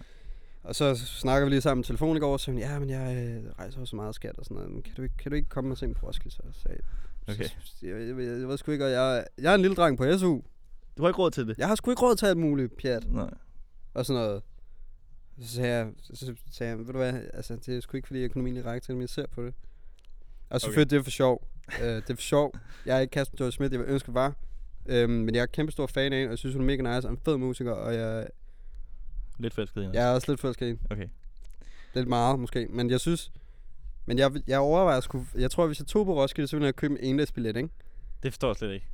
[0.63, 2.89] Og så snakker vi lige sammen på telefon i går, og så hun, ja, men
[2.89, 4.71] jeg øh, rejser jo så meget skat og sådan noget.
[4.71, 6.35] Men kan du ikke, kan du ikke komme og se mig på Roskilde?
[6.35, 6.77] Så sagde
[7.27, 7.43] Okay.
[7.63, 9.97] så, jeg, jeg, jeg, jeg, ved sgu ikke, og jeg, jeg er en lille dreng
[9.97, 10.41] på SU.
[10.97, 11.57] Du har ikke råd til det?
[11.57, 13.29] Jeg har sgu ikke råd til alt muligt pjat Nej.
[13.93, 14.43] og sådan noget.
[15.41, 18.19] Så sagde jeg, så, sagde jeg, ved du hvad, altså, det er sgu ikke, fordi
[18.23, 19.53] økonomien er række til, men jeg ser på det.
[20.49, 20.79] Og så Okay.
[20.79, 21.47] det er for sjov.
[21.79, 22.53] uh, det er for sjov.
[22.85, 24.33] Jeg er ikke Kasper George Smith, jeg vil ønske, det var.
[24.85, 26.95] Um, men jeg er kæmpe stor fan af hende, og jeg synes, hun er mega
[26.95, 28.27] nice og en fed musiker, og jeg,
[29.39, 29.99] Lidt forelsket i hende.
[29.99, 30.81] jeg er også lidt forelsket i hende.
[30.89, 31.07] Okay.
[31.93, 32.67] Lidt meget, måske.
[32.69, 33.31] Men jeg synes...
[34.05, 35.25] Men jeg, jeg overvejer at skulle...
[35.35, 37.69] Jeg tror, hvis jeg tog på Roskilde, så ville jeg købe en endagsbillet, ikke?
[38.23, 38.87] Det forstår jeg slet ikke.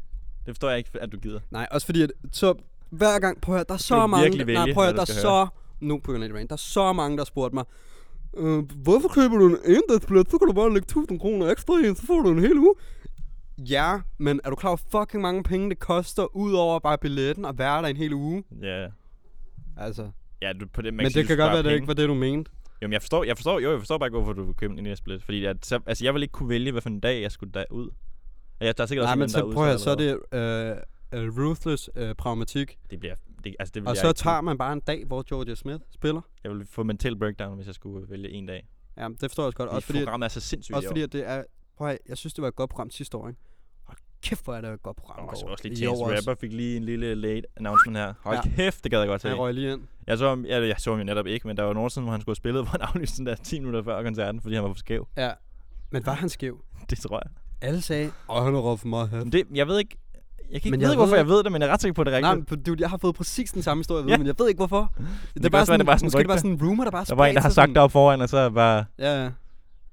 [0.46, 1.40] Det forstår jeg ikke, at du gider.
[1.52, 2.54] Nej, også fordi, at så
[2.90, 3.42] hver gang...
[3.42, 4.24] Prøv at høre, der er så mange...
[4.24, 5.48] virkelig nej, vælge, prøv at høre, der er så...
[5.80, 7.66] Nu på af det, der er så mange, der har spurgt mig,
[8.38, 10.32] øh, hvorfor køber du en endagsbillet?
[10.32, 12.76] Så kan du bare lægge 1000 kroner ekstra i, så får du en hel uge.
[13.60, 17.46] Ja, men er du klar over, fucking mange penge det koster, ud over bare billetten
[17.46, 18.44] og være der en hel uge?
[18.62, 18.88] Ja.
[19.78, 22.10] Altså, Ja, du, på det, man men det kan godt være, det ikke var det,
[22.10, 22.52] du mente.
[22.82, 24.78] Jamen, jeg forstår, jeg forstår, jo, jeg forstår bare ikke, hvorfor du vil købe en
[24.78, 25.24] indlægsbillet.
[25.24, 27.54] Fordi at, så, altså, jeg vil ikke kunne vælge, hvad for en dag jeg skulle
[27.54, 27.90] derud.
[28.62, 30.20] Ja, der er sikkert Nej, også men så prøv at så er det
[31.14, 32.78] øh, uh, ruthless uh, pragmatik.
[32.92, 33.16] Det bliver...
[33.44, 34.14] Det, altså, det vil Og så kunne.
[34.14, 36.22] tager man bare en dag, hvor Georgia Smith spiller.
[36.44, 38.68] Jeg vil få mental breakdown, hvis jeg skulle vælge en dag.
[38.98, 39.70] Ja, det forstår jeg også godt.
[39.70, 41.44] Også fordi, programmet er så sindssygt også fordi at det er...
[41.78, 43.40] Prøv at, jeg synes, det var et godt program sidste år, ikke?
[44.24, 45.28] Kæft, hvor er det et godt program.
[45.28, 45.50] Og i så år.
[45.52, 48.14] også lige år Rapper fik lige en lille late announcement her.
[48.24, 48.50] Hold Ja.
[48.56, 49.30] kæft, det gad jeg godt til.
[49.30, 49.82] Han røg lige ind.
[50.08, 52.04] Jeg så, ham- jeg, jeg så ham jo netop ikke, men der var nogen siden,
[52.04, 54.56] hvor han skulle have spillet, hvor han aflyste den der 10 minutter før koncerten, fordi
[54.56, 55.08] han var for skæv.
[55.18, 55.32] Ja.
[55.92, 56.64] Men var han skæv?
[56.90, 57.32] Det tror jeg.
[57.70, 59.20] Alle sagde, åh, han har råbt for meget hat.
[59.24, 59.98] Men det, jeg ved ikke,
[60.52, 61.82] jeg kan ikke Men vide, jeg hvorfor ved- jeg ved det, men jeg er ret
[61.82, 62.52] sikker på, at det er Nej, rigtigt.
[62.52, 64.18] men dude, jeg har fået præcis den samme historie at vide, Ja.
[64.18, 64.94] men jeg ved ikke hvorfor.
[64.98, 65.06] Det,
[65.36, 66.42] kan er bare også være, sådan, det var sådan en måske det var rygte.
[66.42, 68.30] sådan en rumor, der bare der var en, der har sagt det op foran, og
[68.30, 68.86] så er bare...
[69.00, 69.30] Ja, ja.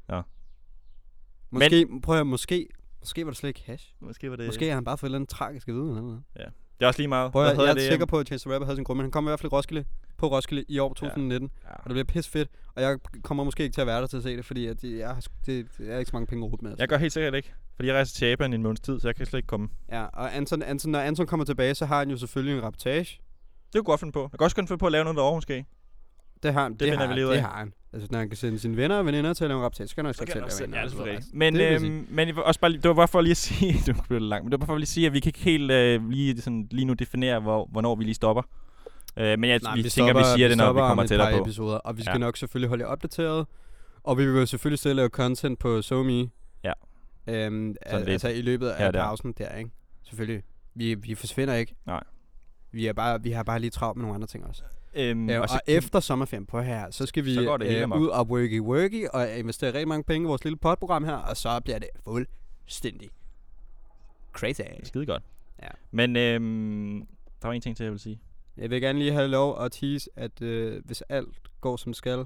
[0.09, 0.22] Nå.
[1.51, 2.68] Måske, prøv at måske,
[3.07, 3.95] måske var det slet ikke hash.
[4.01, 4.47] Måske var det...
[4.47, 5.89] Måske er han bare for et eller andet tragisk at vide.
[5.89, 6.23] Eller noget.
[6.37, 7.33] Det er også lige meget.
[7.33, 9.05] Prøv høre, jeg hedder er sikker på, at Chance the Rapper havde sin grund, men
[9.05, 9.85] han kommer i hvert fald i Roskilde,
[10.17, 11.51] på Roskilde i år 2019.
[11.65, 11.71] Ja.
[11.71, 12.49] Og det bliver pisse fedt.
[12.75, 14.83] Og jeg kommer måske ikke til at være der til at se det, fordi at
[14.83, 16.71] det, jeg, har det, det er ikke så mange penge at med.
[16.71, 16.83] altså.
[16.83, 17.53] Jeg gør helt sikkert ikke.
[17.77, 19.69] Fordi jeg rejser til Japan i en måneds tid, så jeg kan slet ikke komme.
[19.93, 23.21] Ja, og Anton, Anton, når Anton kommer tilbage, så har han jo selvfølgelig en rapportage.
[23.73, 24.23] Det kunne jeg godt finde på.
[24.23, 25.67] Jeg kan også godt finde på at lave noget derovre, måske.
[26.47, 26.73] Det har han.
[26.73, 27.73] Det, finder har, vi lige ud det har han.
[27.93, 29.95] Altså, når han kan sende sine venner og veninder til at lave en rapportage, så
[29.95, 30.75] kan han også selv lave en.
[30.75, 31.35] ja, det er rigtigt.
[31.35, 34.21] Men, det øhm, men også bare, det var bare for lige at sige, det blev
[34.21, 36.11] langt, men det var bare for lige at sige, at vi kan ikke helt øh,
[36.11, 38.43] lige, sådan, lige nu definere, hvor, hvornår vi lige stopper.
[39.17, 41.33] Øh, men jeg, Nej, vi, vi tænker, stopper, vi siger det, når vi kommer tættere
[41.33, 41.43] på.
[41.43, 42.19] episoder, og vi skal Ja.
[42.19, 43.47] nok selvfølgelig holde jer opdateret.
[44.05, 46.29] Og vi vil jo selvfølgelig stadig lave content på SoMe.
[46.65, 46.73] Ja.
[47.27, 47.79] Øhm, lidt
[48.09, 49.03] altså i løbet af der.
[49.05, 49.71] pausen der, ikke?
[50.05, 50.43] Selvfølgelig.
[50.75, 51.75] Vi, vi forsvinder ikke.
[51.87, 52.03] Nej.
[52.73, 54.63] Vi, er bare, vi har bare lige travlt med nogle andre ting også.
[54.97, 57.69] Øhm, Ja, og, og så, efter sommerferien på her, så skal vi Så går det
[57.69, 61.05] hele øh, ud og worky worky og investere rigtig mange penge i vores lille podprogram
[61.05, 63.09] her, og så bliver det fuldstændig
[64.33, 64.61] crazy.
[64.83, 65.23] skide godt.
[65.63, 65.69] Ja.
[65.91, 67.07] Men øhm,
[67.43, 68.21] der var en ting til, jeg vil sige.
[68.57, 72.25] Jeg vil gerne lige have lov at tease, at øh, hvis alt går som skal,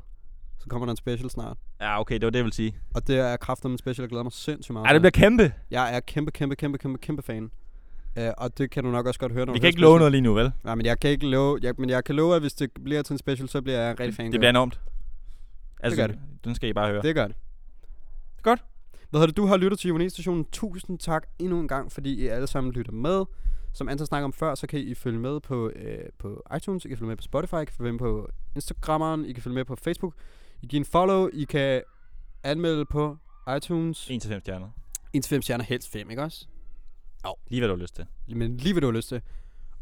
[0.59, 1.57] så kommer der en special snart.
[1.81, 2.77] Ja, okay, det var det, jeg vil sige.
[2.95, 5.11] Og det er kraften med en special, jeg glæder mig sindssygt meget Ej, det bliver
[5.11, 5.53] kæmpe.
[5.71, 7.51] Jeg er kæmpe, kæmpe, kæmpe, kæmpe, kæmpe fan.
[8.17, 9.99] Uh, og det kan du nok også godt høre, når Vi kan ikke love special.
[9.99, 10.53] noget lige nu, vel?
[10.65, 13.03] Nej, men jeg kan ikke love, jeg, men jeg kan love, at hvis det bliver
[13.03, 14.33] til en special, så bliver jeg rigtig fan.
[14.33, 14.81] Det bliver enormt.
[15.83, 16.19] Altså, gør det.
[16.45, 17.03] Den skal I bare høre.
[17.03, 17.37] Det gør det.
[18.43, 18.65] Godt.
[19.11, 19.37] Hvad hedder det?
[19.37, 20.45] Du har lyttet til Juvenilstationen.
[20.53, 23.25] Tusind tak endnu en gang, fordi I alle sammen lytter med.
[23.73, 26.89] Som Anton snakkede om før, så kan I følge med på, øh, på iTunes, I
[26.89, 29.65] kan følge med på Spotify, I kan følge med på Instagrammeren, I kan følge med
[29.65, 30.15] på Facebook.
[30.57, 31.83] I kan give en follow, I kan
[32.45, 33.17] anmelde på
[33.57, 34.11] iTunes.
[34.11, 34.69] 1 til 5 stjerner.
[35.13, 36.47] 1 til 5 stjerner, helst 5, ikke også?
[37.49, 38.07] Lige hvad du har lyst til.
[38.37, 39.21] Men lige hvad du har lyst til.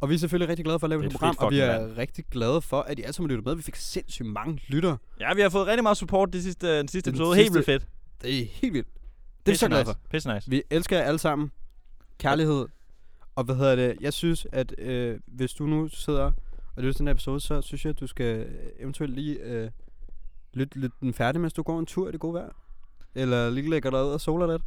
[0.01, 1.59] Og vi er selvfølgelig rigtig glade for at lave Det det, et program, og vi
[1.59, 3.55] er rigtig glade for, at I alle sammen lytter med.
[3.57, 4.97] Vi fik sindssygt mange lytter.
[5.21, 7.37] Ja, vi har fået rigtig meget support det sidste, den sidste Den episode.
[7.37, 7.93] Helt sidste- vildt fedt.
[8.23, 8.89] Det er helt vildt.
[9.47, 9.93] Det er så glade for.
[9.93, 10.01] nice.
[10.11, 10.51] Pisse nice.
[10.51, 11.51] Vi elsker jer alle sammen.
[12.19, 12.67] Kærlighed.
[13.35, 13.97] Og hvad hedder det?
[14.01, 16.33] Jeg synes, at øh, hvis du nu sidder
[16.77, 19.39] og lytter til den her episode, så synes jeg, at du skal øh, eventuelt lige
[19.41, 19.71] øh,
[20.55, 22.49] lytte, lytte den færdig, mens du går en tur i det gode vejr.
[23.15, 24.63] Eller lige lægger dig ud og soler lidt.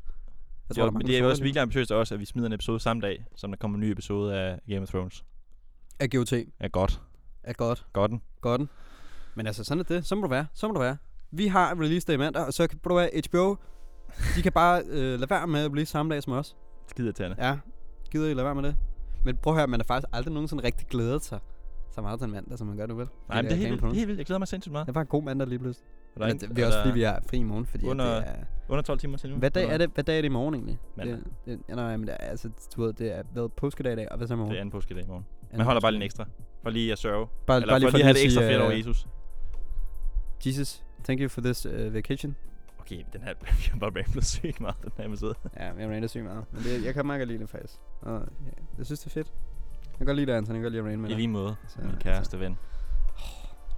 [0.77, 2.53] Jeg Jo, der men det er jo også virkelig ambitiøst også, at vi smider en
[2.53, 5.25] episode samme dag, som der kommer en ny episode af Game of Thrones.
[5.99, 6.33] Af GOT.
[6.33, 7.01] Er godt.
[7.43, 7.85] Er godt.
[7.93, 8.21] Godten.
[8.41, 8.61] Godt.
[9.35, 10.05] Men altså, sådan er det.
[10.05, 10.45] Så må du være.
[10.53, 10.97] Så må du være.
[11.31, 13.55] Vi har release day i mandag, og så kan du være HBO.
[14.35, 16.55] De kan bare øh, lade være med at release samme dag som os.
[16.87, 17.57] Skide til Ja,
[18.11, 18.75] gider I lade være med det?
[19.25, 21.39] Men prøv at høre, man har faktisk aldrig nogensinde rigtig glædet sig
[21.91, 23.07] så meget til en mandag, som man gør nu vel.
[23.29, 23.83] Nej, men det er helt vildt.
[23.83, 24.17] er helt vildt.
[24.17, 24.87] Jeg glæder mig sindssygt meget.
[24.87, 25.87] Det var en god mandag lige pludselig.
[26.15, 28.15] Er der Men det, det er også fordi, vi har fri i morgen, fordi Under-
[28.15, 28.33] det er...
[28.69, 29.35] Under 12 timer til nu.
[29.35, 30.79] Hvad dag eller er det, hvad dag er det i morgen egentlig?
[30.97, 31.15] Mandag.
[31.15, 33.95] Det, det, ja, nej, men det er, altså, du ved, det er været påskedag i
[33.95, 34.51] dag, og hvad så i morgen?
[34.51, 35.25] Det er anden påskedag i morgen.
[35.41, 36.25] Anden Man holder bare lige påskedag.
[36.25, 36.45] ekstra.
[36.63, 37.27] For lige at sørge.
[37.47, 39.07] Bare, Eller for lige at have det ekstra fedt over Jesus.
[40.45, 42.35] Jesus, thank you for this uh, vacation.
[42.79, 45.33] Okay, den her, jeg har bare ramblet sygt meget, den her episode.
[45.59, 46.45] Ja, jeg rander sygt meget.
[46.51, 47.73] Men det, jeg kan meget godt lide det faktisk.
[48.01, 49.27] Og, ja, jeg synes, det er fedt.
[49.91, 50.55] Jeg kan godt lide det, Anton.
[50.55, 51.17] Jeg kan godt lide at rain med I dig.
[51.17, 52.57] lige måde, Så- min kæreste ven.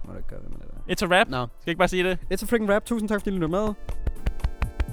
[0.06, 0.68] Må du ikke gøre ved med det
[1.02, 1.06] der.
[1.08, 1.28] It's a rap.
[1.28, 2.18] Nå, Skal jeg ikke bare sige det?
[2.32, 2.84] it's a freaking rap.
[2.84, 3.68] Tusind tak, fordi I lyttede med.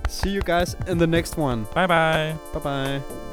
[0.07, 1.65] See you guys in the next one.
[1.75, 2.35] Bye bye.
[2.53, 3.30] Bye bye.